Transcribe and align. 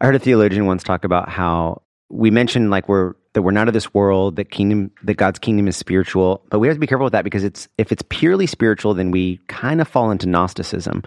I 0.00 0.06
heard 0.06 0.14
a 0.14 0.18
theologian 0.18 0.66
once 0.66 0.82
talk 0.82 1.04
about 1.04 1.30
how 1.30 1.82
we 2.10 2.30
mentioned 2.30 2.70
like 2.70 2.88
we're 2.88 3.14
that 3.32 3.42
we're 3.42 3.50
not 3.50 3.68
of 3.68 3.74
this 3.74 3.92
world, 3.92 4.36
that 4.36 4.50
kingdom 4.50 4.90
that 5.02 5.14
God's 5.14 5.38
kingdom 5.38 5.68
is 5.68 5.76
spiritual, 5.76 6.42
but 6.50 6.58
we 6.58 6.68
have 6.68 6.76
to 6.76 6.80
be 6.80 6.86
careful 6.86 7.04
with 7.04 7.12
that 7.12 7.24
because 7.24 7.44
it's 7.44 7.66
if 7.78 7.92
it's 7.92 8.02
purely 8.10 8.46
spiritual, 8.46 8.92
then 8.92 9.10
we 9.10 9.38
kind 9.48 9.80
of 9.80 9.88
fall 9.88 10.10
into 10.10 10.26
Gnosticism. 10.26 11.02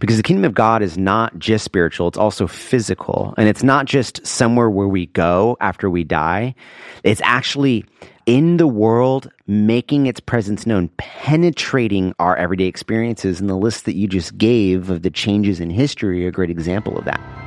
Because 0.00 0.18
the 0.18 0.22
kingdom 0.22 0.44
of 0.44 0.52
God 0.52 0.82
is 0.82 0.98
not 0.98 1.38
just 1.38 1.64
spiritual, 1.64 2.08
it's 2.08 2.18
also 2.18 2.46
physical. 2.46 3.32
And 3.38 3.48
it's 3.48 3.62
not 3.62 3.86
just 3.86 4.26
somewhere 4.26 4.68
where 4.68 4.88
we 4.88 5.06
go 5.06 5.56
after 5.60 5.88
we 5.88 6.04
die. 6.04 6.54
It's 7.04 7.22
actually 7.24 7.86
in 8.26 8.58
the 8.58 8.66
world, 8.66 9.30
making 9.46 10.06
its 10.06 10.20
presence 10.20 10.66
known, 10.66 10.90
penetrating 10.98 12.14
our 12.18 12.36
everyday 12.36 12.66
experiences. 12.66 13.40
And 13.40 13.48
the 13.48 13.56
list 13.56 13.86
that 13.86 13.96
you 13.96 14.06
just 14.08 14.36
gave 14.36 14.90
of 14.90 15.02
the 15.02 15.10
changes 15.10 15.58
in 15.58 15.70
history 15.70 16.26
are 16.26 16.28
a 16.28 16.32
great 16.32 16.50
example 16.50 16.98
of 16.98 17.06
that. 17.06 17.45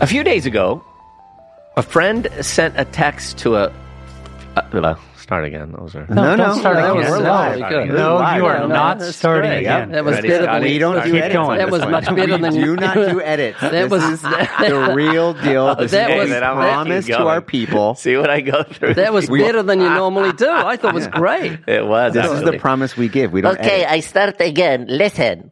A 0.00 0.06
few 0.06 0.22
days 0.22 0.46
ago, 0.46 0.84
a 1.76 1.82
friend 1.82 2.28
sent 2.40 2.78
a 2.78 2.84
text 2.84 3.38
to 3.38 3.56
a. 3.56 3.72
Uh, 4.56 4.94
start 5.16 5.44
again. 5.44 5.72
Those 5.76 5.94
are. 5.94 6.06
No, 6.08 6.34
no, 6.34 6.36
don't 6.36 6.58
start 6.58 6.76
no, 6.76 6.98
again. 6.98 7.10
we're 7.10 7.18
No, 7.18 7.30
live. 7.30 7.68
good. 7.70 7.88
No, 7.88 8.34
you 8.36 8.46
are 8.46 8.58
no, 8.60 8.66
not 8.68 8.98
that's 9.00 9.16
starting 9.16 9.50
great. 9.50 9.58
again. 9.60 9.90
That 9.92 10.04
was 10.04 10.14
Ready, 10.16 10.28
better 10.28 10.44
Scotty? 10.44 10.58
than 10.64 10.72
We 10.72 10.78
don't 10.78 10.94
do 11.04 11.12
Keep 11.12 11.14
edits. 11.22 11.34
going. 11.34 11.58
That 11.58 11.70
was 11.70 11.82
much 11.82 12.04
better 12.06 12.34
we 12.36 12.40
than 12.42 12.52
do 12.54 12.60
you- 12.60 12.76
not 12.76 12.94
do 12.94 13.20
edits. 13.34 13.60
That 13.60 13.90
was- 13.90 14.22
the 14.22 14.92
real 14.96 15.34
deal. 15.34 15.74
This 15.76 15.90
That 15.92 16.10
is 16.10 16.18
was- 16.22 16.30
a 16.30 16.40
that- 16.40 16.54
promise 16.54 17.06
to 17.06 17.12
Keep 17.12 17.20
our 17.20 17.24
going. 17.40 17.42
people. 17.42 17.94
See 17.96 18.16
what 18.16 18.30
I 18.30 18.40
go 18.40 18.62
through. 18.62 18.94
That 18.94 19.12
was 19.12 19.28
better 19.30 19.62
than 19.62 19.80
you 19.80 19.90
normally 19.90 20.32
do. 20.32 20.48
I 20.48 20.76
thought 20.76 20.90
it 20.90 20.94
was 20.94 21.08
great. 21.08 21.58
It 21.66 21.86
was. 21.86 22.14
This 22.14 22.30
is 22.30 22.42
the 22.42 22.56
promise 22.58 22.96
we 22.96 23.08
give. 23.08 23.32
We 23.32 23.40
don't. 23.42 23.58
Okay, 23.58 23.82
edit. 23.82 23.90
I 23.90 24.00
start 24.00 24.40
again. 24.40 24.86
Listen. 24.88 25.50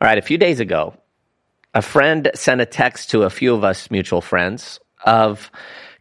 All 0.00 0.06
right, 0.08 0.18
a 0.18 0.22
few 0.22 0.38
days 0.38 0.60
ago, 0.60 0.94
a 1.74 1.82
friend 1.82 2.30
sent 2.34 2.60
a 2.60 2.66
text 2.66 3.10
to 3.10 3.22
a 3.22 3.30
few 3.30 3.54
of 3.54 3.64
us 3.64 3.90
mutual 3.90 4.20
friends 4.20 4.80
of 5.04 5.50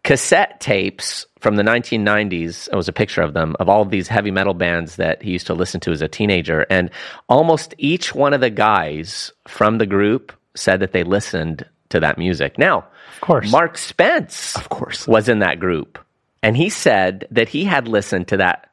cassette 0.04 0.60
tapes 0.60 1.26
from 1.40 1.56
the 1.56 1.64
1990s. 1.64 2.70
It 2.72 2.76
was 2.76 2.88
a 2.88 2.94
picture 2.94 3.22
of 3.22 3.34
them, 3.34 3.56
of 3.60 3.70
all 3.70 3.82
of 3.82 3.90
these 3.90 4.08
heavy 4.08 4.32
metal 4.32 4.54
bands 4.54 4.96
that 4.96 5.22
he 5.22 5.32
used 5.32 5.48
to 5.48 5.54
listen 5.54 5.80
to 5.82 5.92
as 5.92 6.02
a 6.02 6.08
teenager. 6.08 6.66
And 6.70 6.90
almost 7.30 7.76
each 7.78 8.16
one 8.16 8.34
of 8.34 8.42
the 8.42 8.50
guys 8.50 9.32
from 9.48 9.78
the 9.78 9.86
group 9.86 10.34
said 10.56 10.80
that 10.80 10.94
they 10.94 11.04
listened 11.04 11.66
to 11.90 12.00
that 12.00 12.18
music. 12.18 12.58
Now, 12.58 12.86
of 13.14 13.22
course. 13.22 13.52
Mark 13.52 13.78
Spence, 13.78 14.56
of 14.56 14.70
course. 14.70 15.08
was 15.08 15.30
in 15.30 15.40
that 15.40 15.60
group. 15.60 16.00
And 16.44 16.56
he 16.56 16.70
said 16.70 17.28
that 17.32 17.50
he 17.50 17.64
had 17.64 17.88
listened 17.88 18.28
to 18.30 18.38
that 18.38 18.70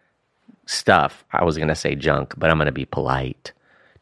stuff. 0.66 1.24
I 1.32 1.44
was 1.44 1.56
going 1.56 1.68
to 1.68 1.74
say 1.74 1.94
junk, 1.94 2.34
but 2.36 2.50
I'm 2.50 2.56
going 2.56 2.66
to 2.66 2.72
be 2.72 2.84
polite. 2.84 3.52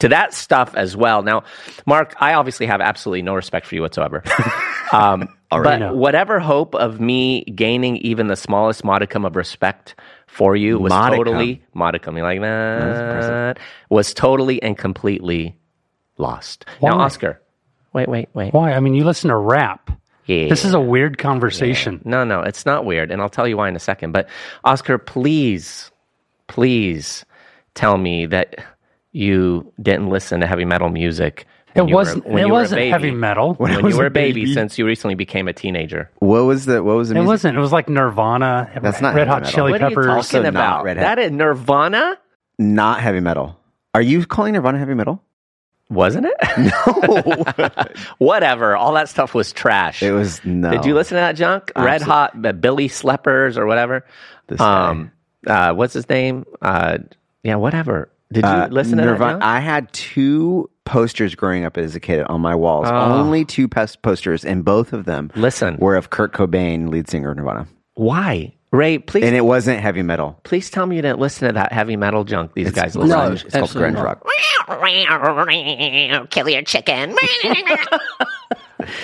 To 0.03 0.09
that 0.09 0.35
stuff 0.35 0.75
as 0.75 0.97
well. 0.97 1.23
Now, 1.23 1.45
Mark, 1.87 2.15
I 2.21 2.35
obviously 2.35 2.67
have 2.67 2.81
absolutely 2.81 3.23
no 3.23 3.35
respect 3.35 3.67
for 3.67 3.75
you 3.75 3.83
whatsoever. 3.83 4.23
Um, 4.93 5.27
but 5.49 5.79
know. 5.79 5.95
whatever 5.95 6.39
hope 6.39 6.75
of 6.75 7.01
me 7.01 7.45
gaining 7.45 7.97
even 7.99 8.27
the 8.27 8.37
smallest 8.37 8.85
modicum 8.85 9.25
of 9.25 9.37
respect 9.37 9.95
for 10.27 10.55
you 10.55 10.79
was 10.79 10.91
Modicum. 10.91 11.25
totally 11.25 11.63
modicum. 11.73 12.15
You 12.19 12.23
like 12.25 12.43
that? 12.43 13.59
Was 13.89 14.13
totally 14.13 14.63
and 14.63 14.77
completely 14.77 15.57
lost. 16.19 16.67
Now, 16.83 17.01
Oscar, 17.01 17.41
wait, 17.95 18.07
wait, 18.07 18.29
wait. 18.35 18.53
Why? 18.53 18.73
I 18.73 18.81
mean, 18.81 18.93
you 18.93 19.05
listen 19.05 19.31
to 19.31 19.37
rap. 19.37 19.91
Yeah. 20.27 20.49
This 20.49 20.67
is 20.67 20.75
a 20.75 20.81
weird 20.81 21.17
conversation. 21.17 22.03
No, 22.05 22.23
no, 22.25 22.43
it's 22.43 22.67
not 22.67 22.85
weird, 22.85 23.11
and 23.11 23.23
I'll 23.23 23.31
tell 23.31 23.49
you 23.49 23.57
why 23.57 23.69
in 23.69 23.77
a 23.77 23.81
second. 23.81 24.13
But 24.13 24.29
Oscar, 24.63 24.99
please, 24.99 25.91
please 26.49 27.25
tell 27.75 27.97
me 27.97 28.27
that 28.27 28.63
you 29.13 29.73
didn't 29.81 30.09
listen 30.09 30.41
to 30.41 30.47
heavy 30.47 30.65
metal 30.65 30.89
music. 30.89 31.47
when 31.75 31.87
It 31.87 31.89
you 31.91 31.95
wasn't. 31.95 32.27
when 32.27 32.39
it 32.39 32.47
you 32.47 32.53
were 32.53 32.59
a 32.59 32.63
wasn't 32.63 32.79
baby. 32.81 32.91
heavy 32.91 33.11
metal. 33.11 33.55
When 33.55 33.75
When 33.83 33.91
you 33.91 33.97
were 33.97 34.05
a 34.05 34.07
a 34.09 34.11
baby, 34.11 34.43
baby. 34.43 34.55
since 34.55 34.79
you 34.79 34.87
recently 34.87 35.15
became 35.15 35.49
a 35.49 35.53
teenager. 35.53 36.11
What 36.19 36.45
was 36.45 36.65
the 36.67 36.83
what 36.83 36.97
was 36.97 37.09
the 37.11 37.15
It 37.15 37.19
music? 37.19 37.29
wasn't. 37.29 37.57
It 37.59 37.61
was 37.61 37.73
like 37.73 37.89
Nirvana. 37.89 38.71
That's 38.83 39.01
not 39.01 39.15
Red 39.15 39.29
heavy 39.29 39.31
Hot 39.31 39.43
metal. 39.43 39.55
Chili 39.55 39.73
What 39.73 39.83
are 39.83 39.89
you 39.91 39.97
Peppers. 39.97 40.07
talking 40.07 40.17
Also 40.17 40.45
about? 40.45 40.85
Red 40.85 40.97
Hat. 40.97 41.17
That 41.17 41.19
is 41.25 41.31
Nirvana, 41.31 42.19
not 42.59 43.01
heavy 43.01 43.21
metal. 43.21 43.59
Are 43.95 44.03
you 44.03 44.25
calling 44.27 44.55
Nirvana 44.55 44.79
heavy 44.79 44.95
metal? 44.95 45.23
wasn't 45.91 46.25
it? 46.27 46.35
No, 46.87 47.45
Whatever. 48.19 48.77
All 48.77 48.95
that 48.95 49.09
stuff 49.11 49.35
was 49.35 49.53
trash. 49.53 50.03
it 50.03 50.13
was 50.13 50.43
no. 50.45 50.71
Did 50.71 50.85
you 50.87 50.95
listen 50.95 51.17
to 51.17 51.21
that 51.21 51.37
junk? 51.37 51.71
Red 51.77 52.01
Hot, 52.03 52.47
uh, 52.47 52.53
Billy 52.53 52.89
Sleppers 52.89 53.57
or 53.59 53.67
whatever. 53.67 54.05
This. 54.47 54.61
Um, 54.61 55.13
uh, 55.47 55.75
what's 55.75 55.93
his 55.95 56.09
name? 56.09 56.47
Uh, 56.63 56.99
yeah, 57.43 57.57
whatever. 57.57 58.09
Did 58.33 58.45
you 58.45 58.51
Uh, 58.51 58.69
listen 58.71 58.99
to 58.99 59.05
Nirvana? 59.05 59.39
that? 59.39 59.45
I 59.45 59.61
had 59.61 59.93
two 59.93 60.69
posters 60.85 61.35
growing 61.35 61.65
up 61.65 61.77
as 61.79 61.95
a 61.95 62.01
kid 62.01 62.25
on 62.25 62.41
my 62.41 62.55
walls. 62.55 62.89
Oh. 62.91 62.95
Only 63.21 63.45
two 63.45 63.69
pest 63.69 64.03
posters, 64.03 64.45
and 64.45 64.65
both 64.65 64.93
of 64.93 65.05
them 65.05 65.31
Listen. 65.37 65.77
were 65.79 65.95
of 65.97 66.11
Kurt 66.11 66.33
Cobain, 66.33 66.89
lead 66.89 67.09
singer 67.09 67.31
of 67.31 67.37
Nirvana. 67.37 67.67
Why? 67.95 68.55
Ray, 68.73 68.97
please 68.99 69.23
And 69.25 69.37
it 69.37 69.45
wasn't 69.45 69.81
heavy 69.81 70.03
metal. 70.03 70.41
please 70.45 70.71
tell 70.71 70.87
me 70.87 70.97
you 70.97 71.03
didn't 71.03 71.19
listen 71.21 71.47
to 71.49 71.53
that 71.55 71.73
heavy 71.73 71.95
metal 71.97 72.25
junk 72.25 72.55
these 72.55 72.71
guys 72.71 72.97
listen 72.97 73.11
No. 73.11 73.29
to. 73.29 73.35
Grunge. 73.37 73.45
It's 73.45 73.53
called 73.55 73.65
absolutely 73.65 73.91
grunge 74.01 74.03
not. 74.03 74.05
rock. 76.27 76.31
Kill 76.31 76.49
your 76.49 76.63
chicken. 76.63 77.15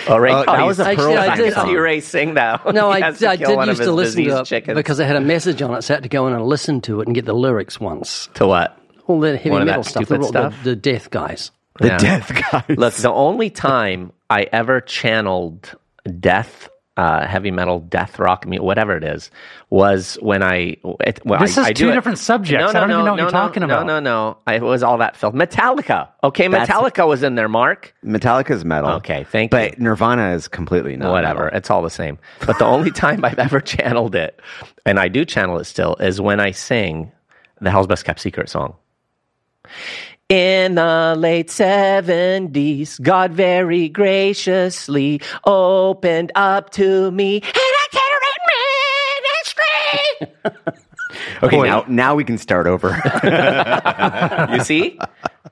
Oh, 0.08 0.16
Ray, 0.16 0.32
oh, 0.32 0.42
that 0.44 0.66
was 0.66 0.80
a 0.80 0.96
Pearl 0.96 1.16
I 1.16 1.28
I 1.28 1.36
did- 1.36 1.44
can 1.44 1.52
song. 1.52 1.68
see 1.68 1.76
Ray 1.76 2.00
sing 2.00 2.34
that. 2.34 2.74
No, 2.74 2.90
he 2.94 3.00
I, 3.00 3.06
has 3.06 3.22
I 3.22 3.36
did 3.36 3.48
used 3.48 3.82
to 3.82 3.92
listen 3.92 4.24
to 4.24 4.40
it 4.40 4.44
chickens. 4.46 4.74
because 4.74 4.98
I 4.98 5.04
had 5.04 5.14
a 5.14 5.20
message 5.20 5.62
on 5.62 5.72
it, 5.74 5.82
so 5.82 5.94
I 5.94 5.96
had 5.96 6.02
to 6.02 6.08
go 6.08 6.26
in 6.26 6.32
and 6.32 6.44
listen 6.44 6.80
to 6.82 7.00
it 7.00 7.06
and 7.06 7.14
get 7.14 7.26
the 7.26 7.32
lyrics 7.32 7.78
once. 7.78 8.28
to 8.34 8.46
what? 8.48 8.76
All 9.08 9.18
the 9.20 9.36
heavy 9.36 9.50
One 9.50 9.62
of 9.62 9.66
metal 9.66 9.82
that 9.82 9.88
stuff, 9.90 10.00
the, 10.02 10.06
stupid 10.06 10.22
the, 10.22 10.28
stuff? 10.28 10.54
the 10.64 10.76
death 10.76 11.10
guys. 11.10 11.50
The 11.80 11.86
Yeah. 11.88 11.98
Death 11.98 12.42
Guys. 12.52 12.76
Look, 12.76 12.94
the 12.94 13.12
only 13.12 13.50
time 13.50 14.12
I 14.28 14.48
ever 14.52 14.80
channeled 14.80 15.74
death, 16.18 16.68
uh, 16.96 17.24
heavy 17.24 17.52
metal, 17.52 17.78
death 17.78 18.18
rock, 18.18 18.46
mu- 18.48 18.60
whatever 18.60 18.96
it 18.96 19.04
is, 19.04 19.30
was 19.70 20.18
when 20.20 20.42
I. 20.42 20.76
It, 21.06 21.20
well, 21.24 21.38
This 21.38 21.56
I, 21.56 21.60
is 21.62 21.66
I 21.68 21.72
do 21.72 21.84
two 21.84 21.90
it- 21.90 21.94
different 21.94 22.18
subjects. 22.18 22.72
No, 22.72 22.72
no, 22.72 22.78
I 22.78 22.80
don't 22.80 22.88
no, 22.88 22.94
even 22.96 23.04
know 23.06 23.12
what 23.12 23.16
you're 23.18 23.26
no, 23.26 23.30
talking 23.30 23.62
about. 23.62 23.86
No, 23.86 24.00
no, 24.00 24.30
no. 24.30 24.38
I, 24.48 24.54
it 24.56 24.62
was 24.62 24.82
all 24.82 24.98
that 24.98 25.16
filth. 25.16 25.34
Metallica. 25.34 26.08
Okay, 26.24 26.48
That's- 26.48 26.68
Metallica 26.68 27.06
was 27.06 27.22
in 27.22 27.36
there, 27.36 27.48
Mark. 27.48 27.94
Metallica's 28.04 28.64
metal. 28.64 28.90
Okay, 28.94 29.22
thank 29.30 29.52
you. 29.54 29.58
but. 29.58 29.78
Nirvana 29.78 30.30
is 30.34 30.48
completely 30.48 30.96
not. 30.96 31.12
whatever. 31.12 31.44
metal. 31.44 31.56
It's 31.58 31.70
all 31.70 31.82
the 31.82 31.90
same. 31.90 32.18
But 32.44 32.58
the 32.58 32.64
only 32.66 32.90
time 33.04 33.24
I've 33.24 33.38
ever 33.38 33.60
channeled 33.60 34.16
it, 34.16 34.40
and 34.84 34.98
I 34.98 35.06
do 35.06 35.24
channel 35.24 35.58
it 35.60 35.64
still, 35.66 35.94
is 36.00 36.20
when 36.20 36.40
I 36.40 36.50
sing 36.50 37.12
the 37.60 37.70
Hell's 37.70 37.86
Best 37.86 38.04
Kept 38.04 38.18
Secret 38.18 38.48
song. 38.48 38.74
In 40.28 40.74
the 40.74 41.14
late 41.16 41.48
70s, 41.48 43.00
God 43.00 43.32
very 43.32 43.88
graciously 43.88 45.22
opened 45.44 46.32
up 46.34 46.68
to 46.70 47.10
me. 47.10 47.36
And 47.40 47.52
I 47.54 47.88
ministry. 49.48 50.74
Okay, 51.42 51.56
Boy. 51.56 51.66
now 51.66 51.84
now 51.88 52.14
we 52.16 52.24
can 52.24 52.36
start 52.36 52.66
over. 52.66 52.90
you 54.52 54.64
see? 54.64 54.98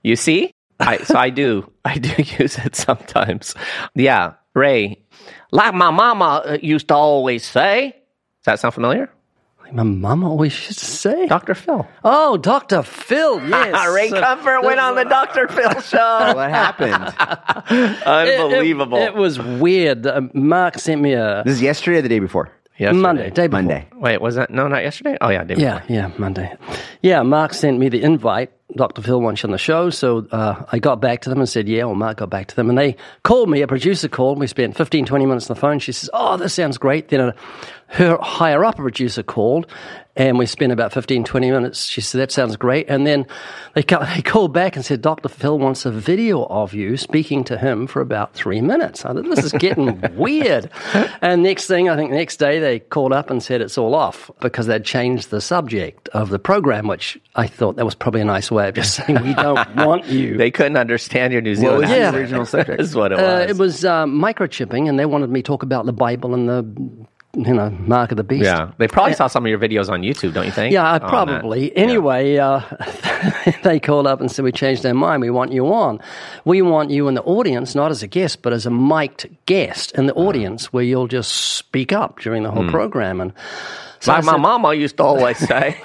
You 0.03 0.17
see? 0.17 0.53
I, 0.81 0.99
so 0.99 1.17
I 1.17 1.31
do. 1.31 1.71
I 1.85 1.99
do 1.99 2.11
use 2.39 2.59
it 2.59 2.77
sometimes. 2.77 3.55
Yeah, 3.95 4.35
Ray. 4.55 5.01
Like 5.53 5.75
my 5.75 5.91
mama 5.91 6.43
uh, 6.45 6.59
used 6.61 6.89
to 6.89 6.95
always 6.95 7.45
say. 7.45 7.93
Does 7.93 8.45
that 8.45 8.61
sound 8.61 8.75
familiar? 8.75 9.11
My 9.73 9.83
mum 9.83 10.25
always 10.25 10.53
used 10.67 10.79
to 10.79 10.85
say. 10.87 11.27
Dr. 11.27 11.55
Phil. 11.55 11.87
Oh, 12.05 12.37
Dr. 12.37 12.83
Phil, 12.83 13.41
yes. 13.49 13.89
Ray 13.95 14.11
Comfort 14.11 14.63
went 14.63 14.79
on 14.81 14.95
the 14.95 15.05
Dr. 15.05 15.49
Phil 15.49 15.81
show. 15.81 16.33
what 16.35 16.51
happened? 16.51 17.15
It- 17.71 18.29
it- 18.29 18.41
Unbelievable. 18.41 18.99
It, 18.99 19.15
was 19.15 19.41
weird. 19.41 20.07
Uh, 20.07 20.23
Mark 20.33 20.79
sent 20.79 21.01
me 21.01 21.15
a 21.15 21.43
This 21.45 21.55
is 21.57 21.63
yesterday 21.63 21.99
or 21.99 22.03
the 22.03 22.09
day 22.09 22.19
before? 22.21 22.51
Yesterday. 22.79 23.01
Monday, 23.01 23.31
day 23.31 23.47
before. 23.47 23.63
Monday. 23.63 23.89
Wait, 23.95 24.21
was 24.21 24.35
that? 24.35 24.51
No, 24.51 24.69
not 24.69 24.83
yesterday? 24.83 25.17
Oh, 25.21 25.31
yeah, 25.31 25.45
day 25.45 25.55
Yeah, 25.57 25.79
before. 25.81 25.97
yeah, 25.97 26.11
Monday. 26.19 26.55
Yeah, 27.01 27.23
Mark 27.23 27.55
sent 27.55 27.79
me 27.79 27.89
the 27.89 28.03
invite. 28.03 28.53
Dr. 28.75 29.01
Phil 29.01 29.19
wants 29.21 29.43
you 29.43 29.47
on 29.47 29.53
the 29.53 29.59
show. 29.59 29.89
So 29.89 30.27
uh, 30.31 30.65
I 30.71 30.79
got 30.79 31.01
back 31.01 31.23
to 31.23 31.31
them 31.31 31.39
and 31.39 31.49
said, 31.49 31.69
yeah, 31.69 31.85
well, 31.85 31.95
Mark 31.95 32.19
got 32.19 32.29
back 32.29 32.49
to 32.49 32.57
them. 32.57 32.69
And 32.69 32.77
they 32.77 32.97
called 33.23 33.49
me, 33.49 33.63
a 33.63 33.67
producer 33.67 34.09
called. 34.09 34.39
We 34.39 34.47
spent 34.47 34.77
15, 34.77 35.07
20 35.07 35.25
minutes 35.25 35.49
on 35.49 35.55
the 35.55 35.61
phone. 35.61 35.79
She 35.79 35.93
says, 35.93 36.11
oh, 36.13 36.37
this 36.37 36.53
sounds 36.53 36.77
great. 36.77 37.09
Then 37.09 37.21
a, 37.21 37.35
her 37.97 38.19
higher 38.21 38.65
up 38.65 38.77
producer 38.77 39.23
called 39.23 39.67
and 40.17 40.39
we 40.39 40.47
spent 40.47 40.73
about 40.73 40.93
15, 40.95 41.25
20 41.25 41.51
minutes. 41.51 41.85
She 41.85 42.01
said, 42.01 42.23
that 42.23 42.33
sounds 42.33 42.57
great. 42.57 42.89
And 42.89 43.07
then 43.07 43.27
they, 43.75 43.83
they 44.15 44.23
called 44.23 44.53
back 44.53 44.75
and 44.75 44.85
said, 44.85 45.03
Dr. 45.03 45.29
Phil 45.29 45.59
wants 45.59 45.85
a 45.85 45.91
video 45.91 46.45
of 46.47 46.73
you 46.73 46.97
speaking 46.97 47.45
to 47.45 47.59
him 47.59 47.87
for 47.87 48.01
about 48.01 48.33
three 48.33 48.63
minutes. 48.63 49.05
I 49.05 49.13
thought, 49.13 49.25
this 49.25 49.45
is 49.45 49.53
getting 49.53 50.01
weird. 50.17 50.71
And 51.21 51.43
next 51.43 51.67
thing, 51.67 51.91
I 51.91 51.97
think 51.97 52.11
next 52.11 52.39
day 52.39 52.59
they 52.59 52.79
called 52.79 53.13
up 53.13 53.29
and 53.29 53.43
said 53.43 53.61
it's 53.61 53.77
all 53.77 53.95
off 53.95 54.31
because 54.41 54.67
they'd 54.67 54.85
changed 54.85 55.29
the 55.29 55.41
subject 55.43 56.09
of 56.11 56.31
the 56.31 56.39
program, 56.39 56.89
which 56.89 57.19
I 57.35 57.47
thought 57.47 57.77
that 57.77 57.85
was 57.85 57.95
probably 57.95 58.23
a 58.23 58.25
nice 58.27 58.51
way 58.51 58.69
of 58.69 58.75
just 58.75 58.95
saying, 59.07 59.23
we 59.23 59.35
don't 59.35 59.77
want 59.77 60.07
you. 60.07 60.39
They 60.39 60.51
couldn't 60.51 60.79
understand 60.79 61.35
your 61.35 61.43
New 61.43 61.55
Zealand 61.55 61.85
accent. 61.85 62.15
the 62.15 62.19
original 62.21 62.47
subject? 62.47 62.81
is 62.81 62.95
what 62.95 63.13
it 63.13 63.17
was. 63.17 63.25
Uh, 63.25 63.47
it 63.51 63.59
was 63.59 63.85
uh, 63.85 64.07
microchipping, 64.07 64.89
and 64.89 64.99
they 64.99 65.07
wanted 65.07 65.29
me 65.29 65.43
to 65.43 65.47
talk 65.47 65.63
about 65.63 65.85
the 65.85 65.93
Bible 65.93 66.33
and 66.33 66.49
the 66.49 67.07
you 67.37 67.53
know, 67.55 67.71
mark 67.81 68.11
of 68.13 68.17
the 68.17 68.25
beast. 68.25 68.45
Yeah, 68.45 68.71
they 68.79 68.89
probably 68.89 69.13
saw 69.15 69.27
some 69.27 69.45
of 69.45 69.51
your 69.51 69.59
videos 69.59 69.91
on 69.91 70.01
YouTube, 70.03 70.33
don't 70.33 70.47
you 70.47 70.53
think? 70.53 70.73
Yeah, 70.73 70.99
that. 70.99 71.09
probably. 71.09 71.77
Anyway, 71.77 72.37
uh, 72.39 72.61
they 73.63 73.79
called 73.79 74.07
up 74.07 74.21
and 74.21 74.31
said, 74.31 74.45
We 74.45 74.53
changed 74.53 74.85
our 74.87 74.95
mind. 74.95 75.21
We 75.21 75.31
want 75.31 75.53
you 75.53 75.67
on. 75.73 76.01
We 76.45 76.63
want 76.63 76.91
you 76.91 77.09
in 77.09 77.15
the 77.15 77.23
audience, 77.23 77.75
not 77.75 77.91
as 77.91 78.03
a 78.03 78.07
guest, 78.07 78.43
but 78.43 78.53
as 78.53 78.65
a 78.67 78.71
mic'd 78.71 79.29
guest 79.47 79.93
in 79.93 80.07
the 80.07 80.15
Ah. 80.15 80.21
audience 80.21 80.73
where 80.73 80.83
you'll 80.85 81.09
just 81.09 81.31
speak 81.33 81.93
up 81.93 82.21
during 82.21 82.43
the 82.43 82.51
whole 82.51 82.65
Hmm. 82.65 82.71
program. 82.71 83.21
And 83.21 83.33
so 84.01 84.13
I 84.13 84.17
Like 84.17 84.25
my 84.25 84.33
said- 84.33 84.41
mama 84.41 84.75
used 84.75 84.97
to 84.97 85.03
always 85.05 85.37
say. 85.49 85.77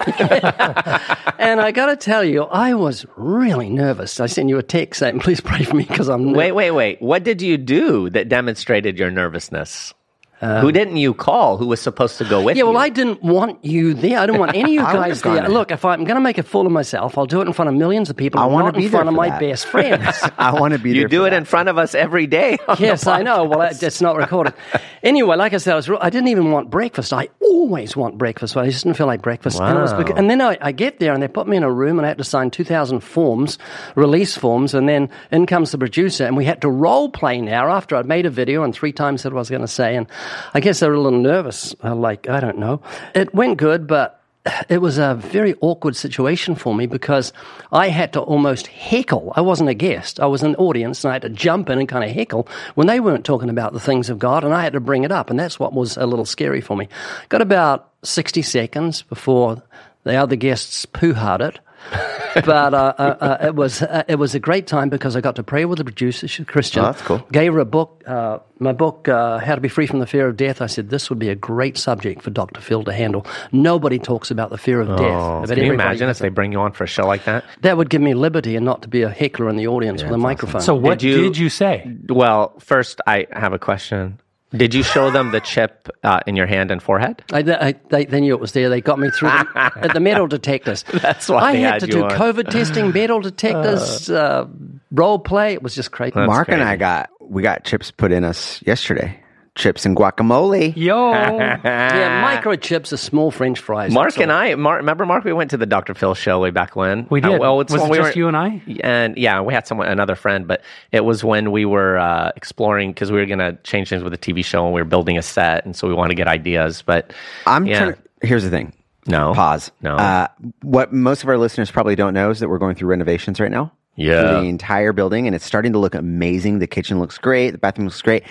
and 1.38 1.60
I 1.60 1.70
got 1.72 1.86
to 1.86 1.96
tell 1.96 2.24
you, 2.24 2.44
I 2.44 2.74
was 2.74 3.04
really 3.16 3.68
nervous. 3.68 4.20
I 4.20 4.26
sent 4.26 4.48
you 4.48 4.58
a 4.58 4.62
text 4.62 5.00
saying, 5.00 5.20
Please 5.20 5.40
pray 5.40 5.64
for 5.64 5.76
me 5.76 5.84
because 5.84 6.08
I'm 6.08 6.24
nervous. 6.26 6.36
wait, 6.38 6.52
wait, 6.52 6.70
wait. 6.70 7.02
What 7.02 7.24
did 7.24 7.42
you 7.42 7.56
do 7.58 8.08
that 8.10 8.28
demonstrated 8.28 8.98
your 8.98 9.10
nervousness? 9.10 9.92
Who 10.42 10.72
didn't 10.72 10.96
you 10.96 11.14
call? 11.14 11.56
Who 11.56 11.66
was 11.68 11.80
supposed 11.80 12.18
to 12.18 12.24
go 12.24 12.42
with 12.42 12.56
Yeah, 12.56 12.64
you? 12.64 12.66
well, 12.70 12.76
I 12.78 12.88
didn't 12.88 13.22
want 13.22 13.64
you 13.64 13.94
there. 13.94 14.18
I 14.18 14.26
didn't 14.26 14.40
want 14.40 14.56
any 14.56 14.76
of 14.78 14.86
you 14.88 14.92
guys 14.92 15.22
there. 15.22 15.34
there. 15.36 15.48
Look, 15.48 15.70
if 15.70 15.84
I'm 15.84 16.02
going 16.04 16.16
to 16.16 16.20
make 16.20 16.36
a 16.38 16.42
fool 16.42 16.66
of 16.66 16.72
myself, 16.72 17.16
I'll 17.16 17.26
do 17.26 17.40
it 17.40 17.46
in 17.46 17.52
front 17.52 17.68
of 17.68 17.74
millions 17.76 18.10
of 18.10 18.16
people. 18.16 18.40
I 18.40 18.46
wanna 18.46 18.72
be 18.72 18.86
in 18.86 18.90
front 18.90 19.08
of 19.08 19.14
my 19.14 19.28
that. 19.30 19.40
best 19.40 19.66
friends. 19.66 20.18
I 20.38 20.52
want 20.58 20.72
to 20.72 20.80
be 20.80 20.90
you 20.90 21.00
there. 21.02 21.08
do 21.08 21.20
for 21.20 21.26
it 21.28 21.30
that. 21.30 21.36
in 21.36 21.44
front 21.44 21.68
of 21.68 21.78
us 21.78 21.94
every 21.94 22.26
day. 22.26 22.58
yes, 22.78 23.06
I 23.06 23.22
know. 23.22 23.44
Well, 23.44 23.62
it's 23.62 24.00
not 24.00 24.16
recorded. 24.16 24.54
anyway, 25.02 25.36
like 25.36 25.52
I 25.54 25.58
said, 25.58 25.74
I, 25.74 25.76
was, 25.76 25.88
I 26.00 26.10
didn't 26.10 26.28
even 26.28 26.50
want 26.50 26.70
breakfast. 26.70 27.12
I 27.12 27.28
always 27.40 27.96
want 27.96 28.18
breakfast, 28.18 28.54
but 28.54 28.64
I 28.64 28.70
just 28.70 28.82
didn't 28.84 28.96
feel 28.96 29.06
like 29.06 29.22
breakfast. 29.22 29.60
And, 29.60 29.78
it 29.78 29.80
was 29.80 29.92
Wow. 29.92 30.00
and 30.16 30.28
then 30.28 30.40
I, 30.40 30.58
I 30.60 30.72
get 30.72 30.98
there 30.98 31.12
and 31.12 31.22
they 31.22 31.28
put 31.28 31.46
me 31.46 31.56
in 31.56 31.62
a 31.62 31.70
room 31.70 31.98
and 31.98 32.06
I 32.06 32.08
had 32.08 32.18
to 32.18 32.24
sign 32.24 32.50
2,000 32.50 33.00
forms, 33.00 33.58
release 33.94 34.36
forms, 34.36 34.74
and 34.74 34.88
then 34.88 35.08
in 35.30 35.46
comes 35.46 35.70
the 35.70 35.78
producer 35.78 36.24
and 36.24 36.36
we 36.36 36.44
had 36.44 36.60
to 36.62 36.68
role 36.70 37.10
play 37.10 37.40
now 37.40 37.68
after 37.70 37.94
I'd 37.94 38.06
made 38.06 38.26
a 38.26 38.30
video 38.30 38.64
and 38.64 38.74
three 38.74 38.92
times 38.92 39.22
said 39.22 39.32
what 39.32 39.38
I 39.38 39.42
was 39.42 39.50
going 39.50 39.62
to 39.62 39.68
say. 39.68 39.94
And 39.96 40.06
I 40.54 40.60
guess 40.60 40.80
they 40.80 40.88
were 40.88 40.94
a 40.94 41.00
little 41.00 41.18
nervous. 41.18 41.74
Uh, 41.82 41.94
like, 41.94 42.28
I 42.28 42.40
don't 42.40 42.58
know. 42.58 42.80
It 43.14 43.34
went 43.34 43.58
good, 43.58 43.86
but 43.86 44.22
it 44.68 44.78
was 44.78 44.98
a 44.98 45.14
very 45.14 45.54
awkward 45.60 45.94
situation 45.94 46.54
for 46.54 46.74
me 46.74 46.86
because 46.86 47.32
I 47.70 47.88
had 47.88 48.12
to 48.14 48.20
almost 48.20 48.66
heckle. 48.66 49.32
I 49.36 49.40
wasn't 49.40 49.70
a 49.70 49.74
guest. 49.74 50.18
I 50.18 50.26
was 50.26 50.42
an 50.42 50.56
audience 50.56 51.04
and 51.04 51.12
I 51.12 51.14
had 51.14 51.22
to 51.22 51.28
jump 51.28 51.70
in 51.70 51.78
and 51.78 51.88
kind 51.88 52.04
of 52.04 52.10
heckle 52.10 52.48
when 52.74 52.88
they 52.88 52.98
weren't 52.98 53.24
talking 53.24 53.50
about 53.50 53.72
the 53.72 53.80
things 53.80 54.10
of 54.10 54.18
God 54.18 54.42
and 54.42 54.52
I 54.52 54.62
had 54.62 54.72
to 54.72 54.80
bring 54.80 55.04
it 55.04 55.12
up. 55.12 55.30
And 55.30 55.38
that's 55.38 55.60
what 55.60 55.72
was 55.72 55.96
a 55.96 56.06
little 56.06 56.24
scary 56.24 56.60
for 56.60 56.76
me. 56.76 56.88
Got 57.28 57.40
about 57.40 57.90
60 58.02 58.42
seconds 58.42 59.02
before 59.02 59.62
the 60.02 60.16
other 60.16 60.36
guests 60.36 60.86
poo-hard 60.86 61.40
it. 61.40 61.60
but 62.34 62.74
uh, 62.74 62.94
uh, 62.98 63.02
uh, 63.20 63.46
it 63.46 63.54
was 63.54 63.82
uh, 63.82 64.04
it 64.08 64.16
was 64.16 64.34
a 64.34 64.40
great 64.40 64.66
time 64.66 64.88
because 64.88 65.16
I 65.16 65.20
got 65.20 65.36
to 65.36 65.42
pray 65.42 65.64
with 65.64 65.78
the 65.78 65.84
producer, 65.84 66.26
Christian. 66.44 66.82
Oh, 66.82 66.86
that's 66.86 67.02
cool. 67.02 67.18
Gave 67.30 67.52
her 67.52 67.58
a 67.58 67.64
book, 67.64 68.02
uh, 68.06 68.38
my 68.58 68.72
book, 68.72 69.08
uh, 69.08 69.38
How 69.38 69.54
to 69.54 69.60
Be 69.60 69.68
Free 69.68 69.86
from 69.86 69.98
the 69.98 70.06
Fear 70.06 70.28
of 70.28 70.36
Death. 70.36 70.62
I 70.62 70.66
said 70.66 70.88
this 70.88 71.10
would 71.10 71.18
be 71.18 71.28
a 71.28 71.34
great 71.34 71.76
subject 71.76 72.22
for 72.22 72.30
Dr. 72.30 72.60
Phil 72.60 72.84
to 72.84 72.92
handle. 72.92 73.26
Nobody 73.52 73.98
talks 73.98 74.30
about 74.30 74.50
the 74.50 74.58
fear 74.58 74.80
of 74.80 74.88
death. 74.88 75.00
Oh, 75.00 75.44
but 75.46 75.54
can 75.56 75.64
you 75.64 75.72
imagine 75.72 76.08
if 76.08 76.18
they 76.18 76.30
bring 76.30 76.52
you 76.52 76.60
on 76.60 76.72
for 76.72 76.84
a 76.84 76.86
show 76.86 77.06
like 77.06 77.24
that? 77.24 77.44
That 77.60 77.76
would 77.76 77.90
give 77.90 78.00
me 78.00 78.14
liberty 78.14 78.56
and 78.56 78.64
not 78.64 78.82
to 78.82 78.88
be 78.88 79.02
a 79.02 79.10
heckler 79.10 79.48
in 79.48 79.56
the 79.56 79.66
audience 79.66 80.02
with 80.02 80.12
a 80.12 80.18
microphone. 80.18 80.60
So 80.62 80.74
what 80.74 80.98
Did 81.00 81.16
did 81.16 81.36
you- 81.36 81.44
you, 81.44 81.48
say? 81.50 81.96
Well, 82.08 82.58
first, 82.60 83.00
I 83.06 83.26
have 83.32 83.52
a 83.52 83.58
question. 83.58 84.20
Did 84.54 84.74
you 84.74 84.82
show 84.82 85.10
them 85.10 85.30
the 85.30 85.40
chip 85.40 85.88
uh, 86.02 86.20
in 86.26 86.36
your 86.36 86.46
hand 86.46 86.70
and 86.70 86.82
forehead? 86.82 87.22
I, 87.32 87.38
I, 87.38 87.74
they, 87.88 88.04
they 88.04 88.20
knew 88.20 88.34
it 88.34 88.40
was 88.40 88.52
there. 88.52 88.68
They 88.68 88.80
got 88.80 88.98
me 88.98 89.10
through 89.10 89.30
the, 89.30 89.72
at 89.76 89.94
the 89.94 90.00
metal 90.00 90.26
detectors. 90.26 90.84
That's 90.92 91.28
why 91.28 91.38
I 91.38 91.52
they 91.52 91.60
had 91.60 91.72
had 91.72 91.80
to 91.82 91.86
you 91.86 91.92
do 91.92 92.04
on. 92.04 92.10
COVID 92.10 92.50
testing, 92.50 92.92
metal 92.92 93.20
detectors, 93.20 94.10
uh, 94.10 94.46
role 94.90 95.18
play. 95.18 95.54
It 95.54 95.62
was 95.62 95.74
just 95.74 95.90
crazy. 95.90 96.12
Mark 96.14 96.48
and 96.48 96.62
I 96.62 96.76
got 96.76 97.10
we 97.20 97.42
got 97.42 97.64
chips 97.64 97.90
put 97.90 98.12
in 98.12 98.24
us 98.24 98.60
yesterday. 98.66 99.18
Chips 99.54 99.84
and 99.84 99.94
guacamole. 99.94 100.74
Yo, 100.74 101.12
yeah, 101.12 102.40
microchips 102.40 102.90
are 102.92 102.96
small 102.96 103.30
French 103.30 103.60
fries. 103.60 103.92
Mark 103.92 104.18
and 104.18 104.32
I, 104.32 104.54
Mark, 104.54 104.78
remember 104.78 105.04
Mark? 105.04 105.24
We 105.24 105.34
went 105.34 105.50
to 105.50 105.58
the 105.58 105.66
Dr. 105.66 105.92
Phil 105.92 106.14
show 106.14 106.40
way 106.40 106.50
back 106.50 106.74
when. 106.74 107.06
we 107.10 107.20
did. 107.20 107.34
Uh, 107.34 107.38
well, 107.38 107.60
it's 107.60 107.70
was 107.70 107.82
when 107.82 107.90
it 107.90 107.92
we 107.92 107.98
just 107.98 108.14
were, 108.14 108.18
you 108.18 108.28
and 108.28 108.36
I? 108.36 108.62
and 108.80 109.16
yeah, 109.18 109.42
we 109.42 109.52
had 109.52 109.66
someone, 109.66 109.88
another 109.88 110.14
friend, 110.14 110.48
but 110.48 110.62
it 110.90 111.04
was 111.04 111.22
when 111.22 111.52
we 111.52 111.66
were 111.66 111.98
uh, 111.98 112.32
exploring 112.34 112.92
because 112.92 113.12
we 113.12 113.18
were 113.18 113.26
going 113.26 113.40
to 113.40 113.58
change 113.62 113.90
things 113.90 114.02
with 114.02 114.12
the 114.12 114.18
TV 114.18 114.42
show 114.42 114.64
and 114.64 114.72
we 114.72 114.80
were 114.80 114.86
building 114.86 115.18
a 115.18 115.22
set, 115.22 115.66
and 115.66 115.76
so 115.76 115.86
we 115.86 115.92
wanted 115.92 116.10
to 116.10 116.16
get 116.16 116.28
ideas. 116.28 116.80
But 116.80 117.12
I'm 117.46 117.66
yeah. 117.66 117.78
trying. 117.78 117.94
Here's 118.22 118.44
the 118.44 118.50
thing. 118.50 118.72
No. 119.06 119.34
Pause. 119.34 119.72
No. 119.82 119.96
Uh, 119.96 120.28
what 120.62 120.92
most 120.92 121.22
of 121.22 121.28
our 121.28 121.36
listeners 121.36 121.70
probably 121.70 121.96
don't 121.96 122.14
know 122.14 122.30
is 122.30 122.40
that 122.40 122.48
we're 122.48 122.58
going 122.58 122.76
through 122.76 122.88
renovations 122.88 123.40
right 123.40 123.50
now. 123.50 123.72
Yeah. 123.94 124.40
The 124.40 124.48
entire 124.48 124.92
building, 124.92 125.26
and 125.26 125.34
it's 125.34 125.44
starting 125.44 125.74
to 125.74 125.78
look 125.78 125.94
amazing. 125.94 126.58
The 126.58 126.66
kitchen 126.66 126.98
looks 126.98 127.18
great. 127.18 127.50
The 127.50 127.58
bathroom 127.58 127.86
looks 127.86 128.00
great. 128.00 128.24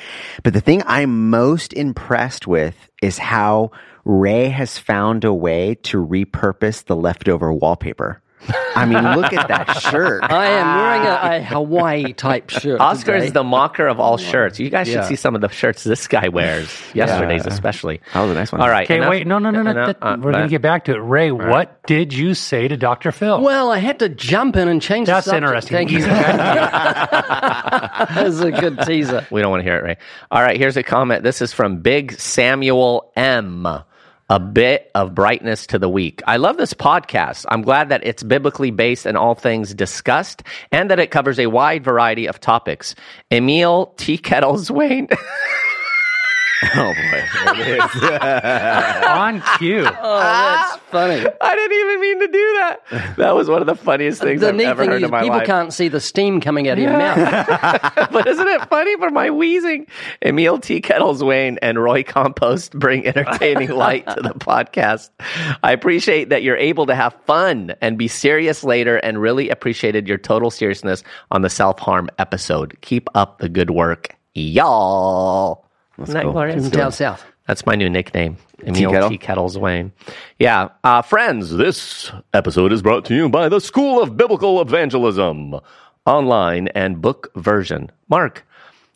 But 0.44 0.54
the 0.54 0.62
thing 0.62 0.82
I'm 0.86 1.30
most 1.30 1.74
impressed 1.74 2.48
with 2.48 2.76
is 3.02 3.18
how 3.18 3.72
Ray 4.04 4.50
has 4.50 4.78
found 4.78 5.24
a 5.24 5.34
way 5.34 5.76
to 5.84 6.04
repurpose 6.04 6.84
the 6.86 6.96
leftover 6.96 7.54
wallpaper. 7.54 8.22
I 8.76 8.86
mean, 8.86 9.04
look 9.20 9.34
at 9.34 9.48
that 9.50 9.80
shirt. 9.82 10.24
I 10.24 10.48
am 10.48 10.78
wearing 10.78 11.08
a, 11.08 11.38
a 11.38 11.42
Hawaii 11.54 12.14
type 12.14 12.50
shirt. 12.50 12.80
Oscar 12.82 13.14
today. 13.14 13.28
is 13.28 13.34
the 13.34 13.44
mocker 13.44 13.88
of 13.88 14.00
all 14.00 14.18
shirts. 14.18 14.60
You 14.60 14.70
guys 14.70 14.88
should 14.88 15.06
see 15.06 15.16
some 15.16 15.36
of 15.36 15.42
the 15.42 15.50
shirts 15.50 15.84
this 15.84 16.08
guy 16.08 16.30
wears. 16.30 16.68
Yesterday's 16.94 17.44
Yeah. 17.46 17.54
especially. 17.54 18.02
That 18.14 18.22
was 18.22 18.32
a 18.32 18.34
nice 18.34 18.52
one. 18.52 18.62
All 18.62 18.70
right. 18.70 18.90
Okay, 18.90 19.08
wait, 19.08 19.28
no, 19.28 19.40
no, 19.40 19.52
no, 19.52 19.62
no. 19.62 19.74
that- 19.74 19.98
uh, 20.02 20.18
we're 20.20 20.32
going 20.32 20.44
to 20.46 20.50
get 20.50 20.62
back 20.62 20.86
to 20.86 20.94
it. 20.96 21.00
Ray, 21.00 21.32
what 21.32 21.84
did 21.86 22.14
you 22.14 22.34
say 22.34 22.68
to 22.68 22.78
Dr. 22.78 23.12
Phil? 23.12 23.42
Well, 23.42 23.72
I 23.72 23.78
had 23.80 24.00
to 24.00 24.10
jump 24.10 24.56
in 24.56 24.68
and 24.68 24.82
change 24.82 25.08
That's 25.08 25.28
the 25.28 25.36
interesting. 25.36 25.76
Thank 25.78 25.92
you. 25.92 26.00
Easy. 26.00 26.08
that 27.12 28.24
was 28.24 28.42
a 28.42 28.52
good 28.52 28.80
teaser. 28.86 29.28
We 29.32 29.42
don't 29.42 29.52
want 29.52 29.62
to 29.62 29.70
hear 29.70 29.78
it, 29.78 29.84
Ray. 29.84 29.98
All 30.32 30.42
right, 30.42 30.58
here's 30.58 30.78
a 30.78 30.84
comment. 30.84 31.24
This 31.24 31.42
is 31.42 31.54
from 31.54 31.82
Big 31.82 32.20
Samuel 32.20 33.12
M. 33.16 33.68
A 34.32 34.40
bit 34.40 34.90
of 34.96 35.14
brightness 35.14 35.68
to 35.68 35.78
the 35.78 35.90
week. 35.90 36.22
I 36.26 36.38
love 36.38 36.56
this 36.56 36.74
podcast. 36.74 37.46
I'm 37.50 37.64
glad 37.64 37.90
that 37.90 38.08
it's 38.08 38.24
biblically 38.24 38.72
based 38.72 39.06
and 39.06 39.18
all 39.18 39.36
things 39.36 39.74
discussed 39.74 40.42
and 40.72 40.90
that 40.90 41.02
it 41.02 41.12
covers 41.12 41.38
a 41.38 41.48
wide 41.48 41.84
variety 41.84 42.28
of 42.28 42.40
topics. 42.40 42.96
Emil 43.30 43.88
T. 43.98 44.18
Kettles 44.18 44.72
Wayne. 44.72 45.10
Oh 46.76 46.94
boy. 46.94 47.60
There. 48.00 49.10
On 49.10 49.42
cue. 49.58 49.86
Oh, 50.04 50.20
that's 50.20 50.74
ah! 50.74 50.82
funny. 50.90 51.26
I 51.42 51.56
didn't 51.56 51.78
even 51.78 52.02
mean 52.02 52.20
to 52.20 52.28
do 52.28 52.54
that. 52.54 53.16
That 53.18 53.36
was 53.36 53.50
one 53.50 53.62
of 53.62 53.68
the 53.68 53.76
funniest 53.76 54.22
things 54.22 54.42
The 54.42 54.50
I've 54.50 54.56
neat 54.56 54.66
ever 54.66 54.84
thing 54.84 54.92
heard 54.92 54.98
is 54.98 55.04
in 55.04 55.12
my 55.12 55.22
people 55.22 55.38
life. 55.38 55.48
can't 55.48 55.74
see 55.74 55.88
the 55.88 56.00
steam 56.00 56.40
coming 56.40 56.68
out 56.68 56.78
of 56.78 56.84
your 56.84 56.92
mouth. 56.98 57.18
but 58.12 58.28
isn't 58.28 58.48
it 58.48 58.70
funny 58.70 58.96
for 58.98 59.10
my 59.10 59.30
wheezing? 59.32 59.88
Emil 60.22 60.60
T. 60.60 60.82
Kettles 60.82 61.24
Wayne 61.24 61.58
and 61.62 61.82
Roy 61.82 62.04
Compost 62.04 62.74
bring 62.78 63.08
entertaining 63.08 63.70
light 63.72 64.06
to 64.08 64.22
the 64.22 64.34
podcast. 64.34 65.10
I 65.64 65.72
appreciate 65.72 66.30
that 66.30 66.44
you're 66.44 66.58
able 66.58 66.86
to 66.88 66.96
have 66.96 67.16
fun 67.26 67.74
and 67.82 67.98
be 67.98 68.08
serious 68.08 68.64
later 68.64 68.98
and 68.98 69.22
really 69.22 69.50
appreciated 69.50 70.08
your 70.08 70.18
total 70.18 70.52
seriousness 70.52 71.04
on 71.32 71.42
the 71.42 71.50
self 71.50 71.80
harm 71.80 72.10
episode. 72.20 72.78
Keep 72.82 73.10
up 73.16 73.40
the 73.40 73.50
good 73.50 73.72
work, 73.72 74.16
y'all. 74.34 75.66
Isn't 76.00 76.14
that 76.14 76.24
glorious? 76.24 76.70
Down 76.70 76.92
south. 76.92 77.24
That's 77.48 77.66
my 77.66 77.76
new 77.76 77.90
nickname, 77.90 78.38
Emil 78.66 78.92
Kettle? 78.92 79.10
T. 79.10 79.18
Kettles 79.18 79.58
Wayne. 79.58 79.92
Yeah. 80.40 80.70
Uh, 80.84 81.02
friends, 81.02 81.52
this 81.58 82.12
episode 82.34 82.72
is 82.72 82.82
brought 82.82 83.04
to 83.06 83.16
you 83.16 83.30
by 83.30 83.50
the 83.50 83.60
School 83.60 84.02
of 84.02 84.16
Biblical 84.16 84.62
Evangelism, 84.62 85.60
online 86.06 86.68
and 86.70 87.02
book 87.02 87.32
version. 87.36 87.92
Mark, 88.10 88.46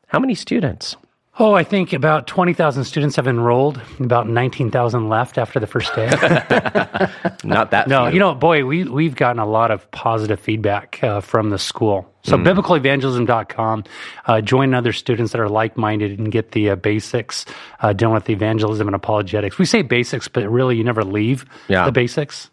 how 0.07 0.19
many 0.19 0.35
students? 0.35 0.95
Oh, 1.37 1.53
I 1.53 1.65
think 1.65 1.91
about 1.91 2.27
20,000 2.27 2.85
students 2.85 3.17
have 3.17 3.27
enrolled, 3.27 3.81
about 3.99 4.29
19,000 4.29 5.09
left 5.09 5.37
after 5.37 5.59
the 5.59 5.67
first 5.67 5.93
day. 5.93 6.07
Not 7.43 7.71
that 7.71 7.87
No, 7.89 8.05
few. 8.05 8.13
you 8.13 8.19
know, 8.19 8.33
boy, 8.33 8.63
we, 8.65 8.85
we've 8.85 9.15
gotten 9.15 9.39
a 9.39 9.45
lot 9.45 9.69
of 9.69 9.89
positive 9.91 10.39
feedback 10.39 10.99
uh, 11.03 11.19
from 11.19 11.49
the 11.49 11.59
school. 11.59 12.09
So, 12.25 12.37
biblicalevangelism.com, 12.37 13.83
uh, 14.25 14.41
join 14.41 14.73
other 14.73 14.91
students 14.93 15.31
that 15.31 15.39
are 15.39 15.49
like 15.49 15.77
minded 15.77 16.17
and 16.17 16.31
get 16.31 16.51
the 16.51 16.71
uh, 16.71 16.75
basics 16.75 17.45
uh, 17.81 17.93
dealing 17.93 18.15
with 18.15 18.29
evangelism 18.29 18.87
and 18.87 18.95
apologetics. 18.95 19.57
We 19.59 19.65
say 19.65 19.83
basics, 19.83 20.27
but 20.27 20.49
really 20.49 20.75
you 20.75 20.83
never 20.83 21.03
leave 21.03 21.45
Yeah. 21.67 21.85
the 21.85 21.91
basics. 21.91 22.49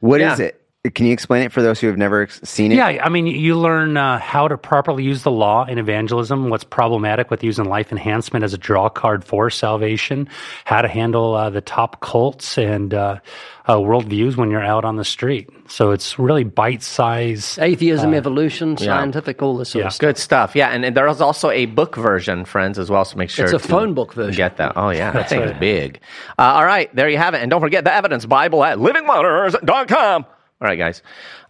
What 0.00 0.20
is 0.20 0.40
Yeah. 0.40 0.46
it? 0.46 0.58
Can 0.96 1.06
you 1.06 1.12
explain 1.12 1.44
it 1.44 1.52
for 1.52 1.62
those 1.62 1.78
who 1.78 1.86
have 1.86 1.96
never 1.96 2.26
seen 2.42 2.72
it? 2.72 2.74
Yeah, 2.74 3.04
I 3.04 3.08
mean, 3.08 3.28
you 3.28 3.56
learn 3.56 3.96
uh, 3.96 4.18
how 4.18 4.48
to 4.48 4.58
properly 4.58 5.04
use 5.04 5.22
the 5.22 5.30
law 5.30 5.64
in 5.64 5.78
evangelism, 5.78 6.48
what's 6.50 6.64
problematic 6.64 7.30
with 7.30 7.44
using 7.44 7.66
life 7.66 7.92
enhancement 7.92 8.44
as 8.44 8.52
a 8.52 8.58
draw 8.58 8.88
card 8.88 9.22
for 9.24 9.48
salvation, 9.48 10.28
how 10.64 10.82
to 10.82 10.88
handle 10.88 11.36
uh, 11.36 11.50
the 11.50 11.60
top 11.60 12.00
cults 12.00 12.58
and 12.58 12.92
uh, 12.94 13.20
uh, 13.66 13.76
worldviews 13.76 14.36
when 14.36 14.50
you're 14.50 14.62
out 14.62 14.84
on 14.84 14.96
the 14.96 15.04
street. 15.04 15.48
So 15.68 15.90
it's 15.92 16.18
really 16.18 16.44
bite 16.44 16.82
size. 16.82 17.58
Atheism, 17.58 18.14
evolution, 18.14 18.76
scientific, 18.76 19.40
all 19.42 19.56
this 19.56 19.70
sort 19.70 19.82
yeah. 19.82 19.86
of 19.86 19.92
stuff. 19.92 20.00
Good 20.00 20.18
stuff. 20.18 20.56
Yeah, 20.56 20.68
and, 20.68 20.84
and 20.84 20.96
there 20.96 21.06
is 21.08 21.20
also 21.20 21.50
a 21.50 21.66
book 21.66 21.96
version, 21.96 22.44
friends, 22.44 22.78
as 22.78 22.90
well. 22.90 23.04
So 23.04 23.16
make 23.16 23.30
sure 23.30 23.44
It's 23.44 23.54
a 23.54 23.58
to 23.58 23.68
phone 23.68 23.94
book 23.94 24.14
version. 24.14 24.36
Get 24.36 24.56
that. 24.56 24.72
Oh 24.76 24.90
yeah, 24.90 25.12
that 25.12 25.28
thing 25.28 25.40
is 25.42 25.58
big. 25.58 26.00
Uh, 26.38 26.42
all 26.42 26.64
right, 26.64 26.94
there 26.94 27.08
you 27.08 27.18
have 27.18 27.34
it. 27.34 27.42
And 27.42 27.50
don't 27.50 27.60
forget 27.60 27.84
the 27.84 27.94
evidence 27.94 28.26
Bible 28.26 28.64
at 28.64 28.78
livingwaters.com. 28.78 30.26
All 30.62 30.68
right, 30.68 30.78
guys. 30.78 31.02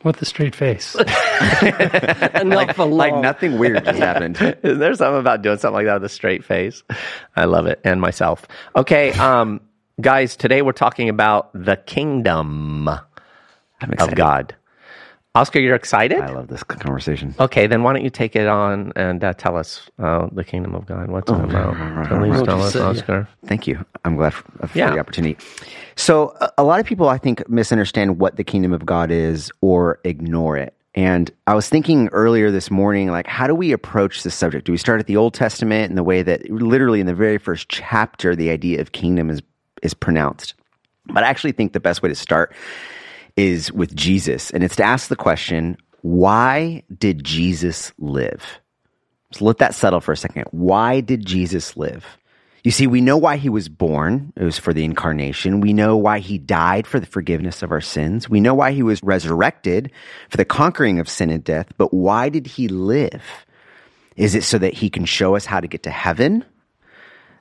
With 0.04 0.16
the 0.16 0.25
straight 0.25 0.54
face. 0.54 0.97
And 2.33 2.49
not 2.49 2.75
for 2.75 2.87
long. 2.87 2.97
Like 2.97 3.14
nothing 3.16 3.59
weird 3.59 3.85
just 3.85 3.99
happened. 3.99 4.37
Isn't 4.62 4.78
there 4.78 4.95
something 4.95 5.21
about 5.21 5.42
doing 5.42 5.59
something 5.59 5.75
like 5.75 5.87
that 5.87 5.95
with 5.95 6.04
a 6.04 6.09
straight 6.09 6.45
face? 6.45 6.83
I 7.37 7.45
love 7.45 7.66
it, 7.66 7.78
and 7.85 8.00
myself. 8.00 8.47
Okay, 8.75 9.12
um, 9.12 9.61
Guys, 10.00 10.37
today 10.37 10.62
we're 10.62 10.72
talking 10.72 11.08
about 11.08 11.50
the 11.52 11.76
kingdom 11.76 12.88
of. 12.88 14.14
God. 14.14 14.56
Oscar, 15.34 15.61
you're 15.61 15.75
excited? 15.75 16.18
I 16.20 16.30
love 16.30 16.49
this 16.49 16.62
conversation. 16.62 17.34
Okay, 17.40 17.66
then 17.66 17.82
why 17.82 17.94
don't 17.94 18.04
you 18.04 18.11
take 18.11 18.37
it 18.37 18.46
on 18.46 18.92
and 18.96 19.22
uh, 19.25 19.32
tell 19.32 19.56
us 19.56 19.88
uh, 19.99 20.28
the 20.32 20.44
kingdom 20.44 20.75
of 20.75 20.84
God? 20.87 21.11
What's 21.11 21.30
it 21.30 21.34
about? 21.40 21.75
Please 22.08 22.42
tell 22.42 22.62
us, 22.62 22.75
say, 22.75 22.80
yeah. 22.80 22.87
Oscar. 22.87 23.28
Thank 23.46 23.66
you. 23.66 23.84
I'm 24.04 24.16
glad 24.16 24.34
for, 24.34 24.68
for 24.68 24.78
Yeah. 24.78 24.90
the 24.90 24.99
opportunity. 24.99 25.38
So, 25.96 26.37
a, 26.40 26.50
a 26.58 26.64
lot 26.64 26.80
of 26.80 26.87
people, 26.87 27.08
I 27.08 27.16
think, 27.16 27.49
misunderstand 27.49 28.18
what 28.18 28.37
the 28.37 28.44
kingdom 28.44 28.72
of 28.75 28.84
God 28.84 29.11
is 29.11 29.50
or 29.62 30.00
ignore 30.04 30.58
it. 30.58 30.75
And 30.94 31.30
I 31.46 31.54
was 31.54 31.66
thinking 31.68 32.08
earlier 32.08 32.50
this 32.50 32.70
morning, 32.70 33.11
like, 33.11 33.26
how 33.26 33.46
do 33.46 33.54
we 33.54 33.72
approach 33.72 34.25
this 34.25 34.34
subject? 34.34 34.66
Do 34.66 34.72
we 34.72 34.78
start 34.78 35.00
at 35.00 35.06
the 35.06 35.16
Old 35.16 35.32
Testament 35.32 35.88
in 35.88 35.96
the 35.96 36.02
way 36.02 36.22
that, 36.22 36.50
literally, 36.50 37.00
in 37.00 37.06
the 37.06 37.14
very 37.14 37.38
first 37.38 37.70
chapter, 37.70 38.37
the 38.37 38.50
idea 38.50 38.82
of 38.82 38.92
kingdom 38.92 39.30
is 39.30 39.40
is 39.82 39.94
pronounced? 39.94 40.54
But 41.06 41.24
I 41.24 41.28
actually 41.28 41.52
think 41.52 41.72
the 41.72 41.80
best 41.80 42.02
way 42.02 42.08
to 42.08 42.14
start 42.14 42.54
is 43.36 43.72
with 43.72 43.94
Jesus, 43.94 44.50
and 44.50 44.62
it's 44.62 44.76
to 44.76 44.84
ask 44.84 45.08
the 45.08 45.16
question: 45.16 45.76
Why 46.02 46.82
did 46.96 47.24
Jesus 47.24 47.92
live? 47.98 48.60
So 49.32 49.44
let 49.46 49.58
that 49.58 49.74
settle 49.74 50.00
for 50.00 50.12
a 50.12 50.16
second. 50.16 50.44
Why 50.50 51.00
did 51.00 51.24
Jesus 51.24 51.76
live? 51.76 52.18
You 52.64 52.70
see, 52.70 52.86
we 52.86 53.00
know 53.00 53.16
why 53.16 53.38
he 53.38 53.48
was 53.48 53.68
born. 53.68 54.32
It 54.36 54.44
was 54.44 54.58
for 54.58 54.72
the 54.72 54.84
incarnation. 54.84 55.60
We 55.60 55.72
know 55.72 55.96
why 55.96 56.20
he 56.20 56.38
died 56.38 56.86
for 56.86 57.00
the 57.00 57.06
forgiveness 57.06 57.62
of 57.62 57.72
our 57.72 57.80
sins. 57.80 58.28
We 58.28 58.40
know 58.40 58.54
why 58.54 58.70
he 58.70 58.84
was 58.84 59.02
resurrected 59.02 59.90
for 60.28 60.36
the 60.36 60.44
conquering 60.44 61.00
of 61.00 61.08
sin 61.08 61.30
and 61.30 61.42
death. 61.42 61.66
But 61.76 61.92
why 61.92 62.28
did 62.28 62.46
he 62.46 62.68
live? 62.68 63.22
Is 64.16 64.36
it 64.36 64.44
so 64.44 64.58
that 64.58 64.74
he 64.74 64.90
can 64.90 65.06
show 65.06 65.34
us 65.34 65.44
how 65.44 65.58
to 65.58 65.66
get 65.66 65.82
to 65.84 65.90
heaven? 65.90 66.44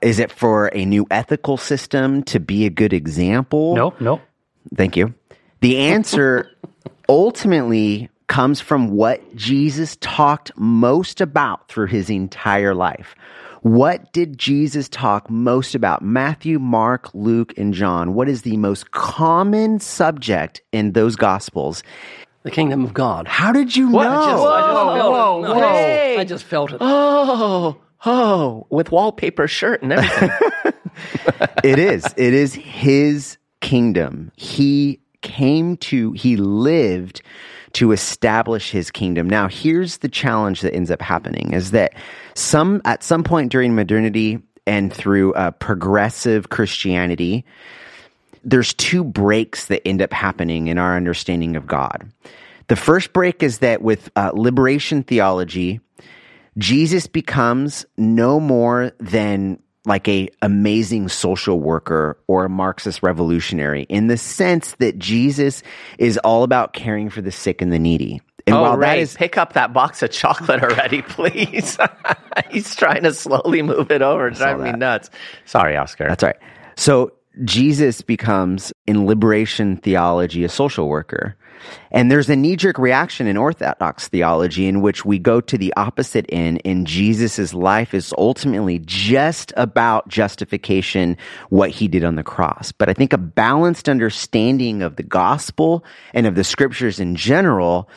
Is 0.02 0.18
it 0.18 0.32
for 0.32 0.66
a 0.74 0.84
new 0.84 1.06
ethical 1.10 1.56
system 1.56 2.22
to 2.24 2.40
be 2.40 2.66
a 2.66 2.70
good 2.70 2.92
example? 2.92 3.76
No, 3.76 3.94
no. 4.00 4.20
Thank 4.74 4.96
you. 4.96 5.14
The 5.60 5.78
answer 5.78 6.50
ultimately 7.08 8.10
comes 8.26 8.60
from 8.60 8.88
what 8.88 9.36
Jesus 9.36 9.96
talked 10.00 10.50
most 10.56 11.20
about 11.20 11.68
through 11.68 11.86
his 11.86 12.10
entire 12.10 12.74
life. 12.74 13.14
What 13.60 14.12
did 14.12 14.38
Jesus 14.38 14.88
talk 14.88 15.30
most 15.30 15.76
about? 15.76 16.02
Matthew, 16.02 16.58
Mark, 16.58 17.14
Luke, 17.14 17.56
and 17.56 17.72
John. 17.72 18.14
What 18.14 18.28
is 18.28 18.42
the 18.42 18.56
most 18.56 18.90
common 18.90 19.78
subject 19.78 20.62
in 20.72 20.92
those 20.92 21.14
gospels? 21.14 21.84
The 22.42 22.50
kingdom 22.50 22.84
of 22.84 22.92
God. 22.92 23.28
How 23.28 23.52
did 23.52 23.76
you 23.76 23.88
know? 23.88 23.98
I 24.00 24.04
just, 24.04 24.44
I 24.44 24.60
just 24.64 24.98
felt 24.98 25.12
whoa, 25.12 25.44
it. 25.44 25.46
Whoa. 25.46 25.52
I 25.52 25.60
just- 25.60 26.18
I 26.18 26.24
just 26.24 26.44
felt 26.44 26.72
it. 26.72 26.78
Oh, 26.80 27.76
oh, 28.04 28.66
with 28.70 28.90
wallpaper 28.90 29.48
shirt 29.48 29.82
and 29.82 29.92
everything. 29.92 30.30
it 31.64 31.78
is. 31.78 32.04
It 32.16 32.34
is 32.34 32.54
his 32.54 33.38
kingdom. 33.60 34.32
He 34.36 35.00
came 35.22 35.76
to, 35.78 36.12
he 36.12 36.36
lived 36.36 37.22
to 37.74 37.92
establish 37.92 38.70
his 38.70 38.90
kingdom. 38.90 39.30
Now, 39.30 39.48
here's 39.48 39.98
the 39.98 40.08
challenge 40.08 40.60
that 40.60 40.74
ends 40.74 40.90
up 40.90 41.00
happening 41.00 41.52
is 41.52 41.70
that 41.70 41.94
some, 42.34 42.82
at 42.84 43.02
some 43.02 43.24
point 43.24 43.50
during 43.50 43.74
modernity 43.74 44.42
and 44.66 44.92
through 44.92 45.32
uh, 45.34 45.52
progressive 45.52 46.50
Christianity, 46.50 47.44
there's 48.44 48.74
two 48.74 49.04
breaks 49.04 49.66
that 49.66 49.86
end 49.86 50.02
up 50.02 50.12
happening 50.12 50.66
in 50.66 50.76
our 50.76 50.96
understanding 50.96 51.56
of 51.56 51.66
God. 51.66 52.10
The 52.68 52.76
first 52.76 53.12
break 53.12 53.42
is 53.42 53.58
that 53.58 53.82
with 53.82 54.10
uh, 54.16 54.32
liberation 54.34 55.02
theology, 55.02 55.80
Jesus 56.58 57.06
becomes 57.06 57.86
no 57.96 58.38
more 58.38 58.92
than 58.98 59.58
like 59.84 60.06
a 60.08 60.28
amazing 60.42 61.08
social 61.08 61.58
worker 61.58 62.18
or 62.28 62.44
a 62.44 62.48
Marxist 62.48 63.02
revolutionary 63.02 63.82
in 63.84 64.06
the 64.06 64.16
sense 64.16 64.76
that 64.78 64.98
Jesus 64.98 65.62
is 65.98 66.18
all 66.18 66.44
about 66.44 66.72
caring 66.72 67.10
for 67.10 67.20
the 67.20 67.32
sick 67.32 67.60
and 67.62 67.72
the 67.72 67.78
needy. 67.78 68.20
And 68.46 68.56
oh, 68.56 68.62
while 68.62 68.76
Ray, 68.76 68.86
that 68.86 68.98
is 68.98 69.14
pick 69.14 69.38
up 69.38 69.52
that 69.54 69.72
box 69.72 70.02
of 70.02 70.10
chocolate 70.10 70.62
already, 70.62 71.02
please. 71.08 71.78
He's 72.50 72.74
trying 72.74 73.04
to 73.04 73.14
slowly 73.14 73.62
move 73.62 73.90
it 73.90 74.02
over, 74.02 74.30
driving 74.30 74.64
me 74.64 74.72
nuts. 74.72 75.10
Sorry, 75.44 75.76
Oscar. 75.76 76.08
That's 76.08 76.22
right. 76.22 76.36
So 76.76 77.12
Jesus 77.44 78.02
becomes, 78.02 78.72
in 78.86 79.06
liberation 79.06 79.76
theology, 79.76 80.44
a 80.44 80.48
social 80.48 80.88
worker. 80.88 81.36
And 81.90 82.10
there's 82.10 82.30
a 82.30 82.36
knee 82.36 82.56
jerk 82.56 82.78
reaction 82.78 83.26
in 83.26 83.36
Orthodox 83.36 84.08
theology 84.08 84.66
in 84.66 84.80
which 84.80 85.04
we 85.04 85.18
go 85.18 85.40
to 85.40 85.58
the 85.58 85.72
opposite 85.76 86.26
end, 86.30 86.62
and 86.64 86.86
Jesus' 86.86 87.52
life 87.52 87.94
is 87.94 88.14
ultimately 88.16 88.80
just 88.84 89.52
about 89.56 90.08
justification, 90.08 91.16
what 91.50 91.70
he 91.70 91.88
did 91.88 92.04
on 92.04 92.16
the 92.16 92.22
cross. 92.22 92.72
But 92.72 92.88
I 92.88 92.94
think 92.94 93.12
a 93.12 93.18
balanced 93.18 93.88
understanding 93.88 94.82
of 94.82 94.96
the 94.96 95.02
gospel 95.02 95.84
and 96.14 96.26
of 96.26 96.34
the 96.34 96.44
scriptures 96.44 97.00
in 97.00 97.16
general 97.16 97.88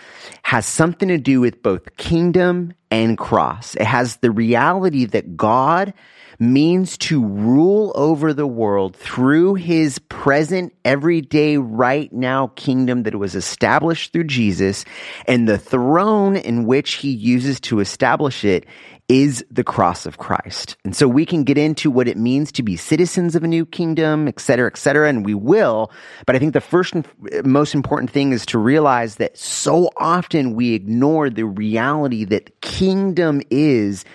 has 0.43 0.65
something 0.65 1.07
to 1.09 1.17
do 1.17 1.41
with 1.41 1.63
both 1.63 1.95
kingdom 1.97 2.73
and 2.91 3.17
cross. 3.17 3.75
It 3.75 3.85
has 3.85 4.17
the 4.17 4.31
reality 4.31 5.05
that 5.05 5.35
God 5.37 5.93
means 6.39 6.97
to 6.97 7.23
rule 7.25 7.91
over 7.95 8.33
the 8.33 8.47
world 8.47 8.95
through 8.95 9.55
his 9.55 9.99
present, 9.99 10.73
everyday, 10.83 11.57
right 11.57 12.11
now 12.11 12.47
kingdom 12.55 13.03
that 13.03 13.15
was 13.15 13.35
established 13.35 14.13
through 14.13 14.25
Jesus, 14.25 14.85
and 15.27 15.47
the 15.47 15.57
throne 15.57 16.35
in 16.35 16.65
which 16.65 16.93
he 16.95 17.11
uses 17.11 17.59
to 17.61 17.79
establish 17.79 18.43
it 18.43 18.65
is 19.07 19.45
the 19.51 19.63
cross 19.63 20.07
of 20.07 20.17
Christ. 20.17 20.77
And 20.83 20.95
so 20.95 21.07
we 21.07 21.27
can 21.27 21.43
get 21.43 21.59
into 21.59 21.91
what 21.91 22.07
it 22.07 22.17
means 22.17 22.51
to 22.53 22.63
be 22.63 22.75
citizens 22.75 23.35
of 23.35 23.43
a 23.43 23.47
new 23.47 23.63
kingdom, 23.63 24.27
et 24.27 24.39
cetera, 24.39 24.65
et 24.65 24.77
cetera, 24.77 25.07
and 25.07 25.23
we 25.23 25.35
will. 25.35 25.91
But 26.25 26.35
I 26.35 26.39
think 26.39 26.53
the 26.53 26.61
first 26.61 26.95
and 26.95 27.07
most 27.45 27.75
important 27.75 28.09
thing 28.09 28.31
is 28.31 28.47
to 28.47 28.57
realize 28.57 29.17
that 29.17 29.37
so 29.37 29.91
often 29.97 30.55
we 30.55 30.73
ignore 30.73 31.29
the 31.29 31.45
reality 31.45 32.25
that 32.25 32.61
kingdom 32.61 33.43
is 33.51 34.05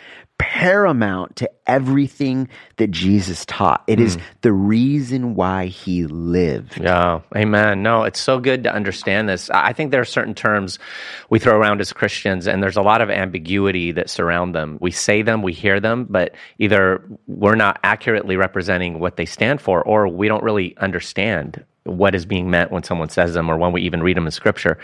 paramount 0.40 1.36
to 1.36 1.50
everything 1.66 2.48
that 2.76 2.90
Jesus 2.90 3.44
taught. 3.44 3.84
It 3.86 4.00
is 4.00 4.16
mm. 4.16 4.22
the 4.40 4.52
reason 4.52 5.34
why 5.34 5.66
he 5.66 6.06
lived. 6.06 6.80
Yeah, 6.80 7.20
amen. 7.36 7.82
No, 7.82 8.04
it's 8.04 8.18
so 8.20 8.40
good 8.40 8.64
to 8.64 8.74
understand 8.74 9.28
this. 9.28 9.50
I 9.50 9.70
I 9.70 9.72
think 9.72 9.92
there 9.92 10.00
are 10.00 10.04
certain 10.04 10.34
terms 10.34 10.80
we 11.28 11.38
throw 11.38 11.56
around 11.56 11.80
as 11.80 11.92
Christians, 11.92 12.48
and 12.48 12.60
there's 12.60 12.76
a 12.76 12.82
lot 12.82 13.02
of 13.02 13.10
ambiguity 13.10 13.92
that 13.92 14.10
surround 14.10 14.52
them. 14.52 14.78
We 14.80 14.90
say 14.90 15.22
them, 15.22 15.42
we 15.42 15.52
hear 15.52 15.78
them, 15.78 16.06
but 16.10 16.34
either 16.58 17.04
we're 17.28 17.54
not 17.54 17.78
accurately 17.84 18.36
representing 18.36 18.98
what 18.98 19.16
they 19.16 19.26
stand 19.26 19.60
for, 19.60 19.80
or 19.82 20.08
we 20.08 20.26
don't 20.26 20.42
really 20.42 20.76
understand 20.78 21.64
what 21.84 22.14
is 22.14 22.26
being 22.26 22.50
meant 22.50 22.70
when 22.70 22.82
someone 22.82 23.08
says 23.08 23.32
them 23.34 23.50
or 23.50 23.56
when 23.56 23.72
we 23.72 23.80
even 23.82 24.02
read 24.02 24.16
them 24.16 24.26
in 24.26 24.30
scripture. 24.30 24.78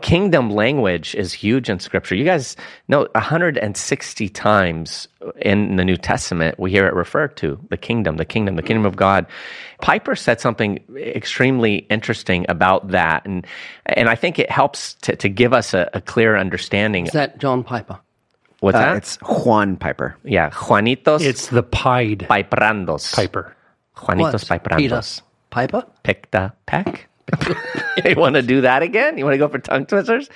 Kingdom 0.00 0.50
language 0.50 1.14
is 1.14 1.32
huge 1.32 1.70
in 1.70 1.78
scripture. 1.78 2.14
You 2.16 2.24
guys 2.24 2.56
know 2.88 3.06
160 3.14 4.28
times 4.28 5.06
in 5.40 5.76
the 5.76 5.84
New 5.84 5.96
Testament 5.96 6.58
we 6.58 6.70
hear 6.72 6.86
it 6.86 6.94
referred 6.94 7.36
to 7.38 7.58
the 7.70 7.76
kingdom, 7.76 8.16
the 8.16 8.24
kingdom, 8.24 8.56
the 8.56 8.62
kingdom 8.62 8.84
of 8.84 8.96
God. 8.96 9.26
Piper 9.80 10.16
said 10.16 10.40
something 10.40 10.80
extremely 10.96 11.76
interesting 11.90 12.44
about 12.48 12.88
that. 12.88 13.24
And, 13.24 13.46
and 13.86 14.08
I 14.08 14.16
think 14.16 14.38
it 14.38 14.50
helps 14.50 14.94
to, 15.02 15.14
to 15.16 15.28
give 15.28 15.52
us 15.52 15.74
a, 15.74 15.88
a 15.94 16.00
clear 16.00 16.36
understanding. 16.36 17.06
Is 17.06 17.12
that 17.12 17.38
John 17.38 17.62
Piper? 17.62 18.00
What's 18.60 18.76
Uh, 18.76 18.80
that? 18.80 18.96
it's 18.96 19.16
Juan 19.22 19.76
Piper. 19.76 20.16
yeah, 20.24 20.50
Juanitos 20.50 21.20
It's 21.24 21.48
the 21.48 21.62
Pied 21.62 22.26
Piprandos. 22.30 23.14
Piper. 23.14 23.56
Juanitos 23.96 24.48
What? 24.50 24.76
Peter 24.76 24.96
Piprandos. 24.96 25.22
Piper? 25.52 25.84
pick 26.02 26.30
the 26.30 26.52
peck. 26.66 27.08
you 28.04 28.16
want 28.16 28.34
to 28.34 28.42
do 28.42 28.62
that 28.62 28.82
again? 28.82 29.16
You 29.18 29.24
want 29.24 29.34
to 29.34 29.38
go 29.38 29.48
for 29.48 29.58
tongue 29.58 29.86
twisters? 29.86 30.28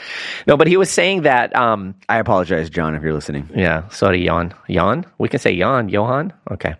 No, 0.46 0.56
but 0.56 0.66
he 0.68 0.76
was 0.76 0.90
saying 0.90 1.22
that. 1.22 1.56
Um, 1.56 1.94
I 2.08 2.18
apologize, 2.18 2.70
John, 2.70 2.94
if 2.94 3.02
you're 3.02 3.14
listening. 3.14 3.50
yeah, 3.54 3.88
sorry, 3.88 4.24
Jan. 4.24 4.54
Jan? 4.70 5.04
We 5.18 5.28
can 5.28 5.40
say 5.40 5.56
Jan, 5.56 5.88
Johan. 5.88 6.32
Okay. 6.50 6.74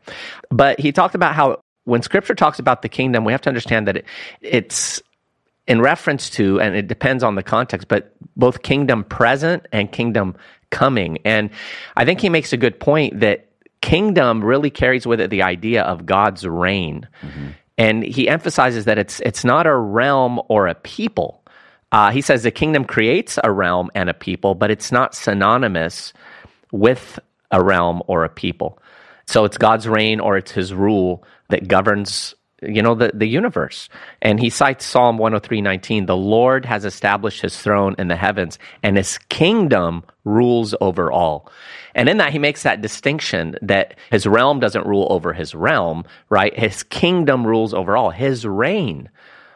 But 0.51 0.79
he 0.79 0.93
talked 0.93 1.15
about 1.15 1.35
how 1.35 1.61
when 1.85 2.03
scripture 2.03 2.35
talks 2.35 2.59
about 2.59 2.83
the 2.83 2.89
kingdom, 2.89 3.25
we 3.25 3.33
have 3.33 3.41
to 3.43 3.49
understand 3.49 3.89
that 3.89 3.97
it, 3.97 4.07
it's 4.43 5.03
in 5.67 5.81
reference 5.81 6.31
to, 6.31 6.61
and 6.61 6.77
it 6.77 6.87
depends 6.87 7.23
on 7.25 7.35
the 7.35 7.43
context, 7.43 7.89
but 7.89 8.15
both 8.37 8.63
kingdom 8.63 9.03
present 9.03 9.67
and 9.73 9.91
kingdom 9.91 10.37
coming. 10.71 11.19
And 11.25 11.51
I 11.97 12.05
think 12.05 12.21
he 12.21 12.29
makes 12.29 12.53
a 12.53 12.57
good 12.57 12.79
point 12.79 13.21
that 13.21 13.49
kingdom 13.81 14.45
really 14.45 14.71
carries 14.71 15.07
with 15.07 15.21
it 15.21 15.31
the 15.31 15.43
idea 15.43 15.83
of 15.83 16.07
God's 16.07 16.47
reign. 16.47 17.09
And 17.79 18.03
he 18.03 18.29
emphasizes 18.29 18.87
that 18.87 18.99
it's, 18.99 19.21
it's 19.21 19.45
not 19.45 19.67
a 19.67 19.75
realm 19.75 20.41
or 20.49 20.67
a 20.67 20.75
people. 20.75 21.43
Uh, 21.93 22.11
he 22.11 22.21
says 22.21 22.43
the 22.43 22.51
kingdom 22.51 22.85
creates 22.85 23.39
a 23.45 23.53
realm 23.53 23.91
and 23.95 24.09
a 24.09 24.15
people, 24.15 24.55
but 24.55 24.71
it's 24.71 24.91
not 24.91 25.15
synonymous 25.15 26.13
with 26.73 27.19
a 27.51 27.63
realm 27.63 28.03
or 28.07 28.25
a 28.25 28.29
people. 28.29 28.79
So 29.27 29.45
it's 29.45 29.59
God's 29.59 29.89
reign 29.89 30.21
or 30.21 30.37
it's 30.37 30.53
his 30.53 30.73
rule 30.73 31.25
that 31.49 31.69
governs 31.69 32.35
you 32.69 32.83
know, 32.83 32.95
the, 32.95 33.11
the 33.15 33.27
universe. 33.27 33.89
And 34.23 34.41
he 34.41 34.51
cites 34.51 34.85
Psalm 34.85 35.19
103:19, 35.19 36.07
"The 36.07 36.17
Lord 36.17 36.65
has 36.65 36.85
established 36.85 37.41
his 37.41 37.61
throne 37.61 37.95
in 37.99 38.09
the 38.09 38.17
heavens, 38.17 38.59
and 38.83 38.97
his 38.97 39.19
kingdom 39.29 40.05
rules 40.25 40.75
over 40.81 41.11
all." 41.11 41.51
And 41.95 42.09
in 42.09 42.19
that 42.19 42.33
he 42.33 42.39
makes 42.39 42.63
that 42.63 42.83
distinction 42.83 43.57
that 43.63 43.95
his 44.11 44.27
realm 44.27 44.61
doesn't 44.61 44.87
rule 44.87 45.07
over 45.11 45.33
his 45.33 45.55
realm, 45.55 46.05
right? 46.29 46.57
His 46.59 46.83
kingdom 46.83 47.47
rules 47.47 47.73
over 47.73 47.97
all. 47.97 48.11
His 48.11 48.47
reign 48.47 49.09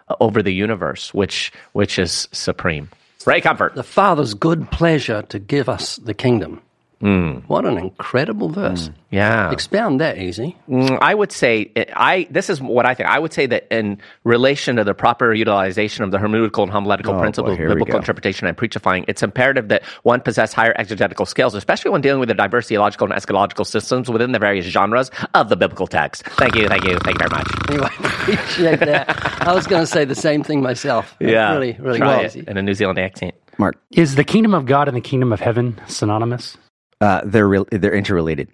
uh, 0.09 0.17
over 0.21 0.43
the 0.43 0.55
universe, 0.55 1.13
which 1.13 1.53
which 1.73 1.99
is 1.99 2.29
supreme. 2.33 2.89
Right, 3.27 3.43
comfort. 3.43 3.75
The 3.75 3.83
Father's 3.83 4.33
good 4.33 4.71
pleasure 4.71 5.23
to 5.29 5.39
give 5.39 5.69
us 5.69 5.97
the 5.97 6.15
kingdom. 6.15 6.63
What 7.01 7.65
an 7.65 7.79
incredible 7.79 8.51
verse. 8.51 8.91
Yeah. 9.11 9.51
Expound 9.51 10.01
that 10.01 10.19
easy. 10.19 10.57
Mm, 10.69 10.99
I 11.01 11.15
would 11.15 11.33
say 11.33 11.73
I. 11.95 12.29
This 12.31 12.51
is 12.51 12.61
what 12.61 12.85
I 12.87 12.95
think. 12.95 13.09
I 13.09 13.19
would 13.19 13.33
say 13.33 13.47
that 13.47 13.67
in 13.71 13.99
relation 14.25 14.77
to 14.77 14.85
the 14.85 14.93
proper 14.95 15.33
utilization 15.33 16.05
of 16.05 16.11
the 16.11 16.19
hermeneutical 16.19 16.63
and 16.63 16.71
homiletical 16.71 17.15
Oh, 17.15 17.21
principles 17.21 17.57
boy, 17.57 17.63
of 17.65 17.69
biblical 17.71 17.97
interpretation 17.97 18.47
and 18.47 18.57
preachifying, 18.57 19.05
it's 19.09 19.23
imperative 19.23 19.69
that 19.69 19.83
one 20.03 20.21
possess 20.21 20.53
higher 20.53 20.75
exegetical 20.77 21.25
skills, 21.27 21.55
especially 21.55 21.91
when 21.91 22.03
dealing 22.03 22.21
with 22.21 22.29
the 22.29 22.35
diverse 22.35 22.69
theological 22.69 23.11
and 23.11 23.15
eschatological 23.21 23.67
systems 23.67 24.11
within 24.11 24.33
the 24.33 24.39
various 24.39 24.67
genres 24.67 25.11
of 25.35 25.49
the 25.49 25.57
biblical 25.57 25.87
text. 25.87 26.23
Thank 26.25 26.55
you, 26.55 26.69
thank 26.69 26.85
you, 26.85 26.99
thank 26.99 27.19
you 27.21 27.29
very 27.29 27.31
much. 27.31 27.49
Anyway, 27.71 27.91
appreciate 27.99 28.81
that. 28.81 29.43
I 29.49 29.55
was 29.55 29.67
going 29.67 29.83
to 29.83 29.87
say 29.87 30.05
the 30.05 30.15
same 30.15 30.43
thing 30.43 30.61
myself. 30.63 31.17
Yeah. 31.19 31.53
Really, 31.55 31.77
really 31.81 31.99
Try 31.99 32.27
easy. 32.27 32.41
it 32.41 32.49
in 32.49 32.57
a 32.59 32.63
New 32.63 32.75
Zealand 32.75 32.99
accent. 32.99 33.35
Mark, 33.59 33.77
Is 33.91 34.15
the 34.15 34.25
kingdom 34.25 34.55
of 34.55 34.67
God 34.67 34.87
and 34.89 34.97
the 34.97 35.01
kingdom 35.03 35.33
of 35.33 35.41
heaven 35.41 35.81
synonymous? 35.87 36.57
Uh, 37.01 37.23
they're 37.25 37.49
real, 37.49 37.67
they're 37.71 37.95
interrelated. 37.95 38.49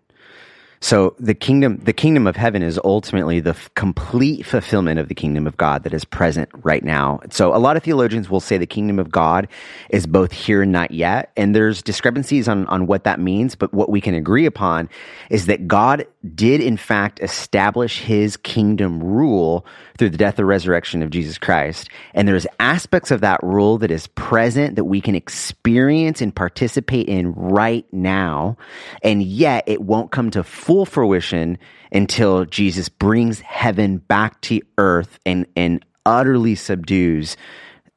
So 0.81 1.17
the 1.19 1.35
kingdom, 1.35 1.79
the 1.79 1.93
kingdom 1.93 2.27
of 2.27 2.37
heaven 2.37 2.63
is 2.63 2.79
ultimately 2.85 3.41
the 3.41 3.51
f- 3.51 3.71
complete 3.75 4.45
fulfillment 4.45 5.01
of 5.01 5.09
the 5.09 5.15
kingdom 5.15 5.47
of 5.47 5.57
God 5.57 5.85
that 5.85 5.95
is 5.95 6.05
present 6.05 6.51
right 6.63 6.85
now. 6.85 7.21
So 7.31 7.55
a 7.55 7.59
lot 7.59 7.77
of 7.77 7.83
theologians 7.83 8.29
will 8.29 8.41
say 8.41 8.59
the 8.59 8.67
kingdom 8.67 8.99
of 8.99 9.11
God 9.11 9.49
is 9.89 10.07
both 10.07 10.33
here 10.33 10.63
and 10.63 10.73
not 10.73 10.91
yet. 10.91 11.33
And 11.37 11.57
there's 11.57 11.83
discrepancies 11.83 12.47
on, 12.47 12.67
on 12.67 12.87
what 12.87 13.05
that 13.05 13.19
means. 13.19 13.55
But 13.55 13.73
what 13.73 13.89
we 13.89 14.01
can 14.01 14.15
agree 14.15 14.47
upon 14.47 14.91
is 15.31 15.47
that 15.47 15.67
God 15.67 16.07
did 16.35 16.61
in 16.61 16.77
fact 16.77 17.21
establish 17.21 18.01
his 18.01 18.37
kingdom 18.37 19.03
rule 19.03 19.65
through 19.99 20.11
the 20.11 20.19
death 20.19 20.39
and 20.39 20.47
resurrection 20.47 21.03
of 21.03 21.11
Jesus 21.11 21.39
Christ. 21.39 21.89
And 22.15 22.27
there's 22.27 22.47
aspects 22.61 23.11
of 23.11 23.21
that 23.21 23.43
rule 23.43 23.79
that 23.79 23.91
is 23.91 24.07
present 24.09 24.77
that 24.77 24.85
we 24.85 25.01
can 25.01 25.15
experience 25.15 26.21
and 26.21 26.35
participate 26.35 27.09
in 27.09 27.33
right 27.33 27.87
now. 27.93 28.57
And 29.03 29.23
yet 29.23 29.65
it 29.67 29.83
won't 29.83 30.13
come 30.13 30.31
to 30.31 30.45
full 30.45 30.87
fruition 30.87 31.59
until 31.93 32.45
Jesus 32.45 32.89
brings 32.89 33.41
heaven 33.41 33.99
back 33.99 34.41
to 34.43 34.61
earth 34.79 35.19
and, 35.25 35.47
and 35.57 35.85
utterly 36.05 36.55
subdues 36.55 37.37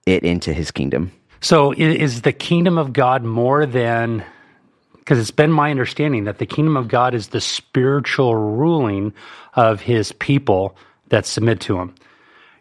it 0.05 0.23
into 0.23 0.53
his 0.53 0.71
kingdom. 0.71 1.11
So 1.41 1.71
is 1.71 2.21
the 2.23 2.33
kingdom 2.33 2.77
of 2.77 2.91
God 2.91 3.23
more 3.23 3.65
than 3.65 4.25
because 5.09 5.19
it's 5.19 5.31
been 5.31 5.51
my 5.51 5.71
understanding 5.71 6.25
that 6.25 6.37
the 6.37 6.45
kingdom 6.45 6.77
of 6.77 6.87
God 6.87 7.15
is 7.15 7.29
the 7.29 7.41
spiritual 7.41 8.35
ruling 8.35 9.11
of 9.55 9.81
his 9.81 10.11
people 10.11 10.77
that 11.09 11.25
submit 11.25 11.59
to 11.61 11.79
him. 11.79 11.95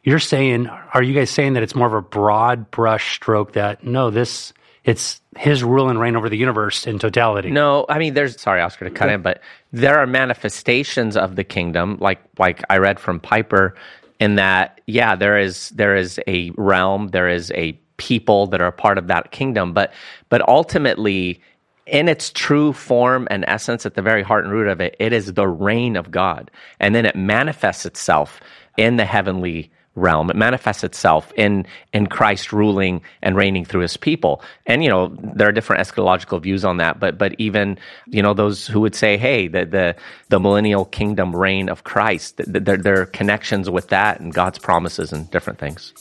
You're 0.05 0.19
saying 0.19 0.69
are 0.69 1.03
you 1.03 1.15
guys 1.15 1.31
saying 1.31 1.55
that 1.55 1.63
it's 1.63 1.75
more 1.75 1.87
of 1.87 1.93
a 1.93 2.03
broad 2.03 2.71
brush 2.71 3.15
stroke 3.15 3.53
that 3.53 3.85
no 3.85 4.11
this 4.11 4.53
it's 4.89 5.21
his 5.37 5.63
rule 5.63 5.91
and 5.91 6.01
reign 6.01 6.17
over 6.17 6.31
the 6.31 6.39
universe 6.39 6.87
in 6.87 6.99
totality. 6.99 7.51
No, 7.51 7.85
I 7.91 7.99
mean, 7.99 8.15
there's 8.15 8.41
sorry, 8.41 8.63
Oscar, 8.63 8.89
to 8.89 8.91
cut 8.91 9.11
in, 9.11 9.21
but 9.21 9.43
there 9.71 9.99
are 9.99 10.07
manifestations 10.07 11.15
of 11.15 11.37
the 11.37 11.45
kingdom, 11.45 11.99
like 12.01 12.21
like 12.39 12.63
I 12.71 12.79
read 12.79 12.99
from 12.99 13.21
Piper, 13.21 13.75
in 14.19 14.37
that 14.37 14.81
yeah, 14.87 15.15
there 15.15 15.39
is 15.39 15.69
there 15.71 15.95
is 15.95 16.19
a 16.27 16.53
realm, 16.57 17.09
there 17.09 17.29
is 17.29 17.53
a 17.55 17.79
people 17.99 18.47
that 18.47 18.63
are 18.63 18.69
a 18.69 18.73
part 18.73 18.97
of 18.97 19.09
that 19.09 19.31
kingdom, 19.31 19.73
but 19.73 19.93
but 20.29 20.47
ultimately. 20.49 21.43
In 21.89 22.09
its 22.09 22.31
true 22.31 22.73
form 22.73 23.27
and 23.31 23.45
essence, 23.49 23.87
at 23.87 23.95
the 23.95 24.03
very 24.03 24.23
heart 24.23 24.45
and 24.45 24.53
root 24.53 24.69
of 24.69 24.81
it, 24.81 24.95
it 24.99 25.13
is 25.13 25.33
the 25.33 25.49
reign 25.49 25.97
of 25.97 26.11
God. 26.11 26.51
And 26.81 26.95
then 26.95 27.07
it 27.07 27.17
manifests 27.17 27.87
itself 27.87 28.41
in 28.77 28.97
the 28.97 29.05
heavenly 29.05 29.71
realm. 29.99 30.31
It 30.31 30.37
manifests 30.37 30.85
itself 30.85 31.33
in 31.37 31.67
in 31.93 32.07
Christ 32.07 32.53
ruling 32.53 33.03
and 33.23 33.37
reigning 33.37 33.65
through 33.65 33.83
His 33.83 33.97
people. 33.97 34.43
And 34.67 34.83
you 34.83 34.89
know 34.89 35.09
there 35.35 35.49
are 35.49 35.53
different 35.53 35.83
eschatological 35.83 36.41
views 36.41 36.65
on 36.65 36.79
that, 36.79 37.01
but 37.01 37.19
but 37.19 37.35
even 37.39 37.79
you 38.07 38.23
know 38.23 38.35
those 38.35 38.67
who 38.67 38.81
would 38.81 38.95
say, 38.95 39.17
hey, 39.17 39.49
the 39.49 39.65
the, 39.65 39.97
the 40.29 40.41
millennial 40.41 40.85
kingdom 40.85 41.35
reign 41.35 41.69
of 41.69 41.85
Christ, 41.85 42.37
th- 42.39 42.53
th- 42.53 42.65
there 42.65 42.77
there 42.77 43.01
are 43.03 43.07
connections 43.07 43.69
with 43.69 43.89
that 43.89 44.21
and 44.21 44.33
God's 44.33 44.59
promises 44.59 45.13
and 45.13 45.31
different 45.31 45.59
things. 45.59 45.93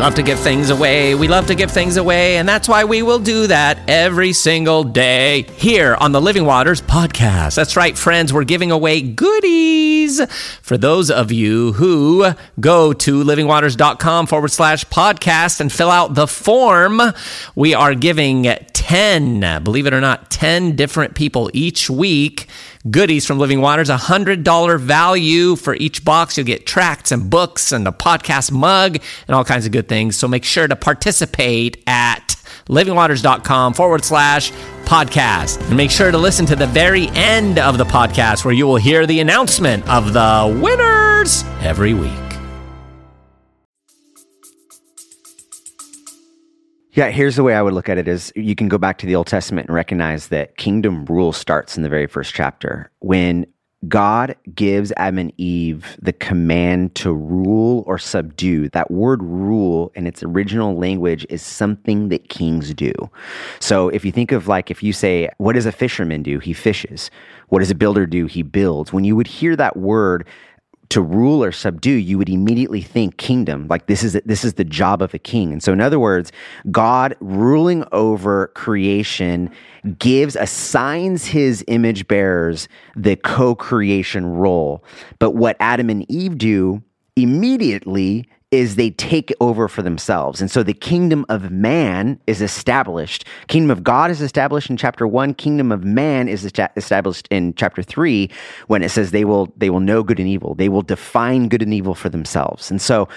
Love 0.00 0.14
to 0.14 0.22
give 0.22 0.38
things 0.38 0.70
away. 0.70 1.14
We 1.14 1.28
love 1.28 1.46
to 1.48 1.54
give 1.54 1.70
things 1.70 1.98
away, 1.98 2.38
and 2.38 2.48
that's 2.48 2.66
why 2.66 2.84
we 2.84 3.02
will 3.02 3.18
do 3.18 3.46
that 3.48 3.78
every 3.86 4.32
single 4.32 4.82
day 4.82 5.42
here 5.56 5.94
on 6.00 6.12
the 6.12 6.20
Living 6.22 6.46
Waters 6.46 6.80
podcast. 6.80 7.54
That's 7.54 7.76
right, 7.76 7.96
friends. 7.98 8.32
We're 8.32 8.44
giving 8.44 8.70
away 8.70 9.02
goodies 9.02 9.99
for 10.62 10.78
those 10.78 11.10
of 11.10 11.30
you 11.30 11.72
who 11.74 12.32
go 12.58 12.92
to 12.92 13.22
livingwaters.com 13.22 14.26
forward 14.26 14.50
slash 14.50 14.84
podcast 14.86 15.60
and 15.60 15.72
fill 15.72 15.90
out 15.90 16.14
the 16.14 16.26
form. 16.26 17.00
We 17.54 17.74
are 17.74 17.94
giving 17.94 18.44
10, 18.44 19.62
believe 19.62 19.86
it 19.86 19.92
or 19.92 20.00
not, 20.00 20.30
10 20.30 20.74
different 20.76 21.14
people 21.14 21.50
each 21.52 21.90
week 21.90 22.48
goodies 22.90 23.26
from 23.26 23.38
Living 23.38 23.60
Waters, 23.60 23.90
a 23.90 23.96
$100 23.96 24.80
value 24.80 25.56
for 25.56 25.74
each 25.74 26.04
box. 26.04 26.36
You'll 26.36 26.46
get 26.46 26.66
tracts 26.66 27.12
and 27.12 27.28
books 27.28 27.72
and 27.72 27.86
a 27.86 27.92
podcast 27.92 28.50
mug 28.52 28.98
and 29.28 29.34
all 29.34 29.44
kinds 29.44 29.66
of 29.66 29.72
good 29.72 29.88
things. 29.88 30.16
So 30.16 30.26
make 30.26 30.44
sure 30.44 30.66
to 30.66 30.76
participate 30.76 31.82
at 31.86 32.36
livingwaters.com 32.66 33.74
forward 33.74 34.04
slash 34.04 34.52
podcast. 34.84 35.60
And 35.68 35.76
make 35.76 35.90
sure 35.90 36.10
to 36.10 36.18
listen 36.18 36.46
to 36.46 36.56
the 36.56 36.66
very 36.66 37.08
end 37.14 37.58
of 37.58 37.78
the 37.78 37.84
podcast 37.84 38.44
where 38.44 38.54
you 38.54 38.66
will 38.66 38.76
hear 38.76 39.06
the 39.06 39.20
announcement 39.20 39.88
of 39.88 40.12
the 40.12 40.58
winners 40.62 41.44
every 41.60 41.94
week. 41.94 42.10
Yeah, 46.92 47.10
here's 47.10 47.36
the 47.36 47.44
way 47.44 47.54
I 47.54 47.62
would 47.62 47.72
look 47.72 47.88
at 47.88 47.98
it 47.98 48.08
is 48.08 48.32
you 48.34 48.56
can 48.56 48.68
go 48.68 48.76
back 48.76 48.98
to 48.98 49.06
the 49.06 49.14
Old 49.14 49.28
Testament 49.28 49.68
and 49.68 49.74
recognize 49.74 50.28
that 50.28 50.56
kingdom 50.56 51.04
rule 51.04 51.32
starts 51.32 51.76
in 51.76 51.84
the 51.84 51.88
very 51.88 52.08
first 52.08 52.34
chapter. 52.34 52.90
When 52.98 53.46
God 53.88 54.36
gives 54.54 54.92
Adam 54.98 55.18
and 55.18 55.32
Eve 55.38 55.96
the 56.02 56.12
command 56.12 56.94
to 56.96 57.14
rule 57.14 57.82
or 57.86 57.98
subdue. 57.98 58.68
That 58.68 58.90
word 58.90 59.22
rule 59.22 59.90
in 59.94 60.06
its 60.06 60.22
original 60.22 60.76
language 60.76 61.26
is 61.30 61.40
something 61.40 62.10
that 62.10 62.28
kings 62.28 62.74
do. 62.74 62.92
So 63.58 63.88
if 63.88 64.04
you 64.04 64.12
think 64.12 64.32
of 64.32 64.48
like, 64.48 64.70
if 64.70 64.82
you 64.82 64.92
say, 64.92 65.30
what 65.38 65.54
does 65.54 65.64
a 65.64 65.72
fisherman 65.72 66.22
do? 66.22 66.38
He 66.40 66.52
fishes. 66.52 67.10
What 67.48 67.60
does 67.60 67.70
a 67.70 67.74
builder 67.74 68.06
do? 68.06 68.26
He 68.26 68.42
builds. 68.42 68.92
When 68.92 69.04
you 69.04 69.16
would 69.16 69.26
hear 69.26 69.56
that 69.56 69.78
word, 69.78 70.26
to 70.90 71.00
rule 71.00 71.42
or 71.42 71.52
subdue, 71.52 71.92
you 71.92 72.18
would 72.18 72.28
immediately 72.28 72.82
think 72.82 73.16
kingdom. 73.16 73.66
Like 73.68 73.86
this 73.86 74.02
is 74.02 74.20
this 74.24 74.44
is 74.44 74.54
the 74.54 74.64
job 74.64 75.00
of 75.02 75.14
a 75.14 75.18
king. 75.18 75.52
And 75.52 75.62
so, 75.62 75.72
in 75.72 75.80
other 75.80 75.98
words, 75.98 76.32
God 76.70 77.16
ruling 77.20 77.84
over 77.92 78.48
creation 78.48 79.50
gives 79.98 80.36
assigns 80.36 81.26
his 81.26 81.64
image 81.68 82.06
bearers 82.06 82.68
the 82.96 83.16
co-creation 83.16 84.26
role. 84.26 84.84
But 85.18 85.30
what 85.30 85.56
Adam 85.60 85.88
and 85.88 86.10
Eve 86.10 86.36
do 86.36 86.82
immediately 87.16 88.28
is 88.50 88.74
they 88.74 88.90
take 88.90 89.32
over 89.40 89.68
for 89.68 89.82
themselves. 89.82 90.40
And 90.40 90.50
so 90.50 90.62
the 90.62 90.74
kingdom 90.74 91.24
of 91.28 91.52
man 91.52 92.18
is 92.26 92.42
established. 92.42 93.24
Kingdom 93.46 93.70
of 93.70 93.84
God 93.84 94.10
is 94.10 94.20
established 94.20 94.70
in 94.70 94.76
chapter 94.76 95.06
1, 95.06 95.34
kingdom 95.34 95.70
of 95.70 95.84
man 95.84 96.28
is 96.28 96.44
established 96.44 97.28
in 97.30 97.54
chapter 97.54 97.82
3 97.82 98.28
when 98.66 98.82
it 98.82 98.88
says 98.88 99.12
they 99.12 99.24
will 99.24 99.52
they 99.56 99.70
will 99.70 99.80
know 99.80 100.02
good 100.02 100.18
and 100.18 100.28
evil. 100.28 100.54
They 100.54 100.68
will 100.68 100.82
define 100.82 101.48
good 101.48 101.62
and 101.62 101.72
evil 101.72 101.94
for 101.94 102.08
themselves. 102.08 102.70
And 102.70 102.82
so 102.82 103.08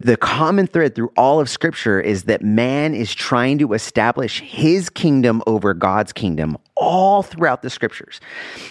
the 0.00 0.16
common 0.16 0.66
thread 0.66 0.96
through 0.96 1.12
all 1.16 1.40
of 1.40 1.48
scripture 1.48 2.00
is 2.00 2.24
that 2.24 2.42
man 2.42 2.94
is 2.94 3.14
trying 3.14 3.58
to 3.58 3.72
establish 3.74 4.40
his 4.40 4.90
kingdom 4.90 5.42
over 5.46 5.72
God's 5.72 6.12
kingdom 6.12 6.58
all 6.76 7.22
throughout 7.22 7.62
the 7.62 7.70
scriptures. 7.70 8.20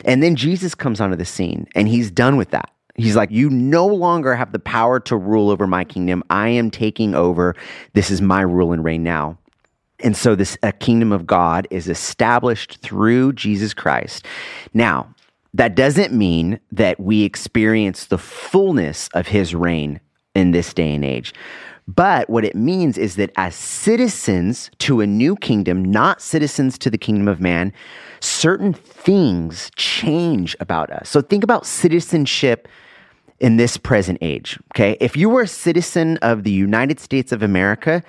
And 0.03 0.21
then 0.21 0.35
Jesus 0.35 0.75
comes 0.75 0.99
onto 0.99 1.15
the 1.15 1.25
scene 1.25 1.67
and 1.75 1.87
he's 1.87 2.11
done 2.11 2.35
with 2.35 2.49
that. 2.51 2.69
He's 2.99 3.15
like, 3.15 3.31
You 3.31 3.49
no 3.49 3.87
longer 3.87 4.35
have 4.35 4.51
the 4.51 4.59
power 4.59 4.99
to 5.01 5.15
rule 5.15 5.49
over 5.49 5.67
my 5.67 5.83
kingdom. 5.83 6.23
I 6.29 6.49
am 6.49 6.69
taking 6.69 7.15
over. 7.15 7.55
This 7.93 8.11
is 8.11 8.21
my 8.21 8.41
rule 8.41 8.71
and 8.73 8.83
reign 8.83 9.03
now. 9.03 9.37
And 10.01 10.15
so, 10.15 10.35
this 10.35 10.57
kingdom 10.79 11.11
of 11.11 11.27
God 11.27 11.67
is 11.71 11.89
established 11.89 12.79
through 12.81 13.33
Jesus 13.33 13.73
Christ. 13.73 14.25
Now, 14.73 15.13
that 15.53 15.75
doesn't 15.75 16.13
mean 16.13 16.59
that 16.71 16.99
we 16.99 17.23
experience 17.23 18.05
the 18.05 18.17
fullness 18.17 19.09
of 19.13 19.27
his 19.27 19.55
reign 19.55 19.99
in 20.35 20.51
this 20.51 20.73
day 20.73 20.93
and 20.93 21.03
age. 21.03 21.33
But 21.87 22.29
what 22.29 22.45
it 22.45 22.55
means 22.55 22.99
is 22.99 23.15
that 23.15 23.31
as 23.35 23.55
citizens 23.55 24.69
to 24.77 25.01
a 25.01 25.07
new 25.07 25.35
kingdom, 25.35 25.83
not 25.83 26.21
citizens 26.21 26.77
to 26.77 26.89
the 26.91 26.99
kingdom 26.99 27.27
of 27.27 27.41
man, 27.41 27.73
certain 28.19 28.73
things 28.73 29.71
change 29.75 30.55
about 30.59 30.91
us. 30.91 31.09
So 31.09 31.19
think 31.19 31.43
about 31.43 31.65
citizenship 31.65 32.67
in 33.39 33.57
this 33.57 33.77
present 33.77 34.17
age. 34.21 34.59
Okay. 34.73 34.97
If 34.99 35.15
you 35.15 35.29
were 35.29 35.43
a 35.43 35.47
citizen 35.47 36.17
of 36.17 36.43
the 36.43 36.51
United 36.51 36.99
States 36.99 37.31
of 37.31 37.41
America, 37.41 38.03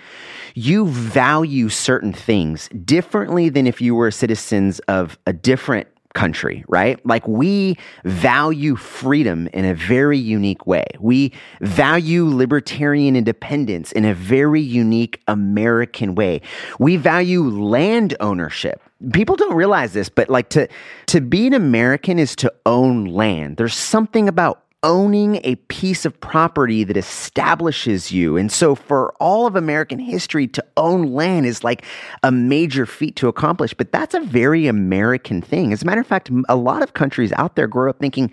you 0.55 0.87
value 0.89 1.69
certain 1.69 2.13
things 2.13 2.69
differently 2.85 3.49
than 3.49 3.67
if 3.67 3.81
you 3.81 3.95
were 3.95 4.11
citizens 4.11 4.79
of 4.81 5.19
a 5.27 5.33
different 5.33 5.89
country, 6.15 6.65
right? 6.69 7.05
Like 7.07 7.27
we 7.29 7.77
value 8.05 8.75
freedom 8.77 9.49
in 9.53 9.65
a 9.65 9.75
very 9.75 10.19
unique 10.19 10.67
way. 10.67 10.85
We 10.99 11.33
value 11.61 12.27
libertarian 12.27 13.17
independence 13.17 13.93
in 13.93 14.05
a 14.05 14.15
very 14.15 14.61
unique 14.61 15.21
American 15.29 16.15
way. 16.15 16.41
We 16.79 16.97
value 16.97 17.45
land 17.45 18.17
ownership. 18.21 18.83
People 19.13 19.37
don't 19.37 19.55
realize 19.55 19.93
this, 19.93 20.09
but 20.09 20.29
like 20.29 20.51
to 20.51 20.69
to 21.07 21.21
be 21.21 21.47
an 21.47 21.55
American 21.55 22.19
is 22.19 22.37
to 22.37 22.53
own 22.67 23.05
land. 23.05 23.57
There's 23.57 23.75
something 23.75 24.29
about 24.29 24.65
owning 24.83 25.41
a 25.45 25.57
piece 25.57 26.05
of 26.05 26.19
property 26.21 26.85
that 26.85 26.97
establishes 26.97 28.11
you. 28.11 28.37
And 28.37 28.51
so 28.51 28.75
for 28.75 29.13
all 29.21 29.47
of 29.47 29.57
American 29.57 29.99
history 29.99 30.47
to 30.49 30.65
own 30.77 31.13
land 31.13 31.47
is 31.47 31.63
like 31.63 31.85
a 32.23 32.33
major 32.33 32.87
feat 32.87 33.17
to 33.17 33.29
accomplish, 33.29 33.75
but 33.75 33.93
that's 33.93 34.15
a 34.15 34.21
very 34.21 34.67
American 34.67 35.43
thing. 35.43 35.73
As 35.73 35.83
a 35.83 35.87
matter 35.87 36.01
of 36.01 36.07
fact, 36.07 36.31
a 36.49 36.57
lot 36.57 36.83
of 36.83 36.95
countries 36.95 37.33
out 37.33 37.57
there 37.57 37.67
grow 37.67 37.91
up 37.91 37.99
thinking 37.99 38.33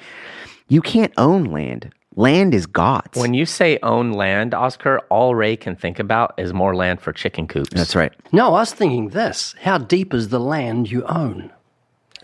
you 0.70 0.82
can't 0.82 1.14
own 1.18 1.46
land. 1.46 1.94
Land 2.16 2.56
is 2.56 2.66
God's. 2.66 3.20
When 3.20 3.36
you 3.36 3.46
say 3.46 3.78
own 3.84 4.12
land, 4.12 4.56
Oscar, 4.56 5.00
all 5.10 5.36
Ray 5.36 5.56
can 5.56 5.76
think 5.76 6.00
about 6.00 6.34
is 6.40 6.52
more 6.52 6.76
land 6.76 7.00
for 7.00 7.14
chicken 7.14 7.48
coops. 7.48 7.70
That's 7.70 7.96
right. 7.96 8.12
No, 8.32 8.48
I 8.48 8.62
was 8.62 8.74
thinking 8.74 9.10
this. 9.10 9.54
How 9.62 9.78
deep 9.78 10.16
is 10.16 10.30
the 10.30 10.40
land 10.40 10.90
you 10.90 11.04
own? 11.04 11.52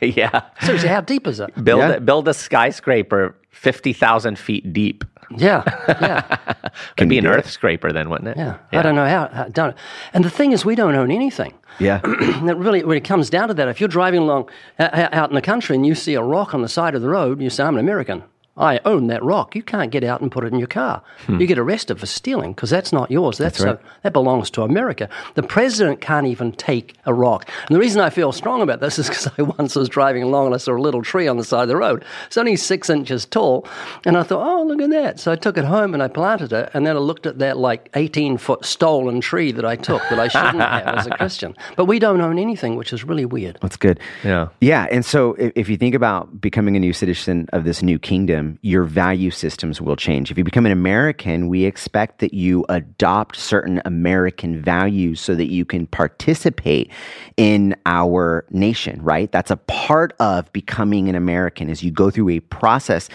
yeah. 0.00 0.42
Seriously, 0.60 0.88
how 0.88 1.00
deep 1.00 1.26
is 1.26 1.40
it? 1.40 1.52
Build 1.64 1.80
Yeah. 1.80 1.90
a, 1.92 2.00
build 2.00 2.28
a 2.28 2.34
skyscraper 2.34 3.34
fifty 3.50 3.92
thousand 3.92 4.38
feet 4.38 4.72
deep. 4.72 5.04
Yeah, 5.36 5.64
yeah, 5.88 6.36
Could 6.96 7.08
be 7.08 7.18
an 7.18 7.24
do 7.24 7.30
it. 7.32 7.36
earth 7.38 7.50
scraper, 7.50 7.90
then, 7.90 8.10
wouldn't 8.10 8.28
it? 8.28 8.36
yeah. 8.36 8.58
I 8.72 8.80
don't 8.82 8.94
know 8.94 9.06
how. 9.08 9.26
how 9.32 9.44
don't. 9.48 9.76
And 10.12 10.24
the 10.24 10.30
thing 10.30 10.52
is, 10.52 10.64
we 10.64 10.76
don't 10.76 10.94
own 10.94 11.10
anything. 11.10 11.52
Yeah. 11.80 11.98
that 12.44 12.56
really, 12.56 12.84
when 12.84 12.96
it 12.96 13.02
comes 13.04 13.28
down 13.28 13.48
to 13.48 13.54
that, 13.54 13.66
if 13.66 13.80
you're 13.80 13.88
driving 13.88 14.20
along 14.20 14.48
uh, 14.78 15.08
out 15.12 15.28
in 15.30 15.34
the 15.34 15.42
country 15.42 15.74
and 15.74 15.84
you 15.84 15.96
see 15.96 16.14
a 16.14 16.22
rock 16.22 16.54
on 16.54 16.62
the 16.62 16.68
side 16.68 16.94
of 16.94 17.02
the 17.02 17.08
road, 17.08 17.40
you 17.40 17.50
say, 17.50 17.64
"I'm 17.64 17.74
an 17.74 17.80
American. 17.80 18.22
I 18.56 18.80
own 18.84 19.06
that 19.08 19.22
rock." 19.22 19.54
You 19.54 19.62
can't 19.62 19.90
get 19.90 20.04
out 20.04 20.20
and 20.20 20.30
put 20.30 20.44
it 20.44 20.52
in 20.52 20.58
your 20.58 20.68
car. 20.68 21.02
You 21.28 21.46
get 21.46 21.58
arrested 21.58 21.98
for 21.98 22.06
stealing 22.06 22.52
because 22.52 22.70
that's 22.70 22.92
not 22.92 23.10
yours. 23.10 23.38
That's, 23.38 23.60
right. 23.60 23.76
uh, 23.76 23.78
that 24.02 24.12
belongs 24.12 24.50
to 24.50 24.62
America. 24.62 25.08
The 25.34 25.42
president 25.42 26.00
can't 26.00 26.26
even 26.26 26.52
take 26.52 26.94
a 27.04 27.12
rock. 27.12 27.48
And 27.66 27.74
the 27.74 27.80
reason 27.80 28.00
I 28.00 28.10
feel 28.10 28.32
strong 28.32 28.62
about 28.62 28.80
this 28.80 28.98
is 28.98 29.08
because 29.08 29.28
I 29.38 29.42
once 29.42 29.76
was 29.76 29.88
driving 29.88 30.22
along 30.22 30.46
and 30.46 30.54
I 30.54 30.58
saw 30.58 30.76
a 30.76 30.78
little 30.78 31.02
tree 31.02 31.28
on 31.28 31.36
the 31.36 31.44
side 31.44 31.62
of 31.62 31.68
the 31.68 31.76
road. 31.76 32.04
It's 32.26 32.36
only 32.36 32.56
six 32.56 32.88
inches 32.90 33.24
tall, 33.26 33.66
and 34.04 34.16
I 34.16 34.22
thought, 34.22 34.46
"Oh, 34.46 34.62
look 34.64 34.80
at 34.80 34.90
that!" 34.90 35.20
So 35.20 35.32
I 35.32 35.36
took 35.36 35.58
it 35.58 35.64
home 35.64 35.94
and 35.94 36.02
I 36.02 36.08
planted 36.08 36.52
it, 36.52 36.70
and 36.74 36.86
then 36.86 36.96
I 36.96 37.00
looked 37.00 37.26
at 37.26 37.38
that 37.38 37.56
like 37.58 37.90
18 37.94 38.38
foot 38.38 38.64
stolen 38.64 39.20
tree 39.20 39.52
that 39.52 39.64
I 39.64 39.76
took 39.76 40.02
that 40.10 40.18
I 40.18 40.28
shouldn't 40.28 40.60
have 40.60 40.98
as 40.98 41.06
a 41.06 41.10
Christian. 41.10 41.54
But 41.76 41.86
we 41.86 41.98
don't 41.98 42.20
own 42.20 42.38
anything, 42.38 42.76
which 42.76 42.92
is 42.92 43.04
really 43.04 43.24
weird. 43.24 43.58
That's 43.60 43.76
good. 43.76 43.98
Yeah. 44.24 44.48
Yeah. 44.60 44.86
And 44.90 45.04
so 45.04 45.34
if, 45.34 45.52
if 45.56 45.68
you 45.68 45.76
think 45.76 45.94
about 45.94 46.40
becoming 46.40 46.76
a 46.76 46.80
new 46.80 46.92
citizen 46.92 47.48
of 47.52 47.64
this 47.64 47.82
new 47.82 47.98
kingdom, 47.98 48.45
your 48.62 48.84
value 48.84 49.30
systems 49.30 49.80
will 49.80 49.96
change. 49.96 50.30
If 50.30 50.38
you 50.38 50.44
become 50.44 50.66
an 50.66 50.72
American, 50.72 51.48
we 51.48 51.64
expect 51.64 52.18
that 52.20 52.34
you 52.34 52.64
adopt 52.68 53.36
certain 53.36 53.80
American 53.84 54.60
values 54.60 55.20
so 55.20 55.34
that 55.34 55.50
you 55.50 55.64
can 55.64 55.86
participate 55.86 56.90
in 57.36 57.74
our 57.86 58.44
nation, 58.50 59.02
right? 59.02 59.30
That's 59.32 59.50
a 59.50 59.56
part 59.56 60.14
of 60.20 60.52
becoming 60.52 61.08
an 61.08 61.14
American 61.14 61.70
as 61.70 61.82
you 61.82 61.90
go 61.90 62.10
through 62.10 62.30
a 62.30 62.40
process 62.40 63.08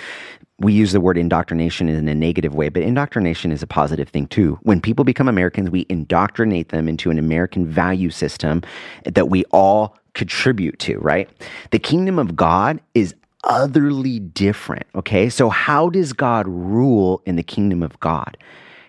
we 0.62 0.74
use 0.74 0.92
the 0.92 1.02
word 1.02 1.18
indoctrination 1.18 1.90
in 1.90 2.08
a 2.08 2.14
negative 2.14 2.54
way, 2.54 2.70
but 2.70 2.84
indoctrination 2.84 3.52
is 3.52 3.64
a 3.64 3.68
positive 3.68 4.10
thing 4.10 4.28
too. 4.28 4.60
When 4.62 4.80
people 4.80 5.04
become 5.04 5.28
Americans, 5.28 5.72
we 5.72 5.88
indoctrinate 5.90 6.70
them 6.70 6.88
into 6.88 7.10
an 7.10 7.18
American 7.18 7.66
value 7.66 8.12
system 8.12 8.62
that 9.06 9.30
we 9.30 9.44
all 9.46 9.98
contribute 10.14 10.78
to, 10.80 11.00
right? 11.00 11.30
The 11.72 11.80
kingdom 11.80 12.20
of 12.20 12.36
God 12.36 12.80
is 12.94 13.16
utterly 13.44 14.20
different, 14.20 14.86
okay? 14.96 15.30
So, 15.30 15.50
how 15.50 15.90
does 15.90 16.14
God 16.14 16.48
rule 16.48 17.22
in 17.26 17.36
the 17.36 17.44
kingdom 17.44 17.84
of 17.84 18.00
God? 18.00 18.38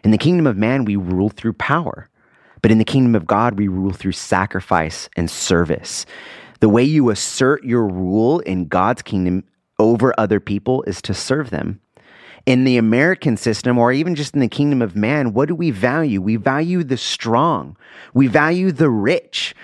In 0.05 0.11
the 0.11 0.19
kingdom 0.19 0.47
of 0.47 0.57
man, 0.57 0.85
we 0.85 0.97
rule 0.97 1.29
through 1.29 1.55
power. 1.55 2.09
But 2.61 2.71
in 2.71 2.79
the 2.79 2.85
kingdom 2.85 3.15
of 3.15 3.27
God, 3.27 3.59
we 3.59 3.69
rule 3.69 3.93
through 3.93 4.13
sacrifice 4.13 5.09
and 5.17 5.29
service. 5.29 6.07
The 6.61 6.69
way 6.69 6.85
you 6.85 7.11
assert 7.11 7.65
your 7.65 7.87
rule 7.87 8.39
in 8.41 8.69
God's 8.69 9.03
kingdom 9.03 9.45
over 9.79 10.15
other 10.17 10.39
people 10.39 10.83
is 10.85 11.03
to 11.03 11.15
serve 11.15 11.51
them. 11.51 11.81
In 12.47 12.65
the 12.65 12.77
American 12.77 13.37
system, 13.37 13.79
or 13.79 13.93
even 13.93 14.15
just 14.15 14.35
in 14.35 14.41
the 14.41 14.49
kingdom 14.49 14.83
of 14.83 14.97
man, 14.97 15.33
what 15.33 15.49
do 15.49 15.55
we 15.55 15.71
value? 15.71 16.21
We 16.21 16.37
value 16.37 16.85
the 16.85 16.97
strong, 16.97 17.77
we 18.15 18.27
value 18.27 18.73
the 18.73 18.91
rich. 18.91 19.55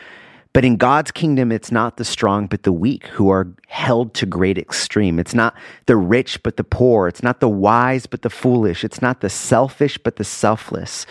But 0.53 0.65
in 0.65 0.77
God's 0.77 1.11
kingdom, 1.11 1.53
it's 1.53 1.71
not 1.71 1.99
the 1.99 2.05
strong, 2.05 2.47
but 2.47 2.63
the 2.63 2.73
weak 2.73 3.07
who 3.07 3.31
are 3.31 3.47
held 3.69 4.15
to 4.15 4.27
great 4.27 4.59
extreme. 4.59 5.19
It's 5.19 5.35
not 5.35 5.55
the 5.87 5.97
rich, 5.97 6.43
but 6.43 6.57
the 6.57 6.65
poor. 6.65 7.07
It's 7.07 7.23
not 7.23 7.41
the 7.41 7.49
wise, 7.49 8.07
but 8.07 8.23
the 8.23 8.31
foolish. 8.31 8.83
It's 8.83 9.03
not 9.03 9.21
the 9.21 9.31
selfish, 9.31 9.99
but 9.99 10.17
the 10.17 10.25
selfless. 10.25 11.07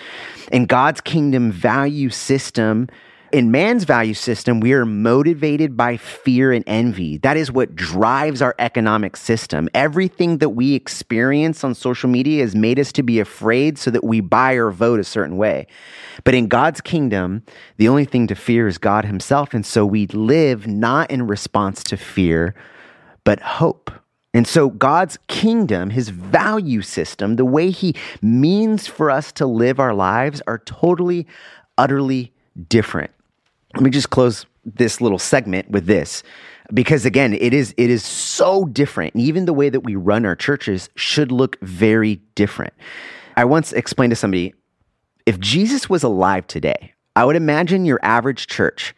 In 0.52 0.66
God's 0.66 1.02
kingdom 1.02 1.52
value 1.52 2.10
system, 2.10 2.90
in 3.32 3.52
man's 3.52 3.84
value 3.84 4.14
system, 4.14 4.60
we 4.60 4.74
are 4.74 4.86
motivated 4.86 5.76
by 5.76 5.98
fear 5.98 6.52
and 6.52 6.64
envy. 6.68 7.18
That 7.18 7.38
is 7.38 7.52
what 7.52 7.76
drives 7.76 8.42
our 8.42 8.56
economic 8.60 9.18
system. 9.18 9.70
Everything 9.74 10.38
that 10.38 10.50
we 10.50 10.74
experience 10.76 11.64
on 11.64 11.76
social 11.76 12.10
media 12.10 12.42
has 12.42 12.56
made 12.56 12.80
us 12.80 12.92
to 12.94 13.04
be 13.04 13.20
afraid 13.20 13.78
so 13.78 13.92
that 13.92 14.04
we 14.04 14.22
buy 14.22 14.54
or 14.54 14.72
vote 14.72 15.00
a 15.00 15.04
certain 15.04 15.38
way. 15.38 15.68
But 16.24 16.36
in 16.36 16.48
God's 16.48 16.82
kingdom, 16.82 17.44
the 17.78 17.90
only 17.90 18.06
thing 18.06 18.28
to 18.28 18.36
fear 18.36 18.68
is 18.68 18.78
God 18.78 19.06
Himself. 19.06 19.54
And 19.54 19.66
so 19.66 19.86
we 19.86 20.08
live 20.08 20.68
not 20.68 21.12
in 21.12 21.28
response 21.28 21.84
to 21.86 21.98
fear, 21.98 22.56
but 23.24 23.42
hope. 23.42 23.92
And 24.34 24.48
so 24.48 24.70
God's 24.70 25.18
kingdom, 25.28 25.90
his 25.90 26.10
value 26.10 26.82
system, 26.82 27.38
the 27.38 27.46
way 27.46 27.72
he 27.72 27.96
means 28.22 28.86
for 28.86 29.10
us 29.10 29.32
to 29.34 29.48
live 29.48 29.80
our 29.80 29.96
lives 29.96 30.42
are 30.46 30.60
totally, 30.60 31.26
utterly 31.78 32.34
different. 32.70 33.12
Let 33.78 33.84
me 33.84 33.92
just 33.92 34.10
close 34.10 34.46
this 34.66 35.00
little 35.00 35.20
segment 35.20 35.70
with 35.72 35.86
this 35.86 36.24
because 36.74 37.06
again 37.06 37.34
it 37.34 37.54
is 37.54 37.74
it 37.78 37.90
is 37.90 38.04
so 38.04 38.66
different. 38.66 39.14
And 39.14 39.24
even 39.24 39.46
the 39.46 39.54
way 39.54 39.70
that 39.70 39.82
we 39.82 39.96
run 39.96 40.26
our 40.26 40.36
churches 40.36 40.90
should 40.96 41.32
look 41.32 41.58
very 41.62 42.16
different. 42.36 42.74
I 43.38 43.46
once 43.46 43.72
explained 43.72 44.12
to 44.12 44.16
somebody 44.16 44.54
if 45.28 45.40
jesus 45.40 45.90
was 45.90 46.02
alive 46.04 46.48
today 46.48 46.94
i 47.16 47.24
would 47.24 47.36
imagine 47.36 47.86
your 47.86 48.00
average 48.02 48.48
church 48.48 48.96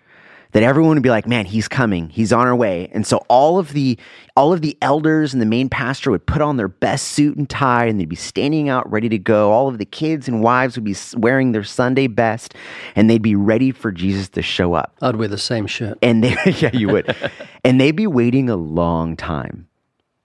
that 0.52 0.64
everyone 0.64 0.96
would 0.96 1.04
be 1.04 1.10
like 1.10 1.28
man 1.28 1.46
he's 1.46 1.68
coming. 1.68 2.10
He's 2.10 2.34
on 2.34 2.48
our 2.48 2.56
way. 2.56 2.90
And 2.92 3.06
so 3.06 3.18
all 3.28 3.60
of 3.60 3.74
the 3.74 3.98
all 4.36 4.54
of 4.54 4.62
the 4.62 4.78
elders 4.82 5.34
and 5.34 5.42
the 5.42 5.46
main 5.46 5.70
pastor 5.70 6.12
would 6.12 6.26
put 6.26 6.42
on 6.42 6.58
their 6.58 6.68
best 6.68 7.10
suit 7.10 7.38
and 7.38 7.50
tie 7.50 7.86
and 7.86 8.00
they'd 8.00 8.10
be 8.10 8.16
standing 8.16 8.70
out 8.70 8.90
ready 8.92 9.10
to 9.10 9.18
go. 9.18 9.52
All 9.52 9.68
of 9.68 9.78
the 9.78 9.86
kids 9.86 10.28
and 10.28 10.42
wives 10.42 10.76
would 10.76 10.86
be 10.86 10.96
wearing 11.16 11.52
their 11.52 11.64
sunday 11.64 12.08
best 12.08 12.56
and 12.96 13.10
they'd 13.10 13.22
be 13.22 13.36
ready 13.36 13.72
for 13.72 13.92
jesus 13.92 14.30
to 14.30 14.42
show 14.42 14.74
up. 14.74 14.96
I'd 15.02 15.18
wear 15.18 15.28
the 15.28 15.38
same 15.38 15.68
shirt. 15.68 15.98
and 16.02 16.24
they 16.24 16.36
yeah 16.60 16.72
you 16.74 16.88
would. 16.90 17.16
And 17.66 17.80
they'd 17.80 17.92
be 17.92 18.08
waiting 18.08 18.50
a 18.50 18.56
long 18.56 19.18
time. 19.18 19.68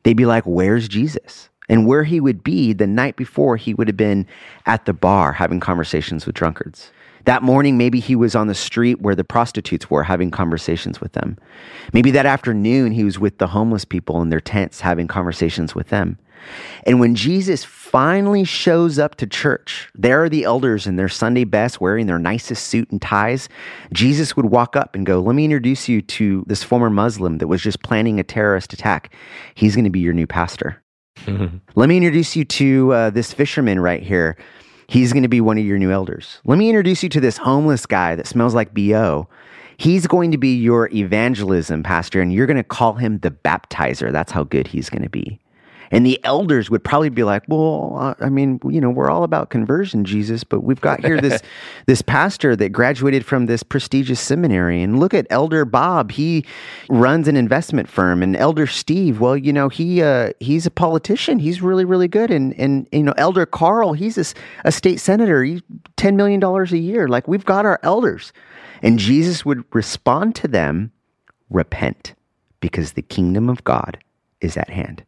They'd 0.04 0.16
be 0.16 0.26
like 0.26 0.44
where's 0.44 0.88
jesus? 0.88 1.50
And 1.68 1.86
where 1.86 2.04
he 2.04 2.20
would 2.20 2.44
be 2.44 2.72
the 2.74 2.86
night 2.86 3.16
before 3.16 3.56
he 3.56 3.72
would 3.74 3.88
have 3.88 3.96
been 3.96 4.26
at 4.66 4.84
the 4.84 4.92
bar 4.92 5.32
having 5.32 5.60
conversations 5.60 6.26
with 6.26 6.34
drunkards 6.34 6.90
that 7.24 7.42
morning 7.42 7.76
maybe 7.76 8.00
he 8.00 8.16
was 8.16 8.34
on 8.34 8.46
the 8.46 8.54
street 8.54 9.00
where 9.00 9.14
the 9.14 9.24
prostitutes 9.24 9.90
were 9.90 10.02
having 10.02 10.30
conversations 10.30 11.00
with 11.00 11.12
them 11.12 11.36
maybe 11.92 12.10
that 12.10 12.26
afternoon 12.26 12.92
he 12.92 13.04
was 13.04 13.18
with 13.18 13.38
the 13.38 13.48
homeless 13.48 13.84
people 13.84 14.20
in 14.22 14.30
their 14.30 14.40
tents 14.40 14.80
having 14.80 15.06
conversations 15.06 15.74
with 15.74 15.88
them 15.88 16.18
and 16.84 17.00
when 17.00 17.14
Jesus 17.14 17.64
finally 17.64 18.44
shows 18.44 18.98
up 18.98 19.14
to 19.16 19.26
church, 19.26 19.88
there 19.94 20.22
are 20.22 20.28
the 20.28 20.44
elders 20.44 20.86
in 20.86 20.96
their 20.96 21.08
Sunday 21.08 21.44
best 21.44 21.80
wearing 21.80 22.06
their 22.06 22.18
nicest 22.18 22.66
suit 22.66 22.90
and 22.90 23.00
ties. 23.00 23.48
Jesus 23.92 24.36
would 24.36 24.46
walk 24.46 24.76
up 24.76 24.94
and 24.94 25.06
go, 25.06 25.20
Let 25.20 25.34
me 25.34 25.44
introduce 25.44 25.88
you 25.88 26.02
to 26.02 26.44
this 26.46 26.62
former 26.62 26.90
Muslim 26.90 27.38
that 27.38 27.48
was 27.48 27.62
just 27.62 27.82
planning 27.82 28.20
a 28.20 28.24
terrorist 28.24 28.72
attack. 28.72 29.12
He's 29.54 29.74
going 29.74 29.84
to 29.84 29.90
be 29.90 30.00
your 30.00 30.12
new 30.12 30.26
pastor. 30.26 30.82
Let 31.26 31.88
me 31.88 31.96
introduce 31.96 32.36
you 32.36 32.44
to 32.44 32.92
uh, 32.92 33.10
this 33.10 33.32
fisherman 33.32 33.80
right 33.80 34.02
here. 34.02 34.36
He's 34.86 35.12
going 35.12 35.22
to 35.22 35.28
be 35.28 35.40
one 35.40 35.58
of 35.58 35.64
your 35.64 35.78
new 35.78 35.90
elders. 35.90 36.40
Let 36.44 36.58
me 36.58 36.68
introduce 36.68 37.02
you 37.02 37.08
to 37.10 37.20
this 37.20 37.36
homeless 37.36 37.86
guy 37.86 38.14
that 38.14 38.26
smells 38.26 38.54
like 38.54 38.74
BO. 38.74 39.28
He's 39.76 40.06
going 40.06 40.30
to 40.30 40.38
be 40.38 40.54
your 40.56 40.88
evangelism 40.92 41.82
pastor, 41.82 42.20
and 42.20 42.32
you're 42.32 42.46
going 42.46 42.56
to 42.56 42.62
call 42.62 42.94
him 42.94 43.18
the 43.18 43.30
baptizer. 43.30 44.12
That's 44.12 44.32
how 44.32 44.44
good 44.44 44.68
he's 44.68 44.88
going 44.88 45.02
to 45.02 45.08
be. 45.08 45.40
And 45.90 46.04
the 46.04 46.18
elders 46.24 46.70
would 46.70 46.82
probably 46.82 47.08
be 47.08 47.24
like, 47.24 47.44
"Well, 47.48 47.96
uh, 47.98 48.14
I 48.24 48.28
mean, 48.28 48.60
you 48.68 48.80
know, 48.80 48.90
we're 48.90 49.10
all 49.10 49.24
about 49.24 49.50
conversion, 49.50 50.04
Jesus, 50.04 50.44
but 50.44 50.60
we've 50.60 50.80
got 50.80 51.04
here 51.04 51.20
this 51.20 51.42
this 51.86 52.02
pastor 52.02 52.56
that 52.56 52.70
graduated 52.70 53.24
from 53.24 53.46
this 53.46 53.62
prestigious 53.62 54.20
seminary, 54.20 54.82
and 54.82 54.98
look 54.98 55.14
at 55.14 55.26
Elder 55.30 55.64
Bob. 55.64 56.12
He 56.12 56.44
runs 56.88 57.28
an 57.28 57.36
investment 57.36 57.88
firm, 57.88 58.22
and 58.22 58.36
Elder 58.36 58.66
Steve, 58.66 59.20
well, 59.20 59.36
you 59.36 59.52
know, 59.52 59.68
he 59.68 60.02
uh, 60.02 60.30
he's 60.40 60.66
a 60.66 60.70
politician. 60.70 61.38
He's 61.38 61.62
really 61.62 61.84
really 61.84 62.08
good, 62.08 62.30
and 62.30 62.54
and 62.58 62.88
you 62.92 63.02
know, 63.02 63.14
Elder 63.16 63.46
Carl, 63.46 63.92
he's 63.92 64.34
a 64.64 64.72
state 64.72 65.00
senator. 65.00 65.44
He's 65.44 65.62
ten 65.96 66.16
million 66.16 66.40
dollars 66.40 66.72
a 66.72 66.78
year. 66.78 67.08
Like 67.08 67.28
we've 67.28 67.44
got 67.44 67.66
our 67.66 67.80
elders." 67.82 68.32
And 68.84 68.98
Jesus 68.98 69.46
would 69.46 69.64
respond 69.72 70.34
to 70.36 70.48
them, 70.48 70.92
repent, 71.48 72.14
because 72.60 72.92
the 72.92 73.02
kingdom 73.02 73.48
of 73.48 73.64
God 73.64 73.98
is 74.42 74.58
at 74.58 74.68
hand. 74.68 75.02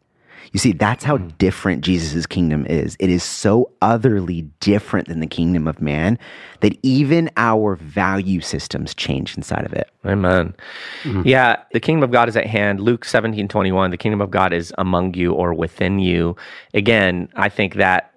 You 0.53 0.59
see, 0.59 0.73
that's 0.73 1.05
how 1.05 1.19
hmm. 1.19 1.29
different 1.39 1.83
Jesus' 1.83 2.27
kingdom 2.27 2.67
is. 2.67 2.97
It 2.99 3.11
is 3.11 3.23
so 3.23 3.71
otherly 3.83 4.43
different 4.61 5.09
than 5.09 5.21
the 5.21 5.27
kingdom 5.27 5.67
of 5.67 5.81
man 5.81 6.19
that 6.61 6.79
even 6.83 7.31
our 7.37 7.77
value 7.77 8.41
systems 8.41 8.95
change 8.95 9.37
inside 9.37 9.65
of 9.67 9.73
it. 9.73 9.91
Amen. 10.05 10.55
Mm-hmm. 11.03 11.23
Yeah, 11.25 11.63
the 11.73 11.81
kingdom 11.81 12.03
of 12.03 12.11
God 12.11 12.29
is 12.29 12.37
at 12.37 12.47
hand. 12.47 12.81
Luke 12.81 13.05
17, 13.05 13.49
21, 13.49 13.91
the 13.91 13.97
kingdom 13.97 14.21
of 14.21 14.31
God 14.31 14.53
is 14.53 14.73
among 14.79 15.15
you 15.15 15.33
or 15.33 15.53
within 15.55 15.99
you. 15.99 16.37
Again, 16.75 17.29
I 17.37 17.49
think 17.49 17.75
that 17.75 18.13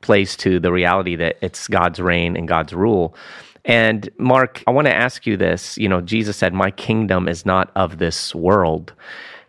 plays 0.00 0.36
to 0.36 0.60
the 0.60 0.70
reality 0.70 1.16
that 1.16 1.36
it's 1.40 1.66
God's 1.66 1.98
reign 1.98 2.36
and 2.36 2.46
God's 2.46 2.72
rule. 2.74 3.16
And 3.64 4.10
Mark, 4.18 4.62
I 4.66 4.70
want 4.70 4.86
to 4.86 4.94
ask 4.94 5.26
you 5.26 5.36
this. 5.36 5.78
You 5.78 5.88
know, 5.88 6.00
Jesus 6.00 6.36
said, 6.36 6.52
My 6.52 6.70
kingdom 6.70 7.28
is 7.28 7.46
not 7.46 7.70
of 7.74 7.98
this 7.98 8.34
world. 8.34 8.92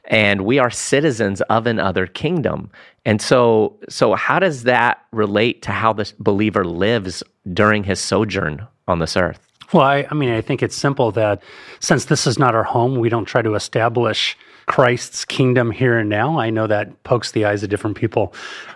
And 0.07 0.45
we 0.45 0.59
are 0.59 0.69
citizens 0.69 1.41
of 1.41 1.67
another 1.67 2.07
kingdom. 2.07 2.69
And 3.05 3.21
so 3.21 3.77
so 3.89 4.13
how 4.13 4.39
does 4.39 4.63
that 4.63 5.03
relate 5.11 5.61
to 5.63 5.71
how 5.71 5.93
the 5.93 6.11
believer 6.19 6.65
lives 6.65 7.23
during 7.53 7.83
his 7.83 7.99
sojourn 7.99 8.67
on 8.87 8.99
this 8.99 9.17
earth? 9.17 9.47
Well, 9.73 9.83
I, 9.83 10.07
I 10.09 10.13
mean, 10.13 10.29
I 10.29 10.41
think 10.41 10.61
it's 10.61 10.75
simple 10.75 11.11
that 11.11 11.41
since 11.79 12.05
this 12.05 12.27
is 12.27 12.37
not 12.37 12.53
our 12.53 12.63
home, 12.63 12.99
we 12.99 13.09
don't 13.09 13.25
try 13.25 13.41
to 13.41 13.55
establish 13.55 14.37
Christ's 14.67 15.25
kingdom 15.25 15.69
here 15.69 15.97
and 15.99 16.10
now. 16.10 16.39
I 16.39 16.49
know 16.49 16.65
that 16.65 17.04
pokes 17.04 17.32
the 17.32 17.45
eyes 17.45 17.62
of 17.62 17.69
different 17.69 17.97
people 17.97 18.34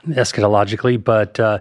eschatologically, 0.08 1.04
but 1.04 1.40
uh, 1.40 1.60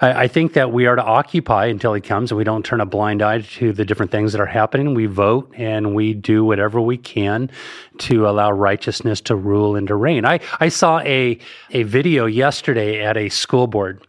I, 0.00 0.24
I 0.24 0.28
think 0.28 0.52
that 0.52 0.72
we 0.72 0.86
are 0.86 0.94
to 0.94 1.02
occupy 1.02 1.66
until 1.66 1.92
he 1.92 2.00
comes 2.00 2.30
and 2.30 2.38
we 2.38 2.44
don't 2.44 2.64
turn 2.64 2.80
a 2.80 2.86
blind 2.86 3.20
eye 3.20 3.40
to 3.40 3.72
the 3.72 3.84
different 3.84 4.12
things 4.12 4.32
that 4.32 4.40
are 4.40 4.46
happening. 4.46 4.94
We 4.94 5.06
vote 5.06 5.52
and 5.56 5.94
we 5.94 6.14
do 6.14 6.44
whatever 6.44 6.80
we 6.80 6.96
can 6.96 7.50
to 7.98 8.28
allow 8.28 8.52
righteousness 8.52 9.20
to 9.22 9.34
rule 9.34 9.74
and 9.74 9.88
to 9.88 9.96
reign. 9.96 10.24
I, 10.24 10.40
I 10.60 10.68
saw 10.68 11.00
a, 11.00 11.38
a 11.70 11.82
video 11.82 12.26
yesterday 12.26 13.04
at 13.04 13.16
a 13.16 13.28
school 13.28 13.66
board 13.66 14.06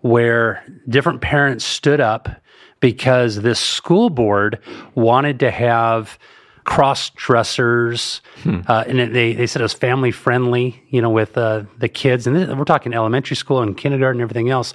where 0.00 0.64
different 0.88 1.20
parents 1.20 1.64
stood 1.64 2.00
up 2.00 2.28
because 2.80 3.42
this 3.42 3.58
school 3.58 4.10
board 4.10 4.60
wanted 4.94 5.40
to 5.40 5.50
have 5.50 6.18
cross 6.68 7.10
dressers, 7.10 8.20
uh, 8.46 8.84
and 8.86 9.00
it- 9.00 9.12
they 9.14 9.32
they 9.32 9.46
said 9.46 9.60
it 9.62 9.64
was 9.64 9.72
family 9.72 10.10
friendly, 10.10 10.82
you 10.90 11.00
know, 11.00 11.08
with 11.10 11.36
uh, 11.38 11.62
the 11.78 11.88
kids, 11.88 12.26
and 12.26 12.36
this, 12.36 12.48
we're 12.54 12.64
talking 12.64 12.92
elementary 12.92 13.36
school 13.36 13.62
and 13.62 13.74
kindergarten 13.76 14.20
and 14.20 14.30
everything 14.30 14.50
else. 14.50 14.74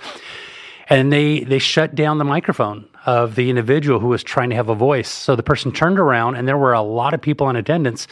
And 0.89 1.13
they 1.13 1.41
they 1.41 1.59
shut 1.59 1.93
down 1.95 2.17
the 2.17 2.25
microphone 2.25 2.85
of 3.05 3.35
the 3.35 3.49
individual 3.49 3.99
who 3.99 4.07
was 4.07 4.23
trying 4.23 4.49
to 4.49 4.55
have 4.55 4.69
a 4.69 4.75
voice. 4.75 5.09
So 5.09 5.35
the 5.35 5.43
person 5.43 5.71
turned 5.71 5.99
around, 5.99 6.35
and 6.35 6.47
there 6.47 6.57
were 6.57 6.73
a 6.73 6.81
lot 6.81 7.13
of 7.13 7.21
people 7.21 7.47
in 7.49 7.55
attendance, 7.55 8.07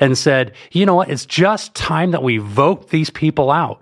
and 0.00 0.16
said, 0.16 0.52
"You 0.72 0.86
know 0.86 0.94
what? 0.94 1.08
It's 1.10 1.26
just 1.26 1.74
time 1.74 2.10
that 2.12 2.22
we 2.22 2.38
vote 2.38 2.88
these 2.90 3.10
people 3.10 3.50
out." 3.50 3.80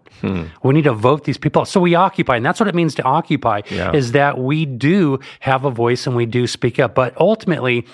We 0.63 0.73
need 0.73 0.85
to 0.85 0.95
vote 0.95 1.25
these 1.25 1.37
people. 1.37 1.61
out. 1.63 1.69
So 1.69 1.81
we 1.81 1.95
occupy, 1.95 2.37
and 2.37 2.47
that's 2.47 2.59
what 2.59 2.67
it 2.69 2.75
means 2.75 2.95
to 2.95 3.03
occupy. 3.05 3.61
Yeah. 3.71 3.93
Is 3.93 4.13
that 4.13 4.39
we 4.39 4.65
do 4.65 5.19
have 5.41 5.65
a 5.67 5.71
voice 5.71 6.07
and 6.07 6.17
we 6.17 6.25
do 6.25 6.47
speak 6.47 6.79
up, 6.79 6.95
but 6.95 7.13
ultimately, 7.21 7.85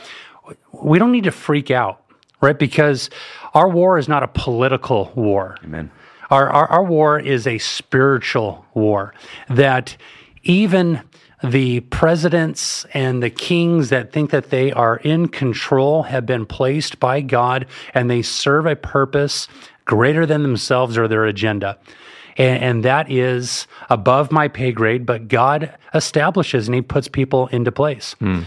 we 0.72 0.98
don't 0.98 1.12
need 1.12 1.24
to 1.24 1.32
freak 1.32 1.70
out, 1.70 2.04
right? 2.40 2.58
Because 2.58 3.10
our 3.54 3.68
war 3.68 3.98
is 3.98 4.08
not 4.08 4.22
a 4.22 4.28
political 4.28 5.12
war. 5.14 5.56
Amen. 5.64 5.90
Our, 6.30 6.48
our, 6.48 6.66
our 6.68 6.84
war 6.84 7.18
is 7.18 7.46
a 7.46 7.58
spiritual 7.58 8.64
war 8.74 9.14
that 9.48 9.96
even 10.44 11.02
the 11.42 11.80
presidents 11.80 12.84
and 12.92 13.22
the 13.22 13.30
kings 13.30 13.88
that 13.88 14.12
think 14.12 14.30
that 14.30 14.50
they 14.50 14.70
are 14.72 14.98
in 14.98 15.28
control 15.28 16.04
have 16.04 16.26
been 16.26 16.46
placed 16.46 17.00
by 17.00 17.20
God 17.20 17.66
and 17.94 18.10
they 18.10 18.22
serve 18.22 18.66
a 18.66 18.76
purpose 18.76 19.48
greater 19.84 20.26
than 20.26 20.42
themselves 20.42 20.98
or 20.98 21.08
their 21.08 21.24
agenda. 21.24 21.78
And, 22.36 22.62
and 22.62 22.84
that 22.84 23.10
is 23.10 23.66
above 23.88 24.30
my 24.30 24.48
pay 24.48 24.70
grade, 24.70 25.04
but 25.04 25.28
God 25.28 25.76
establishes 25.94 26.68
and 26.68 26.74
He 26.74 26.82
puts 26.82 27.08
people 27.08 27.48
into 27.48 27.72
place. 27.72 28.14
Hmm. 28.18 28.42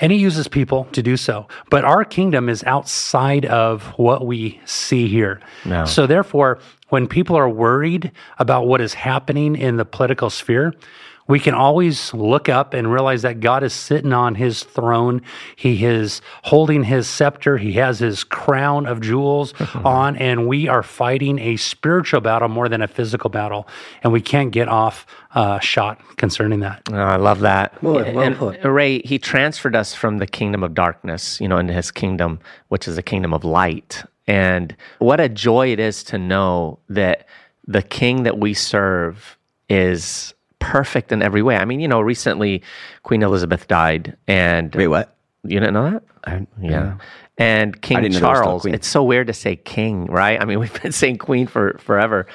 And 0.00 0.12
he 0.12 0.18
uses 0.18 0.48
people 0.48 0.84
to 0.92 1.02
do 1.02 1.16
so. 1.16 1.48
But 1.70 1.84
our 1.84 2.04
kingdom 2.04 2.48
is 2.48 2.62
outside 2.64 3.44
of 3.46 3.86
what 3.98 4.26
we 4.26 4.60
see 4.64 5.08
here. 5.08 5.40
No. 5.64 5.84
So, 5.84 6.06
therefore, 6.06 6.58
when 6.88 7.06
people 7.06 7.36
are 7.36 7.48
worried 7.48 8.12
about 8.38 8.66
what 8.66 8.80
is 8.80 8.94
happening 8.94 9.56
in 9.56 9.76
the 9.76 9.84
political 9.84 10.30
sphere, 10.30 10.72
we 11.28 11.38
can 11.38 11.54
always 11.54 12.12
look 12.14 12.48
up 12.48 12.74
and 12.74 12.90
realize 12.90 13.22
that 13.22 13.40
God 13.40 13.62
is 13.62 13.74
sitting 13.74 14.12
on 14.12 14.34
his 14.34 14.64
throne. 14.64 15.22
He 15.54 15.84
is 15.84 16.22
holding 16.44 16.84
his 16.84 17.06
scepter. 17.06 17.58
He 17.58 17.72
has 17.74 17.98
his 17.98 18.24
crown 18.24 18.86
of 18.86 19.00
jewels 19.00 19.52
on, 19.84 20.16
and 20.16 20.48
we 20.48 20.68
are 20.68 20.82
fighting 20.82 21.38
a 21.38 21.56
spiritual 21.56 22.22
battle 22.22 22.48
more 22.48 22.68
than 22.68 22.80
a 22.80 22.88
physical 22.88 23.28
battle. 23.28 23.68
And 24.02 24.12
we 24.12 24.22
can't 24.22 24.50
get 24.50 24.68
off 24.68 25.06
uh, 25.34 25.58
shot 25.60 26.00
concerning 26.16 26.60
that. 26.60 26.82
Oh, 26.90 26.96
I 26.96 27.16
love 27.16 27.40
that. 27.40 27.80
Boy, 27.82 28.12
well 28.14 28.20
and 28.20 28.36
put. 28.36 28.64
Ray, 28.64 29.00
he 29.00 29.18
transferred 29.18 29.76
us 29.76 29.94
from 29.94 30.18
the 30.18 30.26
kingdom 30.26 30.64
of 30.64 30.72
darkness, 30.72 31.40
you 31.40 31.48
know, 31.48 31.58
into 31.58 31.74
his 31.74 31.90
kingdom, 31.90 32.40
which 32.68 32.88
is 32.88 32.96
a 32.96 33.02
kingdom 33.02 33.34
of 33.34 33.44
light. 33.44 34.02
And 34.26 34.74
what 34.98 35.20
a 35.20 35.28
joy 35.28 35.72
it 35.72 35.80
is 35.80 36.02
to 36.04 36.18
know 36.18 36.78
that 36.88 37.26
the 37.66 37.82
king 37.82 38.22
that 38.22 38.38
we 38.38 38.54
serve 38.54 39.38
is 39.68 40.34
perfect 40.58 41.12
in 41.12 41.22
every 41.22 41.42
way. 41.42 41.56
I 41.56 41.64
mean, 41.64 41.80
you 41.80 41.88
know, 41.88 42.00
recently 42.00 42.62
Queen 43.02 43.22
Elizabeth 43.22 43.68
died 43.68 44.16
and 44.26 44.74
Wait, 44.74 44.88
what? 44.88 45.14
you 45.44 45.58
didn't 45.60 45.74
know 45.74 45.90
that? 45.90 46.02
I, 46.24 46.46
Yeah. 46.60 46.96
And 47.40 47.80
King 47.80 48.02
didn't 48.02 48.14
know 48.14 48.20
there 48.20 48.30
was 48.30 48.38
still 48.38 48.42
a 48.42 48.44
Charles, 48.44 48.66
it's 48.66 48.88
so 48.88 49.04
weird 49.04 49.28
to 49.28 49.32
say 49.32 49.54
king, 49.54 50.06
right? 50.06 50.40
I 50.40 50.44
mean, 50.44 50.58
we've 50.62 50.82
been 50.82 50.92
saying 50.92 51.18
queen 51.18 51.46
for 51.46 51.78
forever. 51.78 52.26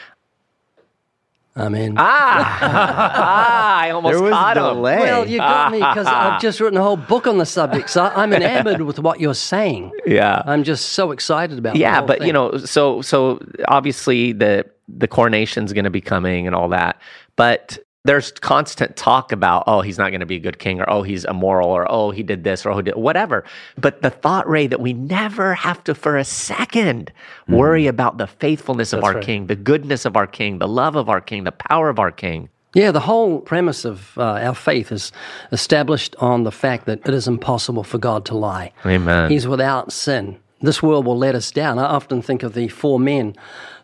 I 1.56 1.70
mean, 1.70 1.96
Ah, 1.98 2.60
ah 2.62 3.78
I 3.84 3.92
almost 3.92 4.14
There 4.14 4.24
was 4.24 4.32
caught 4.32 4.58
him. 4.58 4.64
delay. 4.64 4.98
well, 4.98 5.28
you 5.28 5.38
got 5.38 5.72
me 5.72 5.78
because 5.78 6.08
I've 6.08 6.42
just 6.42 6.60
written 6.60 6.80
a 6.80 6.82
whole 6.82 6.98
book 6.98 7.28
on 7.28 7.38
the 7.38 7.46
subject. 7.46 7.92
So 7.92 8.04
I'm 8.04 8.34
enamored 8.34 8.82
with 8.82 8.98
what 8.98 9.20
you're 9.20 9.36
saying. 9.36 9.92
Yeah. 10.06 10.42
I'm 10.48 10.64
just 10.64 10.90
so 10.94 11.12
excited 11.12 11.60
about. 11.60 11.74
the 11.74 11.80
yeah 11.80 11.98
whole 11.98 12.08
but 12.08 12.20
thing. 12.20 12.28
you 12.28 12.34
know 12.34 12.58
so 12.58 13.02
so 13.04 13.40
obviously 13.68 14.32
the 14.32 14.66
the 14.88 15.08
coronation's 15.08 15.74
going 15.74 15.86
to 15.86 15.92
be 15.92 16.02
coming 16.02 16.48
and 16.48 16.56
all 16.56 16.70
that 16.70 17.00
but 17.36 17.78
there's 18.06 18.32
constant 18.32 18.96
talk 18.96 19.32
about 19.32 19.63
oh 19.68 19.82
he's 19.82 19.98
not 19.98 20.10
going 20.10 20.20
to 20.20 20.26
be 20.26 20.36
a 20.36 20.39
good 20.39 20.60
king 20.60 20.80
or 20.80 20.89
oh 20.89 21.04
he's 21.04 21.26
immoral 21.26 21.70
or 21.70 21.89
oh 21.89 22.12
he 22.12 22.24
did 22.24 22.44
this 22.44 22.66
or 22.66 22.72
oh 22.72 22.78
he 22.78 22.84
did 22.84 22.96
whatever 22.96 23.44
but 23.78 24.02
the 24.02 24.10
thought 24.10 24.48
ray 24.48 24.68
that 24.68 24.80
we 24.80 24.94
never 24.94 25.54
have 25.54 25.84
to 25.84 25.96
for 25.96 26.18
a 26.18 26.26
second 26.26 27.12
worry 27.48 27.88
about 27.88 28.18
the 28.18 28.28
faithfulness 28.28 28.94
of 28.94 29.04
our 29.04 29.16
right. 29.16 29.24
king 29.24 29.48
the 29.48 29.56
goodness 29.56 30.06
of 30.06 30.18
our 30.18 30.28
king 30.28 30.60
the 30.60 30.68
love 30.68 30.96
of 30.96 31.10
our 31.10 31.22
king 31.22 31.44
the 31.44 31.52
power 31.52 31.89
of 31.89 32.00
our 32.00 32.12
king 32.12 32.50
Yeah, 32.76 32.92
the 32.92 33.00
whole 33.02 33.39
premise 33.39 33.86
of 33.86 34.18
uh, 34.18 34.48
our 34.48 34.56
faith 34.56 34.92
is 34.92 35.12
established 35.52 36.16
on 36.18 36.44
the 36.44 36.52
fact 36.52 36.88
that 36.88 37.08
it 37.08 37.13
is 37.13 37.28
impossible 37.28 37.84
for 37.84 38.00
God 38.00 38.26
to 38.26 38.36
lie. 38.36 38.72
Amen. 38.84 39.30
He's 39.30 39.46
without 39.48 39.94
sin. 39.94 40.39
This 40.63 40.82
world 40.82 41.06
will 41.06 41.17
let 41.17 41.36
us 41.36 41.52
down. 41.52 41.78
I 41.78 41.84
often 41.84 42.21
think 42.21 42.41
of 42.41 42.54
the 42.54 42.69
four 42.69 42.99
men 42.99 43.36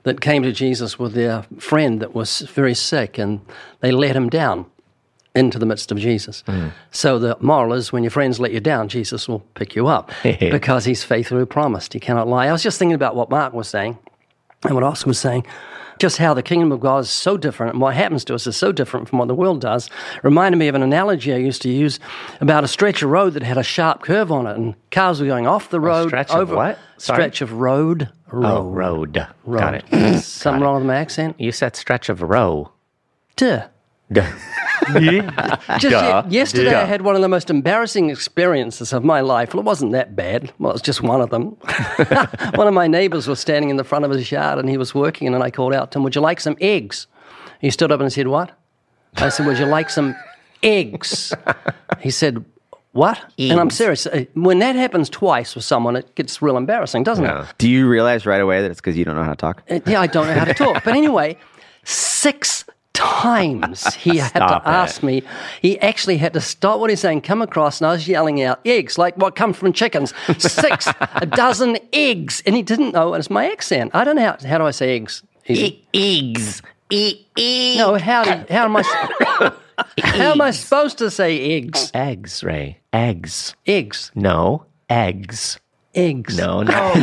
that 0.04 0.22
came 0.22 0.44
to 0.44 0.52
Jesus 0.52 0.98
with 0.98 1.14
their 1.14 1.44
friend 1.60 2.02
that 2.02 2.16
was 2.16 2.40
very 2.40 2.74
sick, 2.74 3.18
and 3.18 3.42
they 3.82 3.92
let 3.92 4.16
him 4.16 4.30
down 4.30 4.66
into 5.36 5.60
the 5.60 5.66
midst 5.66 5.92
of 5.92 6.00
Jesus. 6.00 6.42
Mm. 6.48 6.72
So 6.92 7.20
the 7.20 7.38
moral 7.40 7.74
is 7.74 7.92
when 7.92 8.04
your 8.04 8.12
friends 8.12 8.40
let 8.40 8.52
you 8.52 8.60
down, 8.60 8.88
Jesus 8.88 9.28
will 9.28 9.42
pick 9.54 9.76
you 9.76 9.88
up 9.88 10.12
because 10.24 10.86
he's 10.86 11.04
faithful 11.04 11.38
who 11.38 11.46
promised. 11.46 11.94
He 11.94 12.00
cannot 12.00 12.28
lie. 12.28 12.48
I 12.48 12.52
was 12.52 12.64
just 12.64 12.80
thinking 12.80 12.96
about 12.96 13.16
what 13.16 13.30
Mark 13.30 13.54
was 13.54 13.68
saying 13.68 13.98
and 14.64 14.74
what 14.76 14.84
Oscar 14.84 15.08
was 15.10 15.20
saying, 15.20 15.46
just 16.00 16.18
how 16.18 16.34
the 16.34 16.44
kingdom 16.44 16.72
of 16.72 16.80
God 16.80 17.00
is 17.00 17.10
so 17.10 17.36
different 17.38 17.74
and 17.74 17.82
what 17.82 17.94
happens 17.94 18.24
to 18.26 18.34
us 18.36 18.48
is 18.48 18.56
so 18.56 18.72
different 18.72 19.10
from 19.10 19.20
what 19.20 19.28
the 19.28 19.36
world 19.36 19.60
does. 19.60 19.90
Reminded 20.24 20.58
me 20.58 20.68
of 20.70 20.76
an 20.76 20.82
analogy 20.82 21.34
I 21.34 21.38
used 21.38 21.62
to 21.64 21.70
use 21.70 22.00
about 22.40 22.64
a 22.64 22.68
stretch 22.70 23.02
of 23.02 23.10
road 23.10 23.34
that 23.34 23.44
had 23.44 23.58
a 23.58 23.64
sharp 23.64 24.02
curve 24.02 24.32
on 24.32 24.48
it, 24.48 24.56
and 24.56 24.76
cars 24.92 25.20
were 25.20 25.28
going 25.28 25.46
off 25.48 25.70
the 25.70 25.80
road. 25.80 26.08
stretch 26.08 26.32
of 26.32 26.52
what? 26.52 26.78
Sorry? 26.98 27.18
Stretch 27.18 27.42
of 27.42 27.54
road. 27.54 28.10
Road. 28.32 28.46
oh 28.46 28.70
road 28.70 29.26
got 29.50 29.74
it 29.74 30.20
Something 30.22 30.62
wrong 30.62 30.76
with 30.76 30.86
my 30.86 30.96
accent? 30.98 31.36
you 31.40 31.52
said 31.52 31.76
stretch 31.76 32.10
of 32.10 32.22
row 32.22 32.72
Duh. 33.36 33.66
Duh. 34.12 34.26
Just 34.90 35.90
Duh. 35.90 36.24
ye- 36.28 36.36
yesterday, 36.38 36.72
Duh. 36.72 36.82
I 36.82 36.86
had 36.86 37.02
one 37.04 37.16
of 37.16 37.22
the 37.22 37.28
most 37.28 37.50
embarrassing 37.50 38.10
experiences 38.10 38.92
of 38.94 39.04
my 39.04 39.22
life. 39.22 39.54
Well, 39.54 39.60
it 39.60 39.66
wasn't 39.66 39.92
that 39.92 40.16
bad. 40.16 40.52
Well, 40.58 40.72
it 40.72 40.74
was 40.74 40.82
just 40.82 41.02
one 41.04 41.22
of 41.22 41.30
them. 41.30 41.46
one 42.56 42.68
of 42.68 42.74
my 42.74 42.88
neighbors 42.88 43.28
was 43.28 43.40
standing 43.40 43.70
in 43.70 43.76
the 43.78 43.84
front 43.84 44.06
of 44.06 44.12
his 44.12 44.32
yard 44.32 44.58
and 44.58 44.68
he 44.70 44.78
was 44.78 44.96
working, 44.96 45.28
and 45.28 45.44
I 45.44 45.52
called 45.52 45.74
out 45.74 45.92
to 45.92 46.00
him, 46.00 46.04
Would 46.04 46.16
you 46.16 46.22
like 46.22 46.40
some 46.40 46.56
eggs? 46.60 47.06
He 47.62 47.70
stood 47.70 47.92
up 47.92 48.00
and 48.00 48.12
said, 48.12 48.28
What? 48.28 48.52
I 49.18 49.30
said, 49.30 49.46
Would 49.46 49.60
you 49.60 49.66
like 49.66 49.90
some 49.92 50.16
eggs? 50.64 51.34
He 52.00 52.10
said, 52.10 52.44
What? 52.94 53.20
And 53.38 53.60
I'm 53.60 53.70
serious. 53.70 54.08
Uh, 54.08 54.26
When 54.34 54.58
that 54.60 54.76
happens 54.76 55.10
twice 55.10 55.54
with 55.56 55.66
someone, 55.66 55.96
it 55.98 56.16
gets 56.16 56.42
real 56.42 56.58
embarrassing, 56.58 57.04
doesn't 57.04 57.26
Yeah. 57.26 57.44
it? 57.44 57.54
Do 57.60 57.70
you 57.70 57.88
realize 57.88 58.26
right 58.26 58.42
away 58.42 58.62
that 58.64 58.72
it's 58.72 58.80
because 58.82 58.98
you 58.98 59.06
don't 59.06 59.16
know 59.16 59.24
how 59.24 59.32
to 59.32 59.36
talk? 59.36 59.62
Uh, 59.70 59.82
Yeah, 59.86 60.02
I 60.02 60.08
don't 60.08 60.26
know 60.26 60.34
how 60.34 60.46
to 60.46 60.54
talk. 60.56 60.84
But 60.84 60.96
anyway, 60.96 61.38
six 61.84 62.66
times 63.00 63.94
he 63.96 64.18
had 64.18 64.40
to 64.48 64.58
it. 64.58 64.62
ask 64.66 65.02
me. 65.04 65.24
He 65.62 65.80
actually 65.80 66.18
had 66.18 66.34
to 66.34 66.42
stop 66.42 66.80
what 66.80 66.90
he's 66.90 67.00
saying, 67.00 67.22
come 67.22 67.42
across, 67.42 67.80
and 67.80 67.88
I 67.88 67.94
was 67.94 68.08
yelling 68.08 68.42
out 68.44 68.60
eggs, 68.66 68.98
like 68.98 69.16
what 69.18 69.36
comes 69.36 69.58
from 69.58 69.74
chickens. 69.74 70.14
Six, 70.38 70.88
a 71.16 71.26
dozen 71.26 71.78
eggs. 71.94 72.44
And 72.46 72.56
he 72.56 72.62
didn't 72.62 72.94
know 72.94 73.14
and 73.14 73.22
it's 73.22 73.30
my 73.30 73.50
accent. 73.52 73.92
I 73.94 74.04
don't 74.04 74.16
know 74.16 74.24
how, 74.24 74.38
how 74.48 74.58
do 74.58 74.66
I 74.66 74.72
say 74.72 74.96
eggs? 74.96 75.24
E- 75.48 75.80
eggs. 75.94 76.62
E- 76.92 77.26
e- 77.38 77.78
no, 77.78 77.96
how, 77.98 78.24
do, 78.24 78.54
how 78.54 78.66
am 78.66 78.76
I 78.76 78.84
how 80.04 80.32
am 80.32 80.42
I 80.42 80.52
supposed 80.52 80.98
to 80.98 81.10
say 81.10 81.58
eggs? 81.58 81.92
Eggs, 81.94 82.44
Ray. 82.44 82.80
Eggs. 82.92 83.56
Eggs. 83.66 84.12
No, 84.16 84.66
eggs. 84.90 85.60
Eggs. 85.96 86.38
No, 86.38 86.62
no. 86.64 86.94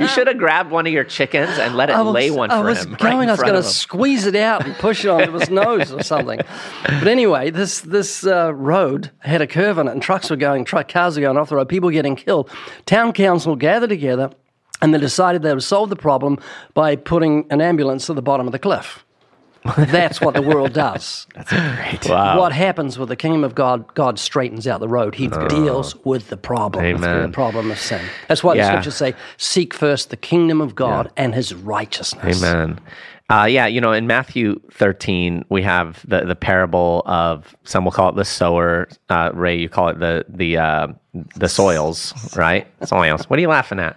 you 0.00 0.08
should 0.08 0.26
have 0.28 0.38
grabbed 0.38 0.70
one 0.70 0.86
of 0.86 0.92
your 0.92 1.04
chickens 1.04 1.58
and 1.58 1.76
let 1.76 1.90
it 1.90 1.96
was, 1.96 2.06
lay 2.06 2.30
one 2.30 2.48
for 2.48 2.56
I 2.56 2.60
was 2.60 2.84
him. 2.84 2.94
going, 2.94 3.24
in 3.24 3.28
I 3.28 3.32
was 3.32 3.42
going 3.42 3.52
to 3.54 3.62
squeeze 3.62 4.24
it 4.24 4.34
out 4.34 4.64
and 4.64 4.74
push 4.76 5.04
it 5.04 5.08
onto 5.08 5.32
his 5.32 5.50
nose 5.50 5.92
or 5.92 6.02
something. 6.02 6.40
But 6.84 7.06
anyway, 7.06 7.50
this 7.50 7.82
this 7.82 8.26
uh, 8.26 8.54
road 8.54 9.10
had 9.18 9.42
a 9.42 9.46
curve 9.46 9.76
in 9.76 9.88
it, 9.88 9.92
and 9.92 10.00
trucks 10.02 10.30
were 10.30 10.36
going, 10.36 10.64
truck 10.64 10.88
cars 10.88 11.16
were 11.16 11.22
going 11.22 11.36
off 11.36 11.50
the 11.50 11.56
road, 11.56 11.68
people 11.68 11.90
getting 11.90 12.16
killed. 12.16 12.50
Town 12.86 13.12
council 13.12 13.56
gathered 13.56 13.90
together, 13.90 14.30
and 14.80 14.94
they 14.94 14.98
decided 14.98 15.42
they 15.42 15.52
would 15.52 15.62
solve 15.62 15.90
the 15.90 15.96
problem 15.96 16.38
by 16.72 16.96
putting 16.96 17.46
an 17.50 17.60
ambulance 17.60 18.08
at 18.08 18.16
the 18.16 18.22
bottom 18.22 18.46
of 18.46 18.52
the 18.52 18.58
cliff. 18.58 19.04
That's 19.76 20.20
what 20.20 20.34
the 20.34 20.42
world 20.42 20.72
does. 20.72 21.26
Wow. 22.08 22.38
What 22.38 22.52
happens 22.52 22.98
with 22.98 23.08
the 23.08 23.16
kingdom 23.16 23.44
of 23.44 23.54
God? 23.54 23.92
God 23.94 24.18
straightens 24.18 24.66
out 24.66 24.80
the 24.80 24.88
road. 24.88 25.14
He 25.14 25.28
deals 25.48 25.94
with 26.04 26.28
the 26.28 26.36
problem. 26.36 26.84
Amen. 26.84 27.22
The 27.22 27.28
problem 27.28 27.70
of 27.70 27.78
sin. 27.78 28.00
That's 28.28 28.42
why 28.44 28.54
Yeah. 28.54 28.62
the 28.62 28.68
scriptures 28.68 28.94
say, 28.94 29.14
"Seek 29.36 29.74
first 29.74 30.10
the 30.10 30.16
kingdom 30.16 30.60
of 30.60 30.74
God 30.74 31.10
and 31.16 31.34
His 31.34 31.54
righteousness." 31.54 32.42
Amen. 32.42 32.78
Uh, 33.30 33.44
yeah, 33.44 33.66
you 33.66 33.80
know, 33.80 33.92
in 33.92 34.06
Matthew 34.06 34.58
13, 34.72 35.44
we 35.50 35.62
have 35.62 36.02
the, 36.08 36.24
the 36.24 36.36
parable 36.36 37.02
of 37.04 37.54
some 37.64 37.84
will 37.84 37.92
call 37.92 38.08
it 38.10 38.16
the 38.16 38.24
sower. 38.24 38.88
Uh, 39.10 39.30
Ray, 39.34 39.56
you 39.58 39.68
call 39.68 39.88
it 39.88 39.98
the 39.98 40.24
the 40.28 40.56
uh, 40.56 40.88
the 41.36 41.48
soils, 41.48 42.14
right? 42.36 42.66
Soils. 42.86 43.28
What 43.28 43.38
are 43.38 43.42
you 43.42 43.48
laughing 43.48 43.80
at? 43.80 43.96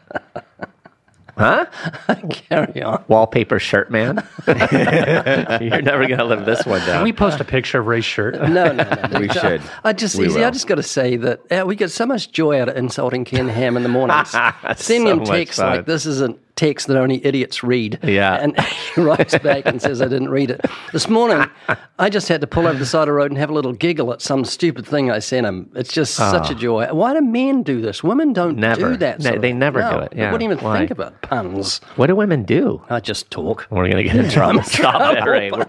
Huh? 1.38 1.66
Carry 2.30 2.84
on. 2.84 3.04
Wallpaper 3.08 3.60
shirt 3.60 3.90
man. 3.92 4.26
You're 4.48 5.82
never 5.82 6.08
gonna 6.08 6.26
live 6.26 6.46
this 6.46 6.66
one 6.66 6.80
down. 6.82 6.98
Can 6.98 7.04
we 7.04 7.14
post 7.14 7.40
a 7.40 7.44
picture 7.44 7.80
of 7.80 7.88
Ray's 7.88 8.06
shirt? 8.06 8.36
No, 8.52 8.72
no, 8.72 8.84
no. 9.10 9.20
We 9.20 9.30
should. 9.30 9.62
I 9.84 9.94
just, 9.94 10.18
We 10.18 10.26
you 10.26 10.32
see, 10.32 10.44
I 10.44 10.52
just 10.52 10.68
got 10.68 10.76
to 10.76 10.84
say 10.84 11.16
that 11.16 11.52
uh, 11.52 11.66
we 11.66 11.76
get 11.76 11.90
so 11.90 12.06
much 12.06 12.32
joy 12.32 12.60
out 12.62 12.68
of 12.68 12.76
insulting 12.76 13.24
Ken 13.24 13.48
Ham 13.48 13.78
in 13.78 13.84
the 13.84 13.90
mornings. 13.90 14.30
Sending 14.32 14.76
So 14.76 15.12
him 15.12 15.18
much 15.20 15.28
texts 15.30 15.60
like 15.60 15.86
this 15.86 16.06
is 16.06 16.20
a 16.22 16.36
text 16.62 16.86
that 16.88 16.98
only 16.98 17.26
idiots 17.26 17.64
read. 17.64 17.98
Yeah. 18.04 18.36
And 18.36 18.60
he 18.96 19.02
writes 19.02 19.36
back 19.40 19.66
and 19.66 19.82
says, 19.82 20.00
I 20.00 20.08
didn't 20.08 20.30
read 20.30 20.52
it. 20.52 20.62
This 20.94 21.10
morning, 21.10 21.50
I 21.98 22.10
just 22.10 22.28
had 22.28 22.40
to 22.42 22.48
pull 22.48 22.68
over 22.68 22.78
the 22.78 22.86
side 22.86 23.02
of 23.04 23.08
the 23.08 23.14
road 23.14 23.32
and 23.32 23.38
have 23.40 23.50
a 23.50 23.54
little 23.54 23.74
giggle 23.74 24.14
at 24.14 24.22
some 24.22 24.46
stupid 24.46 24.86
thing 24.86 25.10
I 25.10 25.18
sent 25.20 25.48
him. 25.48 25.72
It's 25.74 25.92
just 25.92 26.20
ah. 26.20 26.32
such 26.32 26.52
a 26.52 26.56
joy. 26.56 26.86
Why 26.94 27.14
do 27.16 27.22
men 27.22 27.64
do 27.64 27.82
this? 27.82 28.04
Women 28.04 28.32
don't. 28.32 28.58
Never. 28.58 28.92
do 28.92 28.98
that. 28.98 29.26
Of 29.26 29.42
they 29.42 29.54
never 29.54 29.80
No, 29.80 29.92
do 29.92 29.98
it. 30.00 30.12
They 30.12 30.18
Yeah. 30.18 30.32
wouldn't 30.32 30.52
even 30.52 30.64
Why? 30.64 30.78
think 30.78 30.92
about 30.92 31.20
puns. 31.24 31.80
What 31.96 32.08
do 32.08 32.16
women 32.16 32.44
do? 32.44 32.84
I 32.92 33.00
just 33.00 33.32
talk. 33.32 33.66
We're 33.72 33.90
going 33.90 33.98
to 33.98 34.04
get 34.04 34.16
in 34.16 34.30
trouble. 34.38 34.62
Stop 34.64 35.18
it, 35.18 35.28
Ray. 35.28 35.50
We're, 35.50 35.66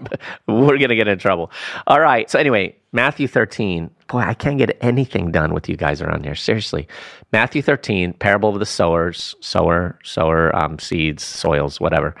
we're 0.47 0.77
going 0.77 0.89
to 0.89 0.95
get 0.95 1.07
in 1.07 1.17
trouble. 1.17 1.49
All 1.87 1.99
right. 1.99 2.29
So, 2.29 2.37
anyway, 2.37 2.75
Matthew 2.93 3.27
13. 3.27 3.89
Boy, 4.07 4.19
I 4.19 4.35
can't 4.35 4.59
get 4.59 4.77
anything 4.81 5.31
done 5.31 5.55
with 5.55 5.67
you 5.67 5.75
guys 5.75 5.99
around 5.99 6.23
here. 6.23 6.35
Seriously. 6.35 6.87
Matthew 7.31 7.63
13, 7.63 8.13
parable 8.13 8.49
of 8.49 8.59
the 8.59 8.65
sowers, 8.65 9.35
sower, 9.39 9.97
sower, 10.03 10.55
um, 10.55 10.77
seeds, 10.77 11.23
soils, 11.23 11.79
whatever. 11.79 12.13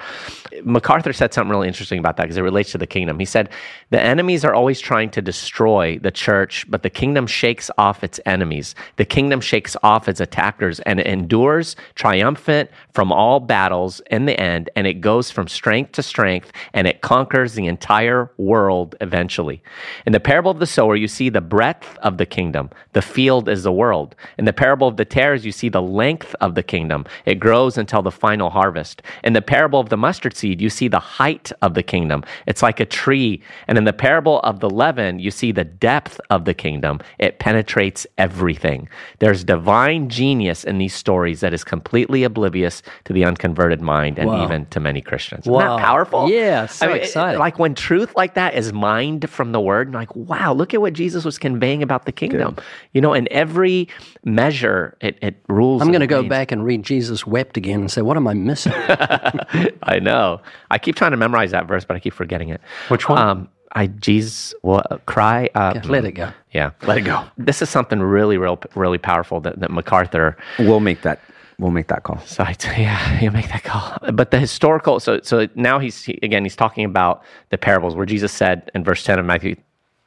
MacArthur 0.63 1.13
said 1.13 1.31
something 1.31 1.51
really 1.51 1.67
interesting 1.67 1.99
about 1.99 2.17
that 2.17 2.23
because 2.23 2.37
it 2.37 2.41
relates 2.41 2.71
to 2.71 2.79
the 2.79 2.87
kingdom. 2.87 3.19
He 3.19 3.25
said, 3.25 3.49
The 3.91 4.01
enemies 4.01 4.43
are 4.43 4.55
always 4.55 4.79
trying 4.79 5.11
to 5.11 5.21
destroy 5.21 5.99
the 5.99 6.09
church, 6.09 6.65
but 6.67 6.81
the 6.81 6.89
kingdom 6.89 7.27
shakes 7.27 7.69
off 7.77 8.03
its 8.03 8.19
enemies. 8.25 8.73
The 8.95 9.05
kingdom 9.05 9.39
shakes 9.39 9.77
off 9.83 10.07
its 10.07 10.19
attackers 10.19 10.79
and 10.79 10.99
it 10.99 11.05
endures 11.05 11.75
triumphant 11.93 12.71
from 12.93 13.11
all 13.11 13.39
battles 13.39 14.01
in 14.09 14.25
the 14.25 14.39
end, 14.39 14.69
and 14.75 14.87
it 14.87 14.95
goes 14.95 15.29
from 15.29 15.47
strength 15.47 15.91
to 15.91 16.01
strength 16.01 16.51
and 16.73 16.87
it 16.87 17.01
conquers 17.01 17.53
the 17.53 17.67
entire 17.67 18.31
world 18.37 18.95
eventually. 18.99 19.61
In 20.07 20.13
the 20.13 20.19
parable 20.19 20.49
of 20.49 20.57
the 20.57 20.62
sower, 20.65 20.95
you 20.95 21.07
see 21.07 21.29
the 21.29 21.41
breadth 21.41 21.97
of 21.99 22.17
the 22.17 22.25
kingdom. 22.25 22.69
The 22.93 23.01
field 23.01 23.49
is 23.49 23.63
the 23.63 23.71
world. 23.71 24.15
In 24.37 24.45
the 24.45 24.53
parable 24.53 24.87
of 24.87 24.97
the 24.97 25.05
tares, 25.05 25.45
you 25.45 25.51
see 25.51 25.69
the 25.69 25.81
length 25.81 26.35
of 26.41 26.55
the 26.55 26.63
kingdom. 26.63 27.05
It 27.25 27.35
grows 27.35 27.77
until 27.77 28.01
the 28.01 28.11
final 28.11 28.49
harvest. 28.49 29.01
In 29.23 29.33
the 29.33 29.41
parable 29.41 29.79
of 29.79 29.89
the 29.89 29.97
mustard 29.97 30.35
seed, 30.35 30.61
you 30.61 30.69
see 30.69 30.87
the 30.87 30.99
height 30.99 31.51
of 31.61 31.73
the 31.73 31.83
kingdom. 31.83 32.23
It's 32.47 32.61
like 32.63 32.79
a 32.79 32.85
tree. 32.85 33.41
And 33.67 33.77
in 33.77 33.83
the 33.83 33.93
parable 33.93 34.39
of 34.41 34.59
the 34.59 34.69
leaven, 34.69 35.19
you 35.19 35.31
see 35.31 35.51
the 35.51 35.63
depth 35.63 36.19
of 36.29 36.45
the 36.45 36.53
kingdom. 36.53 36.99
It 37.19 37.39
penetrates 37.39 38.05
everything. 38.17 38.87
There's 39.19 39.43
divine 39.43 40.09
genius 40.09 40.63
in 40.63 40.77
these 40.77 40.93
stories 40.93 41.39
that 41.41 41.53
is 41.53 41.63
completely 41.63 42.23
oblivious 42.23 42.81
to 43.05 43.13
the 43.13 43.25
unconverted 43.25 43.81
mind 43.81 44.19
and 44.19 44.29
Wow. 44.29 44.43
even 44.43 44.65
to 44.67 44.79
many 44.79 45.01
Christians. 45.01 45.41
Isn't 45.41 45.53
Wow. 45.53 45.77
that 45.77 45.83
powerful? 45.85 46.29
Yeah, 46.29 46.65
so 46.67 46.89
it- 46.89 47.03
exciting. 47.03 47.39
like 47.39 47.59
when 47.59 47.75
truth 47.75 48.13
like 48.15 48.35
that 48.35 48.53
is 48.55 48.71
mined 48.73 49.29
from 49.29 49.51
the 49.51 49.59
word, 49.59 49.87
and 49.87 49.95
like, 49.95 50.15
wow, 50.15 50.52
look 50.53 50.73
at 50.73 50.81
what 50.81 50.93
Jesus 50.93 51.25
was 51.25 51.37
conveying 51.37 51.83
about 51.83 52.05
the 52.05 52.11
kingdom. 52.11 52.57
You 52.93 53.01
know, 53.01 53.13
in 53.13 53.27
every 53.31 53.87
measure, 54.23 54.97
it, 55.01 55.17
it 55.21 55.35
rules. 55.47 55.81
I'm 55.81 55.89
going 55.89 56.01
to 56.01 56.07
go 56.07 56.19
reigns. 56.19 56.29
back 56.29 56.51
and 56.51 56.63
read 56.65 56.83
Jesus 56.83 57.25
wept 57.27 57.57
again 57.57 57.81
and 57.81 57.91
say, 57.91 58.01
What 58.01 58.17
am 58.17 58.27
I 58.27 58.33
missing? 58.33 58.73
I 58.77 59.99
know. 60.01 60.41
I 60.71 60.77
keep 60.77 60.95
trying 60.95 61.11
to 61.11 61.17
memorize 61.17 61.51
that 61.51 61.67
verse, 61.67 61.85
but 61.85 61.95
I 61.95 61.99
keep 61.99 62.13
forgetting 62.13 62.49
it. 62.49 62.61
Which 62.89 63.09
one? 63.09 63.17
Um, 63.17 63.49
I 63.73 63.87
Jesus 63.87 64.53
well, 64.61 64.83
cry. 65.05 65.49
Uh, 65.55 65.79
Let 65.85 66.05
it 66.05 66.13
go. 66.13 66.31
Yeah, 66.51 66.71
let 66.83 66.97
it 66.97 67.01
go. 67.01 67.25
This 67.37 67.61
is 67.61 67.69
something 67.69 67.99
really, 67.99 68.37
real, 68.37 68.59
really 68.75 68.99
powerful 68.99 69.39
that, 69.41 69.59
that 69.59 69.71
MacArthur 69.71 70.37
We'll 70.59 70.79
make 70.79 71.01
that. 71.01 71.19
We'll 71.59 71.71
make 71.71 71.87
that 71.87 72.03
call. 72.03 72.19
So 72.19 72.43
I, 72.43 72.55
yeah, 72.77 73.19
you 73.21 73.31
make 73.31 73.49
that 73.49 73.63
call. 73.63 73.97
But 74.13 74.31
the 74.31 74.39
historical, 74.39 74.99
so 74.99 75.19
so 75.21 75.47
now 75.55 75.79
he's 75.79 76.03
he, 76.03 76.19
again 76.21 76.43
he's 76.43 76.55
talking 76.55 76.85
about 76.85 77.23
the 77.49 77.57
parables 77.57 77.95
where 77.95 78.05
Jesus 78.05 78.31
said 78.31 78.69
in 78.75 78.83
verse 78.83 79.03
ten 79.03 79.17
of 79.19 79.25
Matthew 79.25 79.55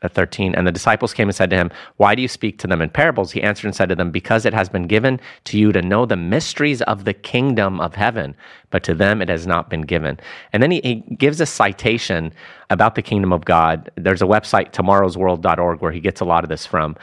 uh, 0.02 0.09
thirteen, 0.09 0.54
and 0.54 0.66
the 0.66 0.72
disciples 0.72 1.14
came 1.14 1.28
and 1.28 1.35
said 1.35 1.50
to 1.50 1.56
him, 1.56 1.70
"Why 1.96 2.14
do 2.14 2.22
you 2.22 2.28
speak 2.28 2.59
to 2.59 2.66
them 2.66 2.82
in 2.82 2.90
parables?" 2.90 3.32
He 3.32 3.42
answered 3.42 3.66
and 3.66 3.74
said 3.74 3.88
to 3.88 3.94
them, 3.94 4.11
"Because 4.11 4.44
it 4.44 4.54
has 4.54 4.68
been 4.68 4.87
given 4.87 5.20
to 5.44 5.59
you 5.59 5.72
to 5.72 5.82
know 5.82 6.06
the 6.06 6.16
mysteries 6.16 6.82
of 6.82 7.04
the 7.04 7.14
kingdom 7.14 7.80
of 7.80 7.94
heaven, 7.94 8.35
but 8.70 8.82
to 8.85 8.94
them 8.94 9.22
it 9.22 9.28
has 9.28 9.46
not 9.46 9.70
been 9.70 9.82
given." 9.82 10.18
And 10.52 10.62
then 10.62 10.70
he, 10.70 10.80
he 10.82 10.94
gives 11.16 11.40
a 11.40 11.46
citation 11.46 12.32
about 12.70 12.94
the 12.94 13.02
kingdom 13.02 13.32
of 13.32 13.44
God. 13.44 13.90
There's 13.96 14.22
a 14.22 14.26
website 14.26 14.72
tomorrowsworld.org 14.72 15.80
where 15.80 15.92
he 15.92 16.00
gets 16.00 16.20
a 16.20 16.24
lot 16.24 16.44
of 16.44 16.50
this 16.50 16.66
from. 16.66 16.96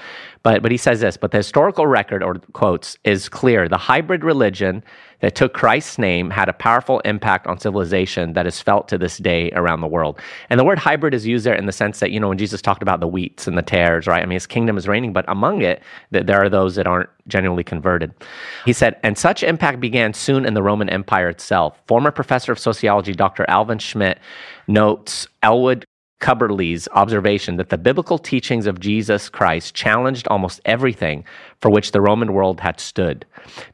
But 0.44 0.62
but 0.62 0.72
he 0.72 0.78
says 0.78 1.00
this, 1.00 1.18
but 1.18 1.32
the 1.32 1.38
historical 1.38 1.88
record 1.88 2.22
or 2.22 2.36
quotes 2.52 2.98
is 3.04 3.30
clear. 3.30 3.68
The 3.70 3.78
hybrid 3.78 4.24
religion 4.24 4.84
that 5.24 5.36
took 5.36 5.54
Christ's 5.54 5.98
name 5.98 6.30
had 6.30 6.50
a 6.50 6.54
powerful 6.54 7.00
impact 7.06 7.48
on 7.48 7.58
civilization 7.58 8.34
that 8.34 8.46
is 8.46 8.62
felt 8.62 8.90
to 8.90 8.98
this 8.98 9.18
day 9.20 9.52
around 9.52 9.80
the 9.80 9.88
world. 9.88 10.20
And 10.50 10.60
the 10.60 10.66
word 10.66 10.78
hybrid 10.78 11.14
is 11.14 11.26
used 11.26 11.46
there 11.46 11.56
in 11.56 11.66
the 11.66 11.72
sense 11.72 12.02
that, 12.02 12.12
you 12.12 12.20
know, 12.20 12.28
when 12.28 12.38
Jesus 12.38 12.62
talked 12.62 12.82
about 12.82 13.00
the 13.00 13.08
wheats 13.08 13.48
and 13.48 13.58
the 13.58 13.62
tares, 13.62 14.06
right? 14.06 14.22
I 14.22 14.26
mean, 14.26 14.36
his 14.36 14.46
kingdom 14.46 14.78
is 14.78 14.86
reigning, 14.86 15.14
but 15.14 15.24
among 15.30 15.62
it, 15.62 15.82
th- 16.12 16.26
there 16.26 16.44
are 16.44 16.50
those 16.50 16.76
that 16.76 16.88
aren't 16.88 17.10
genuinely 17.30 17.64
converted. 17.64 18.14
He 18.66 18.74
said, 18.74 19.00
and 19.02 19.18
such 19.18 19.44
impact 19.44 19.80
began 19.80 20.14
soon 20.14 20.46
in 20.46 20.56
the 20.56 20.62
Roman 20.62 20.90
Empire 20.90 21.30
itself. 21.30 21.80
Former 21.88 22.12
professor 22.12 22.52
of 22.52 22.60
sociology, 22.60 23.14
Dr. 23.14 23.46
Alvin 23.48 23.80
Schmidt, 23.80 24.20
notes 24.68 25.26
Elwood 25.42 25.86
Cubberley's 26.24 26.88
observation 26.94 27.58
that 27.58 27.68
the 27.68 27.78
biblical 27.78 28.18
teachings 28.18 28.66
of 28.66 28.80
Jesus 28.80 29.28
Christ 29.28 29.76
challenged 29.76 30.26
almost 30.30 30.62
everything 30.64 31.26
for 31.60 31.70
which 31.70 31.92
the 31.92 32.00
Roman 32.00 32.32
world 32.32 32.62
had 32.62 32.80
stood. 32.80 33.26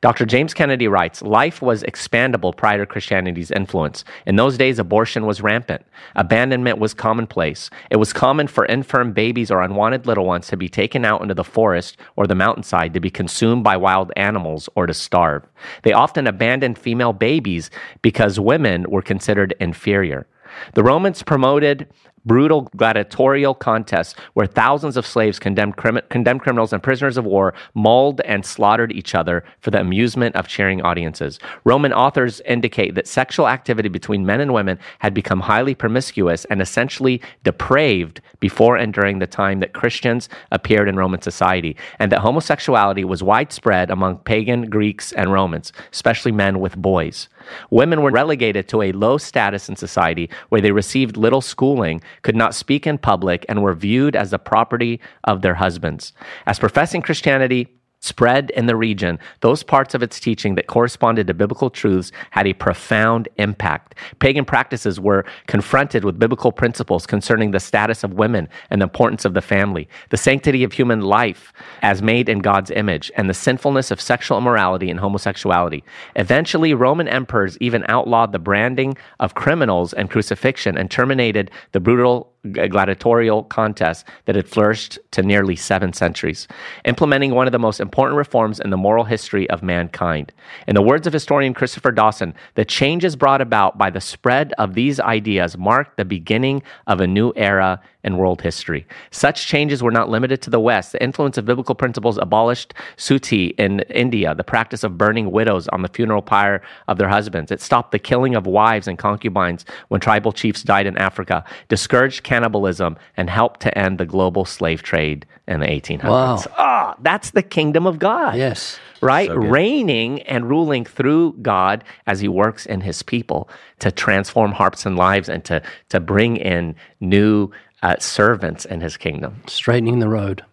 Dr. 0.01 0.25
James 0.25 0.55
Kennedy 0.55 0.87
writes 0.87 1.21
Life 1.21 1.61
was 1.61 1.83
expandable 1.83 2.57
prior 2.57 2.79
to 2.79 2.85
Christianity's 2.87 3.51
influence. 3.51 4.03
In 4.25 4.35
those 4.35 4.57
days, 4.57 4.79
abortion 4.79 5.27
was 5.27 5.43
rampant, 5.43 5.85
abandonment 6.15 6.79
was 6.79 6.95
commonplace. 6.95 7.69
It 7.91 7.97
was 7.97 8.13
common 8.13 8.47
for 8.47 8.65
infirm 8.65 9.13
babies 9.13 9.51
or 9.51 9.61
unwanted 9.61 10.07
little 10.07 10.25
ones 10.25 10.47
to 10.47 10.57
be 10.57 10.69
taken 10.69 11.05
out 11.05 11.21
into 11.21 11.35
the 11.35 11.43
forest 11.43 11.97
or 12.15 12.25
the 12.25 12.33
mountainside 12.33 12.95
to 12.95 12.99
be 12.99 13.11
consumed 13.11 13.63
by 13.63 13.77
wild 13.77 14.11
animals 14.17 14.67
or 14.73 14.87
to 14.87 14.93
starve. 14.95 15.43
They 15.83 15.93
often 15.93 16.25
abandoned 16.25 16.79
female 16.79 17.13
babies 17.13 17.69
because 18.01 18.39
women 18.39 18.87
were 18.89 19.03
considered 19.03 19.53
inferior. 19.59 20.25
The 20.73 20.83
Romans 20.83 21.23
promoted 21.23 21.87
brutal 22.29 22.69
gladiatorial 22.77 23.55
contests 23.55 24.13
where 24.35 24.45
thousands 24.45 24.95
of 24.95 25.05
slaves 25.05 25.39
condemned, 25.39 25.75
crim- 25.77 25.99
condemned 26.09 26.41
criminals 26.41 26.71
and 26.71 26.83
prisoners 26.83 27.17
of 27.17 27.25
war 27.25 27.55
mauled 27.73 28.21
and 28.21 28.45
slaughtered 28.45 28.91
each 28.91 29.15
other 29.15 29.43
for 29.61 29.71
the 29.71 29.81
amusement 29.81 30.35
of 30.35 30.47
cheering 30.47 30.79
audiences. 30.83 31.39
Roman 31.63 31.91
authors 31.91 32.39
indicate 32.41 32.93
that 32.93 33.07
sexual 33.07 33.47
activity 33.47 33.89
between 33.89 34.27
men 34.27 34.41
and 34.41 34.53
women 34.53 34.77
had 34.99 35.11
become 35.11 35.39
highly 35.39 35.73
promiscuous 35.73 36.45
and 36.45 36.61
essentially 36.61 37.19
depraved 37.43 38.21
before 38.39 38.77
and 38.77 38.93
during 38.93 39.17
the 39.17 39.25
time 39.25 39.59
that 39.59 39.73
Christians 39.73 40.29
appeared 40.51 40.87
in 40.87 40.97
Roman 40.97 41.23
society, 41.23 41.75
and 41.97 42.11
that 42.11 42.19
homosexuality 42.19 43.03
was 43.03 43.23
widespread 43.23 43.89
among 43.89 44.19
pagan 44.19 44.69
Greeks 44.69 45.11
and 45.13 45.33
Romans, 45.33 45.73
especially 45.91 46.31
men 46.31 46.59
with 46.59 46.77
boys. 46.77 47.27
Women 47.69 48.01
were 48.01 48.11
relegated 48.11 48.67
to 48.69 48.81
a 48.81 48.91
low 48.91 49.17
status 49.17 49.69
in 49.69 49.75
society 49.75 50.29
where 50.49 50.61
they 50.61 50.71
received 50.71 51.17
little 51.17 51.41
schooling, 51.41 52.01
could 52.21 52.35
not 52.35 52.55
speak 52.55 52.85
in 52.85 52.97
public, 52.97 53.45
and 53.49 53.61
were 53.61 53.73
viewed 53.73 54.15
as 54.15 54.31
the 54.31 54.39
property 54.39 54.99
of 55.23 55.41
their 55.41 55.55
husbands. 55.55 56.13
As 56.45 56.59
professing 56.59 57.01
Christianity 57.01 57.67
spread 58.01 58.49
in 58.51 58.65
the 58.65 58.75
region, 58.75 59.19
those 59.41 59.63
parts 59.63 59.93
of 59.93 60.01
its 60.01 60.19
teaching 60.19 60.55
that 60.55 60.67
corresponded 60.67 61.27
to 61.27 61.33
biblical 61.33 61.69
truths 61.69 62.11
had 62.31 62.47
a 62.47 62.53
profound 62.53 63.27
impact. 63.37 63.95
Pagan 64.19 64.45
practices 64.45 64.99
were 64.99 65.25
confronted 65.47 66.05
with 66.05 66.19
biblical 66.19 66.51
principles 66.51 67.05
concerning 67.05 67.51
the 67.51 67.59
status 67.59 68.03
of 68.03 68.13
women 68.13 68.47
and 68.69 68.81
the 68.81 68.85
importance 68.85 69.25
of 69.25 69.33
the 69.33 69.41
family, 69.41 69.87
the 70.09 70.17
sanctity 70.17 70.63
of 70.63 70.73
human 70.73 71.01
life 71.01 71.51
as 71.81 72.01
made 72.01 72.29
in 72.29 72.39
God's 72.39 72.71
image, 72.71 73.11
and 73.17 73.29
the 73.29 73.33
sinfulness 73.33 73.91
of 73.91 73.99
sexual 73.99 74.37
immorality 74.37 74.89
and 74.89 74.99
homosexuality. 74.99 75.83
Eventually, 76.15 76.73
Roman 76.73 77.07
emperors 77.07 77.57
even 77.59 77.83
outlawed 77.89 78.31
the 78.31 78.39
branding 78.39 78.97
of 79.19 79.35
criminals 79.35 79.93
and 79.93 80.09
crucifixion 80.09 80.77
and 80.77 80.89
terminated 80.89 81.51
the 81.73 81.79
brutal 81.79 82.31
gladiatorial 82.49 83.43
contests 83.43 84.03
that 84.25 84.35
had 84.35 84.47
flourished 84.47 84.99
to 85.11 85.21
nearly 85.21 85.55
seven 85.55 85.93
centuries, 85.93 86.47
implementing 86.85 87.33
one 87.33 87.47
of 87.47 87.51
the 87.51 87.59
most 87.59 87.79
important 87.79 88.17
reforms 88.17 88.59
in 88.59 88.69
the 88.69 88.77
moral 88.77 89.03
history 89.03 89.49
of 89.49 89.63
mankind. 89.63 90.31
In 90.67 90.75
the 90.75 90.81
words 90.81 91.07
of 91.07 91.13
historian 91.13 91.53
Christopher 91.53 91.91
Dawson, 91.91 92.33
the 92.55 92.65
changes 92.65 93.15
brought 93.15 93.41
about 93.41 93.77
by 93.77 93.89
the 93.89 94.01
spread 94.01 94.53
of 94.57 94.73
these 94.73 94.99
ideas 94.99 95.57
marked 95.57 95.97
the 95.97 96.05
beginning 96.05 96.63
of 96.87 97.01
a 97.01 97.07
new 97.07 97.33
era 97.35 97.81
in 98.03 98.17
world 98.17 98.41
history. 98.41 98.87
Such 99.11 99.45
changes 99.47 99.83
were 99.83 99.91
not 99.91 100.09
limited 100.09 100.41
to 100.43 100.49
the 100.49 100.59
West. 100.59 100.93
The 100.93 101.03
influence 101.03 101.37
of 101.37 101.45
biblical 101.45 101.75
principles 101.75 102.17
abolished 102.17 102.73
suttee 102.97 103.53
in 103.57 103.81
India, 103.89 104.33
the 104.33 104.43
practice 104.43 104.83
of 104.83 104.97
burning 104.97 105.31
widows 105.31 105.67
on 105.69 105.81
the 105.81 105.89
funeral 105.89 106.21
pyre 106.21 106.61
of 106.87 106.97
their 106.97 107.09
husbands. 107.09 107.51
It 107.51 107.61
stopped 107.61 107.91
the 107.91 107.99
killing 107.99 108.35
of 108.35 108.45
wives 108.47 108.87
and 108.87 108.97
concubines 108.97 109.65
when 109.89 109.99
tribal 109.99 110.31
chiefs 110.31 110.63
died 110.63 110.85
in 110.87 110.97
Africa, 110.97 111.43
discouraged 111.67 112.23
cannibalism, 112.23 112.97
and 113.17 113.29
helped 113.29 113.59
to 113.61 113.77
end 113.77 113.97
the 113.97 114.05
global 114.05 114.45
slave 114.45 114.81
trade 114.81 115.25
in 115.47 115.59
the 115.59 115.67
1800s. 115.67 116.03
Wow. 116.09 116.43
Ah, 116.57 116.95
that's 117.01 117.31
the 117.31 117.41
kingdom 117.43 117.85
of 117.87 117.97
God 117.99 118.35
Yes. 118.37 118.79
right? 119.01 119.29
Reigning 119.35 120.21
and 120.23 120.47
ruling 120.49 120.85
through 120.85 121.33
God 121.41 121.83
as 122.07 122.19
He 122.19 122.27
works 122.27 122.65
in 122.65 122.81
His 122.81 123.01
people 123.03 123.49
to 123.79 123.91
transform 123.91 124.51
hearts 124.51 124.85
and 124.85 124.95
lives 124.95 125.27
and 125.27 125.43
to 125.45 125.61
to 125.89 125.99
bring 125.99 126.37
in 126.37 126.75
new 127.01 127.49
uh, 127.83 127.95
servants 127.99 128.65
in 128.65 128.81
His 128.81 128.97
kingdom. 128.97 129.41
Straightening 129.47 129.99
the 129.99 130.09
road. 130.09 130.43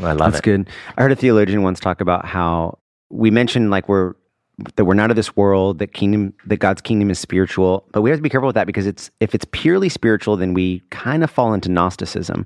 I 0.00 0.12
love 0.12 0.18
That's 0.18 0.28
it. 0.28 0.32
That's 0.32 0.40
good. 0.40 0.68
I 0.96 1.02
heard 1.02 1.12
a 1.12 1.16
theologian 1.16 1.62
once 1.62 1.80
talk 1.80 2.00
about 2.00 2.24
how 2.24 2.78
we 3.10 3.30
mentioned 3.30 3.70
like 3.70 3.88
we're 3.88 4.14
that 4.76 4.84
we're 4.84 4.94
not 4.94 5.10
of 5.10 5.16
this 5.16 5.36
world, 5.36 5.78
that 5.80 5.92
kingdom 5.92 6.32
that 6.46 6.58
God's 6.58 6.80
kingdom 6.80 7.10
is 7.10 7.18
spiritual, 7.18 7.86
but 7.92 8.02
we 8.02 8.10
have 8.10 8.18
to 8.18 8.22
be 8.22 8.28
careful 8.28 8.46
with 8.46 8.54
that 8.54 8.66
because 8.66 8.86
it's 8.86 9.10
if 9.20 9.34
it's 9.34 9.44
purely 9.50 9.88
spiritual, 9.88 10.36
then 10.36 10.54
we 10.54 10.80
kind 10.90 11.24
of 11.24 11.30
fall 11.30 11.52
into 11.54 11.68
Gnosticism. 11.68 12.44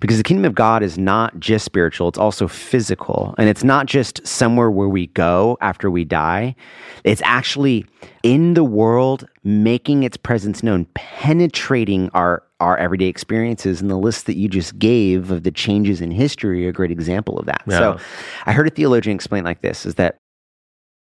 Because 0.00 0.16
the 0.16 0.22
kingdom 0.22 0.44
of 0.46 0.54
God 0.54 0.82
is 0.82 0.96
not 0.96 1.38
just 1.38 1.64
spiritual, 1.64 2.08
it's 2.08 2.18
also 2.18 2.48
physical. 2.48 3.34
And 3.36 3.48
it's 3.48 3.64
not 3.64 3.86
just 3.86 4.26
somewhere 4.26 4.70
where 4.70 4.88
we 4.88 5.08
go 5.08 5.58
after 5.60 5.90
we 5.90 6.04
die. 6.04 6.56
It's 7.04 7.22
actually 7.24 7.84
in 8.22 8.54
the 8.54 8.64
world, 8.64 9.26
making 9.44 10.04
its 10.04 10.16
presence 10.16 10.62
known, 10.62 10.86
penetrating 10.94 12.10
our 12.14 12.42
our 12.60 12.76
everyday 12.78 13.06
experiences 13.06 13.80
and 13.80 13.90
the 13.90 13.96
list 13.96 14.26
that 14.26 14.36
you 14.36 14.48
just 14.48 14.78
gave 14.78 15.32
of 15.32 15.42
the 15.42 15.50
changes 15.50 16.00
in 16.00 16.12
history 16.12 16.64
are 16.64 16.68
a 16.68 16.72
great 16.72 16.92
example 16.92 17.36
of 17.36 17.46
that. 17.46 17.60
So 17.68 17.98
I 18.46 18.52
heard 18.52 18.68
a 18.68 18.70
theologian 18.70 19.16
explain 19.16 19.42
like 19.42 19.62
this 19.62 19.84
is 19.84 19.96
that 19.96 20.18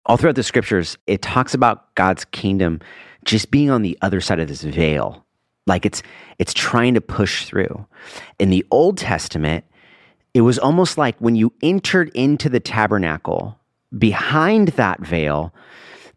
all 0.05 0.17
throughout 0.17 0.35
the 0.35 0.43
scriptures, 0.43 0.97
it 1.07 1.21
talks 1.21 1.53
about 1.53 1.93
God's 1.95 2.25
kingdom 2.25 2.79
just 3.25 3.51
being 3.51 3.69
on 3.69 3.81
the 3.81 3.97
other 4.01 4.21
side 4.21 4.39
of 4.39 4.47
this 4.47 4.63
veil. 4.63 5.25
Like 5.67 5.85
it's 5.85 6.01
it's 6.39 6.53
trying 6.53 6.95
to 6.95 7.01
push 7.01 7.45
through. 7.45 7.85
In 8.39 8.49
the 8.49 8.65
Old 8.71 8.97
Testament, 8.97 9.63
it 10.33 10.41
was 10.41 10.57
almost 10.57 10.97
like 10.97 11.15
when 11.19 11.35
you 11.35 11.53
entered 11.61 12.09
into 12.15 12.49
the 12.49 12.59
tabernacle, 12.59 13.59
behind 13.97 14.69
that 14.69 14.99
veil, 15.01 15.53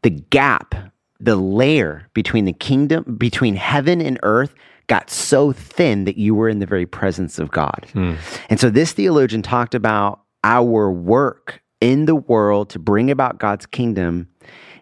the 0.02 0.10
gap, 0.10 0.74
the 1.20 1.36
layer 1.36 2.08
between 2.14 2.44
the 2.44 2.52
kingdom, 2.52 3.16
between 3.18 3.54
heaven 3.54 4.00
and 4.00 4.18
earth 4.22 4.54
got 4.86 5.10
so 5.10 5.52
thin 5.52 6.04
that 6.04 6.18
you 6.18 6.34
were 6.34 6.48
in 6.48 6.58
the 6.58 6.66
very 6.66 6.86
presence 6.86 7.38
of 7.38 7.50
God. 7.50 7.86
Hmm. 7.92 8.14
And 8.50 8.60
so 8.60 8.70
this 8.70 8.92
theologian 8.92 9.42
talked 9.42 9.74
about 9.74 10.20
our 10.42 10.90
work 10.90 11.62
in 11.80 12.06
the 12.06 12.14
world 12.14 12.70
to 12.70 12.78
bring 12.78 13.10
about 13.10 13.38
God's 13.38 13.66
kingdom 13.66 14.28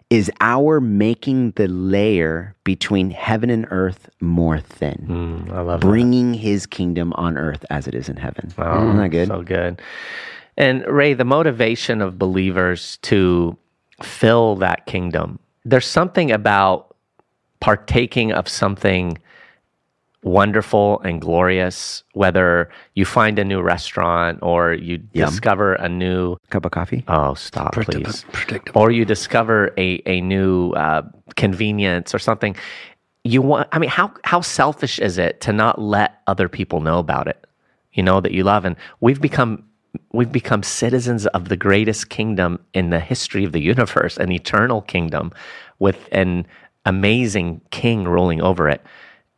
is 0.09 0.29
our 0.41 0.79
making 0.79 1.51
the 1.51 1.67
layer 1.67 2.55
between 2.63 3.09
heaven 3.09 3.49
and 3.49 3.65
earth 3.71 4.09
more 4.21 4.59
thin. 4.59 5.05
Hmm, 5.07 5.51
I 5.51 5.61
love 5.61 5.81
bringing 5.81 6.33
his 6.35 6.65
kingdom 6.65 7.13
on 7.13 7.37
earth 7.37 7.65
as 7.69 7.87
it 7.87 7.95
is 7.95 8.09
in 8.09 8.17
heaven. 8.17 8.47
Isn't 8.47 8.97
that 8.97 9.09
good? 9.09 9.31
Oh, 9.31 9.39
so 9.39 9.43
good. 9.43 9.81
And 10.55 10.85
Ray, 10.85 11.13
the 11.15 11.25
motivation 11.25 11.99
of 11.99 12.19
believers 12.19 12.97
to 13.03 13.57
fill 14.03 14.55
that 14.57 14.85
kingdom, 14.85 15.39
there's 15.65 15.87
something 15.87 16.31
about 16.31 16.95
partaking 17.59 18.31
of 18.33 18.47
something 18.47 19.17
wonderful 20.23 20.99
and 21.01 21.21
glorious, 21.21 22.03
whether 22.13 22.69
you 22.95 23.05
find 23.05 23.37
a 23.39 23.43
new 23.43 23.61
restaurant 23.61 24.39
or 24.41 24.73
you 24.73 25.01
Yum. 25.13 25.29
discover 25.29 25.73
a 25.75 25.89
new, 25.89 26.37
Cup 26.49 26.65
of 26.65 26.71
coffee? 26.71 27.03
oh, 27.07 27.33
stop, 27.33 27.73
Predict- 27.73 28.03
please. 28.05 28.25
predictable. 28.31 28.81
Or 28.81 28.91
you 28.91 29.05
discover 29.05 29.73
a, 29.77 30.01
a 30.05 30.21
new 30.21 30.71
uh, 30.71 31.03
convenience 31.35 32.13
or 32.15 32.19
something. 32.19 32.55
You 33.25 33.41
want, 33.41 33.69
I 33.71 33.79
mean, 33.79 33.89
how, 33.89 34.13
how 34.23 34.41
selfish 34.41 34.99
is 34.99 35.17
it 35.17 35.39
to 35.41 35.53
not 35.53 35.79
let 35.79 36.21
other 36.27 36.49
people 36.49 36.79
know 36.81 36.99
about 36.99 37.27
it? 37.27 37.45
You 37.93 38.03
know, 38.03 38.19
that 38.21 38.31
you 38.31 38.43
love. 38.43 38.65
And 38.65 38.75
we've 39.01 39.21
become 39.21 39.63
we've 40.11 40.31
become 40.31 40.63
citizens 40.63 41.27
of 41.27 41.49
the 41.49 41.55
greatest 41.55 42.09
kingdom 42.09 42.59
in 42.73 42.89
the 42.89 42.99
history 42.99 43.43
of 43.43 43.51
the 43.51 43.61
universe, 43.61 44.17
an 44.17 44.31
eternal 44.31 44.81
kingdom 44.81 45.31
with 45.77 46.09
an 46.11 46.47
amazing 46.85 47.61
king 47.69 48.03
ruling 48.05 48.41
over 48.41 48.67
it. 48.67 48.81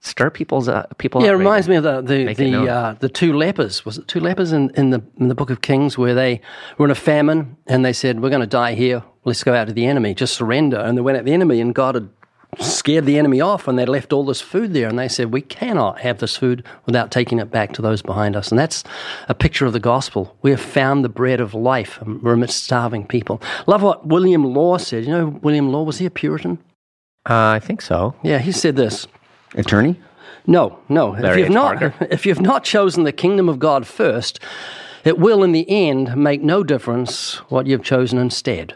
Stir 0.06 0.30
people's 0.30 0.70
uh, 0.70 0.86
people. 1.00 1.24
Yeah, 1.24 1.30
it 1.30 1.34
reminds 1.34 1.68
me 1.68 1.78
of 1.78 1.84
the 1.84 2.00
the 2.00 2.26
Make 2.26 2.40
it 2.40 2.52
known. 2.52 2.66
the, 2.66 2.72
uh, 2.72 2.94
the 3.00 3.10
two 3.10 3.34
lepers. 3.34 3.84
Was 3.86 3.98
it 3.98 4.08
two 4.08 4.20
lepers 4.20 4.52
in, 4.52 4.70
in 4.76 4.92
the 4.92 5.02
in 5.20 5.30
the 5.30 5.36
book 5.36 5.50
of 5.50 5.62
Kings 5.62 5.98
where 5.98 6.14
they 6.14 6.42
were 6.78 6.86
in 6.86 6.92
a 6.92 6.96
famine 6.96 7.58
and 7.66 7.84
they 7.84 7.92
said, 7.92 8.22
"We're 8.22 8.30
going 8.30 8.42
to 8.42 8.48
die 8.48 8.76
here. 8.76 9.02
Let's 9.24 9.44
go 9.44 9.56
out 9.56 9.66
to 9.68 9.74
the 9.74 9.88
enemy. 9.88 10.14
Just 10.14 10.36
surrender." 10.36 10.78
And 10.78 10.96
they 10.96 11.02
went 11.02 11.18
out 11.18 11.22
to 11.22 11.26
the 11.26 11.34
enemy, 11.34 11.60
and 11.60 11.74
God 11.74 11.96
had 11.96 12.10
scared 12.60 13.08
the 13.08 13.18
enemy 13.18 13.42
off, 13.42 13.68
and 13.68 13.80
they 13.80 13.86
left 13.88 14.14
all 14.14 14.24
this 14.24 14.42
food 14.42 14.76
there. 14.76 14.88
And 14.88 15.00
they 15.00 15.08
said, 15.08 15.32
"We 15.34 15.42
cannot 15.42 16.02
have 16.02 16.20
this 16.20 16.38
food 16.38 16.64
without 16.86 17.10
taking 17.10 17.40
it 17.40 17.50
back 17.50 17.74
to 17.74 17.82
those 17.82 18.04
behind 18.04 18.36
us." 18.36 18.52
And 18.52 18.60
that's 18.60 18.84
a 19.28 19.34
picture 19.34 19.66
of 19.66 19.74
the 19.74 19.80
gospel. 19.80 20.38
We 20.44 20.52
have 20.52 20.62
found 20.62 21.04
the 21.04 21.10
bread 21.10 21.40
of 21.40 21.56
life, 21.56 22.00
and 22.02 22.22
we're 22.22 22.34
amidst 22.34 22.64
starving 22.64 23.08
people. 23.08 23.42
Love 23.66 23.82
what 23.82 24.06
William 24.06 24.46
Law 24.54 24.78
said. 24.78 25.04
You 25.04 25.12
know, 25.12 25.28
William 25.42 25.72
Law 25.72 25.82
was 25.82 25.98
he 25.98 26.06
a 26.06 26.12
Puritan? 26.12 26.60
Uh, 27.28 27.58
I 27.58 27.60
think 27.60 27.82
so. 27.82 28.14
Yeah, 28.22 28.38
he 28.38 28.52
said 28.52 28.76
this. 28.76 29.08
Attorney? 29.56 30.00
No, 30.48 30.80
no. 30.90 31.16
If 31.16 31.38
you've 31.38 31.48
H. 31.48 31.52
not, 31.52 31.80
Parker? 31.80 32.08
if 32.12 32.26
you've 32.26 32.42
not 32.42 32.64
chosen 32.64 33.04
the 33.04 33.12
kingdom 33.12 33.50
of 33.50 33.58
God 33.60 33.88
first, 33.88 34.40
it 35.04 35.18
will, 35.18 35.44
in 35.44 35.52
the 35.52 35.70
end, 35.70 36.16
make 36.16 36.42
no 36.42 36.64
difference 36.64 37.36
what 37.50 37.68
you've 37.68 37.84
chosen 37.84 38.20
instead. 38.20 38.76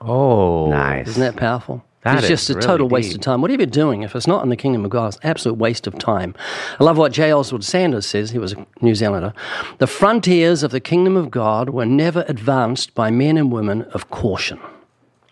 Oh, 0.00 0.68
Nice. 0.70 1.08
Isn't 1.08 1.20
that 1.20 1.36
powerful? 1.36 1.84
That 2.02 2.16
it's 2.16 2.24
is 2.24 2.28
just 2.28 2.50
a 2.50 2.54
really 2.54 2.66
total 2.66 2.88
waste 2.88 3.10
deep. 3.10 3.16
of 3.16 3.22
time. 3.22 3.40
Whatever 3.40 3.62
you're 3.62 3.66
doing, 3.66 4.02
if 4.02 4.14
it's 4.14 4.26
not 4.26 4.42
in 4.42 4.50
the 4.50 4.56
kingdom 4.56 4.84
of 4.84 4.90
God, 4.90 5.08
it's 5.08 5.16
an 5.16 5.22
absolute 5.30 5.56
waste 5.56 5.86
of 5.86 5.98
time. 5.98 6.34
I 6.78 6.84
love 6.84 6.98
what 6.98 7.12
J. 7.12 7.32
Oswald 7.32 7.64
Sanders 7.64 8.04
says. 8.04 8.30
He 8.30 8.38
was 8.38 8.52
a 8.52 8.66
New 8.82 8.94
Zealander. 8.94 9.32
The 9.78 9.86
frontiers 9.86 10.62
of 10.62 10.70
the 10.70 10.80
kingdom 10.80 11.16
of 11.16 11.30
God 11.30 11.70
were 11.70 11.86
never 11.86 12.26
advanced 12.28 12.94
by 12.94 13.10
men 13.10 13.38
and 13.38 13.50
women 13.50 13.82
of 13.94 14.10
caution. 14.10 14.60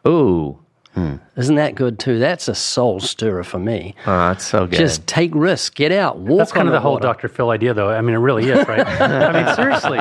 Ooh, 0.09 0.59
Isn't 0.95 1.55
that 1.57 1.75
good 1.75 1.99
too? 1.99 2.19
That's 2.19 2.49
a 2.49 2.55
soul 2.55 3.01
stirrer 3.01 3.43
for 3.45 3.59
me. 3.59 3.95
oh, 4.07 4.29
that's 4.29 4.45
so 4.45 4.67
good. 4.67 4.77
Just 4.79 5.07
take 5.07 5.31
risks, 5.35 5.71
get 5.71 5.91
out, 5.91 6.19
walk 6.19 6.39
That's 6.39 6.53
kind 6.53 6.69
on 6.69 6.75
of 6.75 6.79
the 6.79 6.81
whole. 6.81 6.99
Dr. 6.99 7.29
Phil 7.29 7.49
idea, 7.51 7.73
though. 7.73 7.89
I 7.89 8.01
mean, 8.03 8.15
it 8.15 8.19
really 8.19 8.51
is, 8.51 8.69
right? 8.69 8.87
I 8.87 9.33
mean, 9.45 9.55
seriously, 9.57 9.99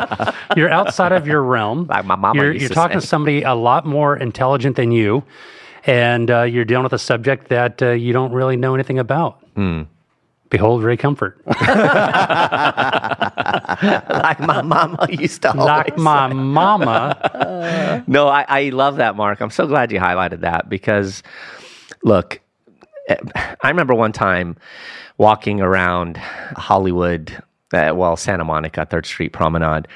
you're 0.57 0.69
outside 0.69 1.13
of 1.13 1.25
your 1.27 1.41
realm. 1.43 1.87
Like 1.87 2.03
my 2.05 2.15
mama 2.15 2.41
you're 2.43 2.51
used 2.51 2.61
you're 2.63 2.69
to 2.69 2.75
talking 2.75 2.99
say. 2.99 3.01
to 3.01 3.07
somebody 3.07 3.43
a 3.43 3.53
lot 3.53 3.85
more 3.85 4.17
intelligent 4.17 4.75
than 4.75 4.91
you, 4.91 5.23
and 5.85 6.29
uh, 6.29 6.41
you're 6.43 6.65
dealing 6.65 6.83
with 6.83 6.93
a 6.93 6.99
subject 6.99 7.47
that 7.47 7.81
uh, 7.81 7.91
you 7.91 8.11
don't 8.11 8.33
really 8.33 8.57
know 8.57 8.75
anything 8.75 8.99
about. 8.99 9.39
Behold 10.51 10.83
Ray 10.83 10.97
Comfort. 10.97 11.41
like 11.47 11.59
my 14.41 14.61
mama 14.61 15.07
used 15.09 15.41
to 15.43 15.53
like 15.53 15.97
my 15.97 16.27
mama. 16.27 18.03
no, 18.07 18.27
I, 18.27 18.45
I 18.47 18.69
love 18.69 18.97
that, 18.97 19.15
Mark. 19.15 19.39
I'm 19.39 19.49
so 19.49 19.65
glad 19.65 19.93
you 19.93 19.99
highlighted 19.99 20.41
that 20.41 20.69
because, 20.69 21.23
look, 22.03 22.41
eh, 23.07 23.15
I 23.63 23.69
remember 23.69 23.95
one 23.95 24.11
time 24.11 24.57
walking 25.17 25.61
around 25.61 26.17
Hollywood, 26.17 27.31
uh, 27.73 27.93
well, 27.95 28.17
Santa 28.17 28.43
Monica, 28.43 28.85
Third 28.85 29.05
Street 29.05 29.29
Promenade. 29.29 29.87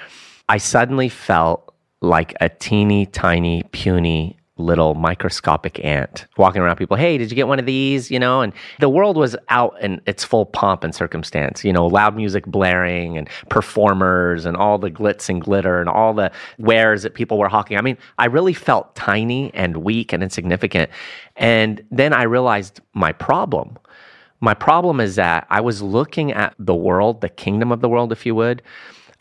I 0.48 0.58
suddenly 0.58 1.10
felt 1.10 1.76
like 2.02 2.34
a 2.40 2.48
teeny 2.48 3.08
tiny, 3.08 3.64
puny 3.74 4.38
little 4.58 4.96
microscopic 4.96 5.84
ant 5.84 6.28
walking 6.38 6.62
around 6.62 6.78
people 6.78 6.96
hey 6.96 7.18
did 7.18 7.30
you 7.30 7.36
get 7.36 7.48
one 7.48 7.60
of 7.60 7.66
these? 7.66 8.10
You 8.10 8.20
know 8.20 8.42
and 8.42 8.54
the 8.80 8.88
world 8.88 9.18
was 9.18 9.36
out 9.50 9.76
in 9.82 10.02
its 10.06 10.24
full 10.24 10.46
pomp 10.46 10.84
and 10.84 10.96
circumstance 10.96 11.66
you 11.66 11.74
know 11.74 11.86
loud 11.86 12.16
music 12.16 12.46
blaring 12.46 13.18
and 13.18 13.30
performers 13.50 14.46
and 14.46 14.56
all 14.56 14.78
the 14.78 14.90
glitz 14.90 15.28
and 15.28 15.42
glitter 15.42 15.80
and 15.82 15.90
all 15.90 16.14
the 16.14 16.32
wares 16.58 17.04
that 17.04 17.16
people 17.16 17.38
were 17.38 17.50
hawking. 17.50 17.78
I 17.78 17.82
mean 17.82 17.98
i 18.18 18.26
really 18.26 18.54
felt 18.54 18.96
tiny 18.96 19.54
and 19.54 19.78
weak 19.78 20.14
and 20.14 20.24
insignificant. 20.24 20.90
And 21.36 21.84
then 21.92 22.14
i 22.14 22.24
realized 22.24 22.80
my 22.94 23.12
problem. 23.12 23.78
My 24.40 24.54
problem 24.54 25.02
is 25.02 25.16
that 25.16 25.48
i 25.50 25.60
was 25.60 25.82
looking 25.82 26.32
at 26.32 26.56
the 26.60 26.76
world 26.76 27.20
the 27.20 27.30
kingdom 27.30 27.74
of 27.74 27.82
the 27.82 27.90
world 27.90 28.14
if 28.14 28.26
you 28.26 28.36
would 28.36 28.62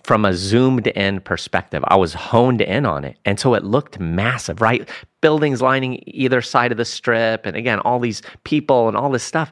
from 0.04 0.24
a 0.26 0.34
zoomed 0.34 0.86
in 0.88 1.20
perspective. 1.20 1.82
I 1.88 1.96
was 1.96 2.12
honed 2.12 2.60
in 2.60 2.84
on 2.84 3.04
it. 3.04 3.18
And 3.24 3.40
so 3.40 3.54
it 3.54 3.64
looked 3.64 3.98
massive, 3.98 4.60
right? 4.60 4.88
Buildings 5.22 5.62
lining 5.62 6.02
either 6.06 6.42
side 6.42 6.70
of 6.70 6.78
the 6.78 6.84
strip. 6.84 7.46
And 7.46 7.56
again, 7.56 7.80
all 7.80 7.98
these 7.98 8.22
people 8.44 8.86
and 8.86 8.96
all 8.96 9.10
this 9.10 9.24
stuff. 9.24 9.50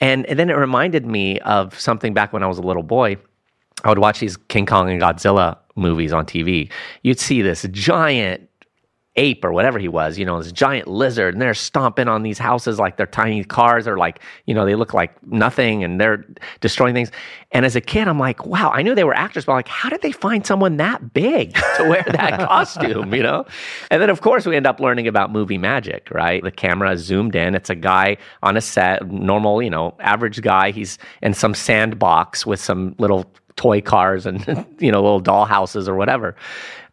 And, 0.00 0.26
and 0.26 0.38
then 0.38 0.50
it 0.50 0.54
reminded 0.54 1.06
me 1.06 1.40
of 1.40 1.78
something 1.78 2.12
back 2.12 2.32
when 2.32 2.42
I 2.42 2.46
was 2.46 2.58
a 2.58 2.62
little 2.62 2.82
boy. 2.82 3.16
I 3.84 3.88
would 3.88 3.98
watch 3.98 4.20
these 4.20 4.36
King 4.36 4.66
Kong 4.66 4.90
and 4.90 5.00
Godzilla 5.00 5.56
movies 5.74 6.12
on 6.12 6.26
TV. 6.26 6.70
You'd 7.02 7.18
see 7.18 7.40
this 7.40 7.66
giant 7.70 8.48
ape 9.16 9.44
or 9.44 9.52
whatever 9.52 9.78
he 9.78 9.88
was, 9.88 10.18
you 10.18 10.24
know, 10.24 10.42
this 10.42 10.52
giant 10.52 10.88
lizard, 10.88 11.34
and 11.34 11.42
they're 11.42 11.52
stomping 11.52 12.08
on 12.08 12.22
these 12.22 12.38
houses 12.38 12.78
like 12.78 12.96
they're 12.96 13.06
tiny 13.06 13.44
cars 13.44 13.86
or 13.86 13.98
like, 13.98 14.20
you 14.46 14.54
know, 14.54 14.64
they 14.64 14.74
look 14.74 14.94
like 14.94 15.22
nothing 15.26 15.84
and 15.84 16.00
they're 16.00 16.24
destroying 16.60 16.94
things. 16.94 17.10
And 17.50 17.66
as 17.66 17.76
a 17.76 17.80
kid, 17.82 18.08
I'm 18.08 18.18
like, 18.18 18.46
wow, 18.46 18.70
I 18.72 18.80
knew 18.80 18.94
they 18.94 19.04
were 19.04 19.14
actors, 19.14 19.44
but 19.44 19.52
I'm 19.52 19.56
like, 19.56 19.68
how 19.68 19.90
did 19.90 20.00
they 20.00 20.12
find 20.12 20.46
someone 20.46 20.78
that 20.78 21.12
big 21.12 21.54
to 21.76 21.84
wear 21.88 22.04
that 22.12 22.40
costume, 22.48 23.14
you 23.14 23.22
know? 23.22 23.44
And 23.90 24.00
then, 24.00 24.08
of 24.08 24.22
course, 24.22 24.46
we 24.46 24.56
end 24.56 24.66
up 24.66 24.80
learning 24.80 25.06
about 25.06 25.30
movie 25.30 25.58
magic, 25.58 26.10
right? 26.10 26.42
The 26.42 26.50
camera 26.50 26.96
zoomed 26.96 27.36
in. 27.36 27.54
It's 27.54 27.68
a 27.68 27.74
guy 27.74 28.16
on 28.42 28.56
a 28.56 28.62
set, 28.62 29.06
normal, 29.10 29.62
you 29.62 29.70
know, 29.70 29.94
average 30.00 30.40
guy. 30.40 30.70
He's 30.70 30.96
in 31.20 31.34
some 31.34 31.54
sandbox 31.54 32.46
with 32.46 32.60
some 32.60 32.94
little 32.98 33.30
toy 33.56 33.80
cars 33.80 34.26
and 34.26 34.66
you 34.78 34.90
know 34.90 35.02
little 35.02 35.20
doll 35.20 35.44
houses 35.44 35.88
or 35.88 35.94
whatever. 35.94 36.34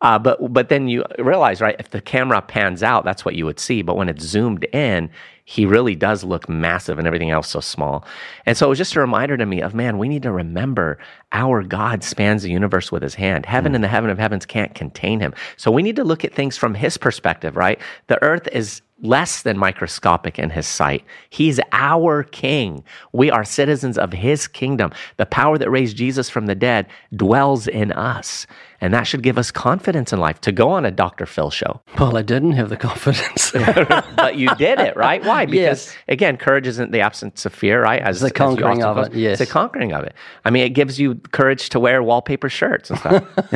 Uh, 0.01 0.18
but 0.18 0.53
but 0.53 0.70
then 0.70 0.88
you 0.88 1.03
realize 1.18 1.60
right 1.60 1.76
if 1.78 1.89
the 1.89 1.99
camera 2.01 2.41
pans 2.41 2.84
out 2.84 3.03
that's 3.03 3.26
what 3.26 3.36
you 3.36 3.45
would 3.45 3.60
see. 3.60 3.82
But 3.82 3.97
when 3.97 4.10
it's 4.10 4.24
zoomed 4.24 4.66
in 4.74 5.10
he 5.45 5.66
really 5.66 5.95
does 5.95 6.24
look 6.24 6.47
massive 6.47 6.99
and 6.99 7.07
everything 7.07 7.32
else 7.32 7.49
so 7.49 7.60
small. 7.60 8.05
And 8.45 8.55
so 8.55 8.68
it 8.68 8.70
was 8.70 8.78
just 8.78 8.95
a 8.95 8.99
reminder 8.99 9.36
to 9.36 9.45
me 9.45 9.62
of 9.62 9.74
man 9.74 9.97
we 9.97 10.07
need 10.07 10.24
to 10.24 10.32
remember 10.32 10.99
our 11.32 11.64
god 11.64 12.03
spans 12.03 12.43
the 12.43 12.51
universe 12.51 12.91
with 12.91 13.03
his 13.03 13.16
hand. 13.16 13.45
Heaven 13.45 13.76
and 13.76 13.84
the 13.84 13.88
heaven 13.88 14.10
of 14.10 14.20
heavens 14.20 14.45
can't 14.45 14.74
contain 14.76 15.20
him. 15.20 15.34
So 15.57 15.72
we 15.72 15.84
need 15.84 15.95
to 15.97 16.03
look 16.03 16.24
at 16.24 16.34
things 16.34 16.55
from 16.55 16.76
his 16.76 16.97
perspective 16.97 17.57
right? 17.57 17.80
The 18.07 18.22
earth 18.24 18.47
is 18.51 18.82
less 19.02 19.41
than 19.43 19.58
microscopic 19.58 20.38
in 20.39 20.50
his 20.50 20.68
sight. 20.68 21.04
He's 21.30 21.60
our 21.72 22.24
king. 22.24 22.84
We 23.14 23.32
are 23.32 23.43
citizens 23.43 23.97
of 23.97 24.12
his 24.14 24.47
kingdom. 24.47 24.91
The 25.18 25.26
power 25.26 25.58
that 25.58 25.70
raised 25.70 25.97
Jesus 25.97 26.30
from 26.30 26.45
the 26.47 26.56
dead 26.56 26.88
dwells 27.16 27.68
in 27.68 27.91
us. 27.91 28.45
And 28.82 28.93
that 28.93 29.04
should 29.04 29.24
give 29.24 29.38
us 29.38 29.52
confidence 29.52 30.14
in 30.14 30.20
life 30.20 30.39
to 30.41 30.54
go 30.54 30.70
on 30.70 30.86
a 30.86 30.91
Dr. 30.91 31.26
Phil 31.26 31.50
show. 31.50 31.82
Well, 32.00 32.16
I 32.16 32.22
didn't 32.22 32.54
have 32.54 32.70
the 32.70 32.78
confidence. 32.78 33.52
but 34.16 34.38
you 34.38 34.47
did 34.56 34.80
it, 34.80 34.95
right? 34.95 35.22
Why? 35.24 35.45
Because 35.45 35.60
Yes. 35.88 35.95
again, 36.08 36.38
courage 36.38 36.66
isn't 36.66 36.91
the 36.91 37.02
absence 37.02 37.45
of 37.45 37.54
fear, 37.54 37.84
right? 37.84 38.02
As 38.02 38.22
the 38.22 38.32
conquering 38.32 38.82
often 38.82 39.04
of 39.06 39.12
it, 39.12 39.18
yes. 39.18 39.39
It's 39.41 39.50
the 39.50 39.54
conquering 39.54 39.91
of 39.91 40.06
it. 40.06 40.14
I 40.45 40.50
mean, 40.50 40.64
it 40.64 40.70
gives 40.70 40.97
you 40.97 41.16
courage 41.34 41.68
to 41.70 41.80
wear 41.80 42.02
wallpaper 42.02 42.47
shirts 42.47 42.89
and 42.89 43.00
stuff. 43.00 43.26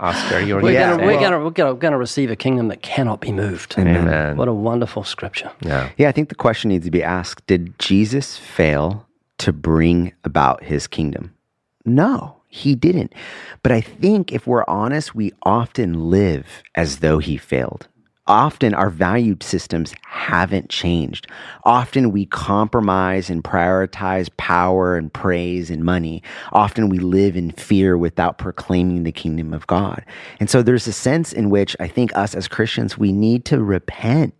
Oscar, 0.00 0.40
you 0.40 0.56
were 0.56 0.62
We're 0.62 0.72
gonna 0.72 0.96
gonna, 0.96 1.06
we're 1.06 1.20
gonna, 1.20 1.44
we're 1.44 1.50
gonna, 1.50 1.74
gonna 1.74 1.98
receive 1.98 2.30
a 2.30 2.36
kingdom 2.36 2.66
that 2.68 2.82
cannot 2.82 3.20
be 3.20 3.30
moved. 3.30 3.76
Amen. 3.78 4.35
What 4.36 4.48
a 4.48 4.52
wonderful 4.52 5.04
scripture. 5.04 5.50
Yeah. 5.60 5.90
Yeah, 5.96 6.08
I 6.08 6.12
think 6.12 6.28
the 6.28 6.34
question 6.34 6.68
needs 6.68 6.84
to 6.84 6.90
be 6.90 7.02
asked 7.02 7.46
Did 7.46 7.78
Jesus 7.78 8.36
fail 8.36 9.06
to 9.38 9.52
bring 9.52 10.12
about 10.24 10.64
his 10.64 10.86
kingdom? 10.86 11.34
No, 11.84 12.36
he 12.48 12.74
didn't. 12.74 13.14
But 13.62 13.72
I 13.72 13.80
think 13.80 14.32
if 14.32 14.46
we're 14.46 14.64
honest, 14.66 15.14
we 15.14 15.32
often 15.42 16.10
live 16.10 16.62
as 16.74 16.98
though 16.98 17.18
he 17.18 17.36
failed. 17.36 17.88
Often 18.28 18.74
our 18.74 18.90
valued 18.90 19.42
systems 19.42 19.94
haven't 20.02 20.68
changed. 20.68 21.28
Often 21.64 22.10
we 22.10 22.26
compromise 22.26 23.30
and 23.30 23.44
prioritize 23.44 24.28
power 24.36 24.96
and 24.96 25.12
praise 25.12 25.70
and 25.70 25.84
money. 25.84 26.22
Often 26.52 26.88
we 26.88 26.98
live 26.98 27.36
in 27.36 27.52
fear 27.52 27.96
without 27.96 28.38
proclaiming 28.38 29.04
the 29.04 29.12
kingdom 29.12 29.54
of 29.54 29.66
God. 29.66 30.04
And 30.40 30.50
so 30.50 30.62
there's 30.62 30.86
a 30.86 30.92
sense 30.92 31.32
in 31.32 31.50
which 31.50 31.76
I 31.78 31.86
think 31.86 32.16
us 32.16 32.34
as 32.34 32.48
Christians, 32.48 32.98
we 32.98 33.12
need 33.12 33.44
to 33.46 33.62
repent 33.62 34.34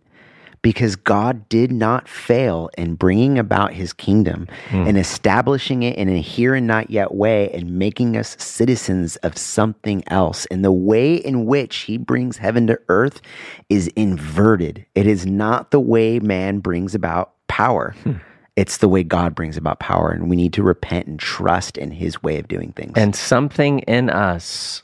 because 0.67 0.97
God 0.97 1.47
did 1.47 1.71
not 1.71 2.09
fail 2.09 2.69
in 2.77 2.95
bringing 2.95 3.39
about 3.39 3.71
his 3.71 3.93
kingdom 3.93 4.49
hmm. 4.67 4.85
and 4.85 4.97
establishing 4.97 5.83
it 5.83 5.95
in 5.95 6.09
a 6.09 6.19
here 6.19 6.55
and 6.55 6.67
not 6.67 6.89
yet 6.89 7.13
way 7.13 7.49
and 7.51 7.79
making 7.79 8.17
us 8.17 8.35
citizens 8.37 9.15
of 9.23 9.37
something 9.37 10.03
else. 10.07 10.45
And 10.47 10.65
the 10.65 10.71
way 10.73 11.15
in 11.15 11.45
which 11.45 11.77
he 11.77 11.97
brings 11.97 12.35
heaven 12.35 12.67
to 12.67 12.77
earth 12.89 13.21
is 13.69 13.87
inverted. 13.95 14.85
It 14.93 15.07
is 15.07 15.25
not 15.25 15.71
the 15.71 15.79
way 15.79 16.19
man 16.19 16.59
brings 16.59 16.93
about 16.93 17.31
power. 17.47 17.95
Hmm. 18.03 18.15
It's 18.57 18.79
the 18.79 18.89
way 18.89 19.03
God 19.03 19.35
brings 19.35 19.55
about 19.55 19.79
power. 19.79 20.11
And 20.11 20.29
we 20.29 20.35
need 20.35 20.51
to 20.51 20.63
repent 20.63 21.07
and 21.07 21.17
trust 21.17 21.77
in 21.77 21.91
his 21.91 22.21
way 22.21 22.39
of 22.39 22.49
doing 22.49 22.73
things. 22.73 22.91
And 22.97 23.15
something 23.15 23.79
in 23.79 24.09
us 24.09 24.83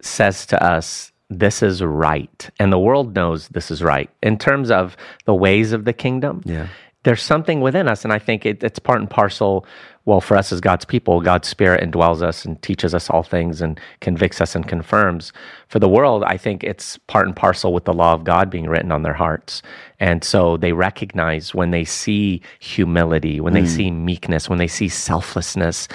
says 0.00 0.46
to 0.46 0.62
us, 0.62 1.10
this 1.38 1.62
is 1.62 1.82
right. 1.82 2.50
And 2.58 2.72
the 2.72 2.78
world 2.78 3.14
knows 3.14 3.48
this 3.48 3.70
is 3.70 3.82
right. 3.82 4.10
In 4.22 4.38
terms 4.38 4.70
of 4.70 4.96
the 5.24 5.34
ways 5.34 5.72
of 5.72 5.84
the 5.84 5.92
kingdom, 5.92 6.42
Yeah. 6.44 6.66
there's 7.04 7.22
something 7.22 7.60
within 7.60 7.88
us. 7.88 8.04
And 8.04 8.12
I 8.12 8.18
think 8.18 8.46
it, 8.46 8.62
it's 8.62 8.78
part 8.78 9.00
and 9.00 9.10
parcel, 9.10 9.66
well, 10.04 10.20
for 10.20 10.36
us 10.36 10.52
as 10.52 10.60
God's 10.60 10.84
people, 10.84 11.20
God's 11.20 11.48
spirit 11.48 11.82
indwells 11.82 12.22
us 12.22 12.44
and 12.44 12.60
teaches 12.62 12.94
us 12.94 13.08
all 13.08 13.22
things 13.22 13.60
and 13.60 13.78
convicts 14.00 14.40
us 14.40 14.54
and 14.54 14.66
confirms. 14.66 15.32
For 15.68 15.78
the 15.78 15.88
world, 15.88 16.24
I 16.24 16.36
think 16.36 16.64
it's 16.64 16.98
part 17.06 17.26
and 17.26 17.36
parcel 17.36 17.72
with 17.72 17.84
the 17.84 17.92
law 17.92 18.12
of 18.12 18.24
God 18.24 18.50
being 18.50 18.68
written 18.68 18.92
on 18.92 19.02
their 19.02 19.14
hearts. 19.14 19.62
And 20.00 20.24
so 20.24 20.56
they 20.56 20.72
recognize 20.72 21.54
when 21.54 21.70
they 21.70 21.84
see 21.84 22.42
humility, 22.58 23.40
when 23.40 23.52
they 23.52 23.60
hmm. 23.60 23.66
see 23.66 23.90
meekness, 23.90 24.48
when 24.48 24.58
they 24.58 24.66
see 24.66 24.88
selflessness, 24.88 25.88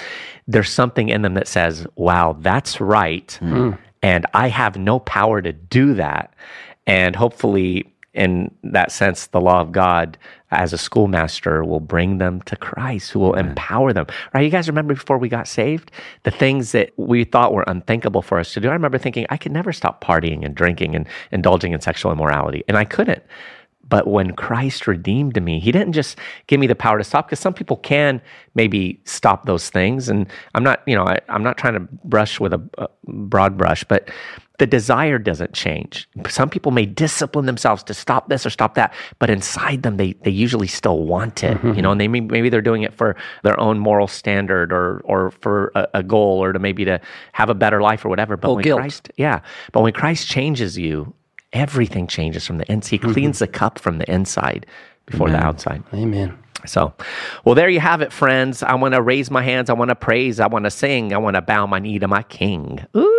there's 0.46 0.70
something 0.70 1.10
in 1.10 1.20
them 1.22 1.34
that 1.34 1.48
says, 1.48 1.86
wow, 1.96 2.36
that's 2.40 2.80
right. 2.80 3.30
Hmm. 3.40 3.72
And 4.02 4.26
I 4.34 4.48
have 4.48 4.76
no 4.76 5.00
power 5.00 5.42
to 5.42 5.52
do 5.52 5.94
that. 5.94 6.34
And 6.86 7.16
hopefully, 7.16 7.92
in 8.14 8.54
that 8.62 8.90
sense, 8.90 9.26
the 9.26 9.40
law 9.40 9.60
of 9.60 9.72
God 9.72 10.18
as 10.50 10.72
a 10.72 10.78
schoolmaster 10.78 11.62
will 11.62 11.80
bring 11.80 12.18
them 12.18 12.40
to 12.42 12.56
Christ, 12.56 13.10
who 13.10 13.18
will 13.18 13.34
empower 13.34 13.92
them. 13.92 14.06
Right? 14.32 14.42
You 14.42 14.50
guys 14.50 14.66
remember 14.66 14.94
before 14.94 15.18
we 15.18 15.28
got 15.28 15.46
saved, 15.46 15.90
the 16.22 16.30
things 16.30 16.72
that 16.72 16.92
we 16.96 17.24
thought 17.24 17.52
were 17.52 17.64
unthinkable 17.66 18.22
for 18.22 18.38
us 18.38 18.54
to 18.54 18.60
do. 18.60 18.70
I 18.70 18.72
remember 18.72 18.98
thinking 18.98 19.26
I 19.28 19.36
could 19.36 19.52
never 19.52 19.72
stop 19.72 20.02
partying 20.02 20.44
and 20.44 20.54
drinking 20.54 20.96
and 20.96 21.06
indulging 21.30 21.72
in 21.72 21.80
sexual 21.80 22.10
immorality, 22.10 22.64
and 22.66 22.78
I 22.78 22.84
couldn't. 22.84 23.22
But 23.88 24.06
when 24.06 24.32
Christ 24.34 24.86
redeemed 24.86 25.42
me, 25.42 25.60
He 25.60 25.72
didn't 25.72 25.92
just 25.92 26.18
give 26.46 26.60
me 26.60 26.66
the 26.66 26.74
power 26.74 26.98
to 26.98 27.04
stop, 27.04 27.26
because 27.26 27.40
some 27.40 27.54
people 27.54 27.76
can 27.76 28.20
maybe 28.54 29.00
stop 29.04 29.46
those 29.46 29.70
things. 29.70 30.08
And 30.08 30.26
I'm 30.54 30.62
not, 30.62 30.82
you 30.86 30.94
know, 30.94 31.04
I, 31.04 31.18
I'm 31.28 31.42
not 31.42 31.56
trying 31.56 31.74
to 31.74 31.80
brush 32.04 32.38
with 32.40 32.52
a, 32.52 32.62
a 32.78 32.88
broad 33.06 33.56
brush, 33.56 33.84
but 33.84 34.10
the 34.58 34.66
desire 34.66 35.18
doesn't 35.18 35.52
change. 35.52 36.08
Some 36.28 36.50
people 36.50 36.72
may 36.72 36.84
discipline 36.84 37.46
themselves 37.46 37.84
to 37.84 37.94
stop 37.94 38.28
this 38.28 38.44
or 38.44 38.50
stop 38.50 38.74
that, 38.74 38.92
but 39.20 39.30
inside 39.30 39.84
them, 39.84 39.98
they, 39.98 40.14
they 40.24 40.32
usually 40.32 40.66
still 40.66 41.04
want 41.04 41.44
it, 41.44 41.62
you 41.62 41.80
know, 41.80 41.92
and 41.92 42.00
they 42.00 42.08
may, 42.08 42.18
maybe 42.18 42.48
they're 42.48 42.60
doing 42.60 42.82
it 42.82 42.92
for 42.92 43.14
their 43.44 43.58
own 43.60 43.78
moral 43.78 44.08
standard 44.08 44.72
or, 44.72 45.00
or 45.04 45.30
for 45.30 45.70
a, 45.76 45.86
a 45.94 46.02
goal 46.02 46.42
or 46.42 46.52
to 46.52 46.58
maybe 46.58 46.84
to 46.84 47.00
have 47.34 47.48
a 47.50 47.54
better 47.54 47.80
life 47.80 48.04
or 48.04 48.08
whatever. 48.08 48.36
But 48.36 48.48
Or 48.48 48.54
when 48.56 48.64
guilt. 48.64 48.80
Christ, 48.80 49.12
yeah, 49.16 49.42
but 49.70 49.82
when 49.82 49.92
Christ 49.92 50.26
changes 50.26 50.76
you, 50.76 51.14
everything 51.52 52.06
changes 52.06 52.46
from 52.46 52.58
the 52.58 52.70
inside. 52.70 52.90
He 52.90 52.98
mm-hmm. 52.98 53.12
cleans 53.12 53.38
the 53.38 53.46
cup 53.46 53.78
from 53.78 53.98
the 53.98 54.10
inside 54.10 54.66
before 55.06 55.30
the 55.30 55.38
outside. 55.38 55.82
Amen. 55.94 56.38
So, 56.66 56.92
well, 57.44 57.54
there 57.54 57.68
you 57.68 57.80
have 57.80 58.02
it, 58.02 58.12
friends. 58.12 58.62
I 58.62 58.74
want 58.74 58.94
to 58.94 59.02
raise 59.02 59.30
my 59.30 59.42
hands. 59.42 59.70
I 59.70 59.74
want 59.74 59.90
to 59.90 59.94
praise. 59.94 60.40
I 60.40 60.48
want 60.48 60.64
to 60.64 60.70
sing. 60.70 61.12
I 61.14 61.18
want 61.18 61.36
to 61.36 61.42
bow 61.42 61.66
my 61.66 61.78
knee 61.78 61.98
to 61.98 62.08
my 62.08 62.22
King. 62.24 62.84
Ooh. 62.96 63.17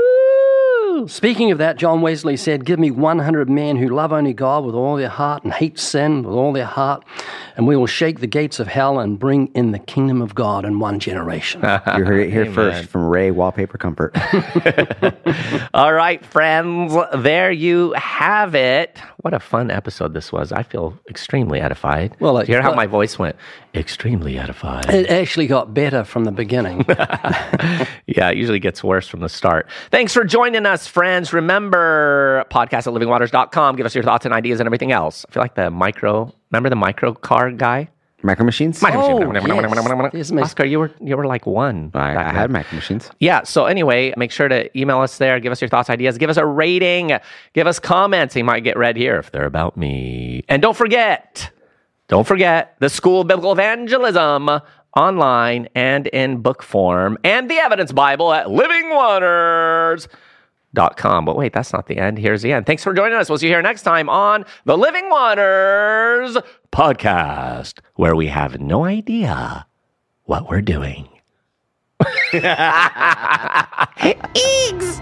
Speaking 1.09 1.51
of 1.51 1.57
that, 1.57 1.77
John 1.77 2.01
Wesley 2.01 2.37
said, 2.37 2.65
Give 2.65 2.77
me 2.77 2.91
100 2.91 3.49
men 3.49 3.77
who 3.77 3.89
love 3.89 4.13
only 4.13 4.31
God 4.31 4.63
with 4.63 4.75
all 4.75 4.95
their 4.95 5.09
heart 5.09 5.43
and 5.43 5.51
hate 5.51 5.79
sin 5.79 6.21
with 6.21 6.35
all 6.35 6.53
their 6.53 6.65
heart, 6.65 7.03
and 7.57 7.65
we 7.65 7.75
will 7.75 7.87
shake 7.87 8.19
the 8.19 8.27
gates 8.27 8.59
of 8.59 8.67
hell 8.67 8.99
and 8.99 9.17
bring 9.17 9.47
in 9.55 9.71
the 9.71 9.79
kingdom 9.79 10.21
of 10.21 10.35
God 10.35 10.65
in 10.65 10.77
one 10.77 10.99
generation. 10.99 11.61
You 11.61 12.05
heard 12.05 12.27
it 12.27 12.31
here 12.31 12.51
first 12.53 12.89
from 12.89 13.07
Ray 13.07 13.31
Wallpaper 13.31 13.79
Comfort. 13.79 14.15
All 15.73 15.93
right, 15.93 16.23
friends, 16.23 16.93
there 17.17 17.51
you 17.51 17.93
have 17.93 18.53
it. 18.53 18.99
What 19.21 19.33
a 19.33 19.39
fun 19.39 19.69
episode 19.69 20.13
this 20.13 20.31
was. 20.31 20.53
I 20.53 20.63
feel 20.63 20.97
extremely 21.09 21.59
edified. 21.59 22.15
Well, 22.21 22.37
Did 22.37 22.47
you 22.47 22.53
hear 22.55 22.61
how 22.61 22.71
uh, 22.71 22.75
my 22.75 22.85
voice 22.87 23.19
went? 23.19 23.35
Extremely 23.75 24.39
edified. 24.39 24.89
it 24.89 25.09
actually 25.09 25.47
got 25.47 25.73
better 25.73 26.03
from 26.05 26.23
the 26.23 26.31
beginning. 26.31 26.85
Yeah, 28.07 28.29
it 28.31 28.37
usually 28.37 28.59
gets 28.59 28.83
worse 28.83 29.07
from 29.07 29.19
the 29.19 29.29
start. 29.29 29.69
Thanks 29.91 30.13
for 30.13 30.23
joining 30.23 30.65
us, 30.65 30.87
friends. 30.87 31.31
Remember, 31.31 32.43
podcast 32.49 32.87
at 32.87 32.93
livingwaters.com. 32.93 33.75
Give 33.75 33.85
us 33.85 33.93
your 33.93 34.03
thoughts 34.03 34.25
and 34.25 34.33
ideas 34.33 34.59
and 34.59 34.67
everything 34.67 34.91
else. 34.91 35.25
I 35.29 35.31
feel 35.31 35.41
like 35.43 35.53
the 35.55 35.69
micro, 35.69 36.33
remember 36.51 36.69
the 36.69 36.75
micro 36.75 37.13
car 37.13 37.51
guy? 37.51 37.89
Micro 38.21 38.45
Machines? 38.45 38.81
Micro 38.81 39.01
Oh, 39.01 39.19
machine. 39.19 39.33
yes. 40.13 40.13
Yes, 40.13 40.31
Oscar, 40.43 40.65
you 40.65 40.79
were 40.79 40.91
you 41.01 41.15
were 41.15 41.25
like 41.25 41.45
one. 41.45 41.91
I, 41.93 42.15
I 42.17 42.31
had 42.33 42.51
Micro 42.51 42.75
Machines. 42.75 43.09
Yeah. 43.19 43.43
So 43.43 43.65
anyway, 43.65 44.13
make 44.17 44.31
sure 44.31 44.47
to 44.49 44.77
email 44.77 44.99
us 44.99 45.17
there. 45.17 45.39
Give 45.39 45.51
us 45.51 45.61
your 45.61 45.69
thoughts, 45.69 45.89
ideas. 45.89 46.17
Give 46.17 46.29
us 46.29 46.37
a 46.37 46.45
rating. 46.45 47.11
Give 47.53 47.65
us 47.67 47.79
comments. 47.79 48.33
They 48.33 48.43
might 48.43 48.63
get 48.63 48.77
read 48.77 48.97
here 48.97 49.15
if 49.17 49.31
they're 49.31 49.45
about 49.45 49.77
me. 49.77 50.43
And 50.49 50.61
don't 50.61 50.75
forget, 50.75 51.49
don't 52.09 52.27
forget 52.27 52.75
the 52.79 52.89
School 52.89 53.21
of 53.21 53.27
Biblical 53.27 53.51
Evangelism 53.53 54.49
online 54.97 55.69
and 55.75 56.07
in 56.07 56.41
book 56.41 56.63
form, 56.63 57.17
and 57.23 57.49
the 57.49 57.55
Evidence 57.57 57.91
Bible 57.91 58.33
at 58.33 58.47
livingwaters.com. 60.75 61.25
But 61.25 61.37
wait, 61.37 61.53
that's 61.53 61.73
not 61.73 61.87
the 61.87 61.97
end. 61.97 62.17
Here's 62.17 62.41
the 62.41 62.53
end. 62.53 62.65
Thanks 62.65 62.83
for 62.83 62.93
joining 62.93 63.17
us. 63.17 63.29
We'll 63.29 63.37
see 63.37 63.47
you 63.47 63.53
here 63.53 63.61
next 63.61 63.83
time 63.83 64.09
on 64.09 64.45
the 64.65 64.77
Living 64.77 65.09
Waters 65.09 66.37
podcast, 66.71 67.79
where 67.95 68.15
we 68.15 68.27
have 68.27 68.59
no 68.59 68.85
idea 68.85 69.65
what 70.25 70.49
we're 70.49 70.61
doing. 70.61 71.09
Eggs! 74.01 75.01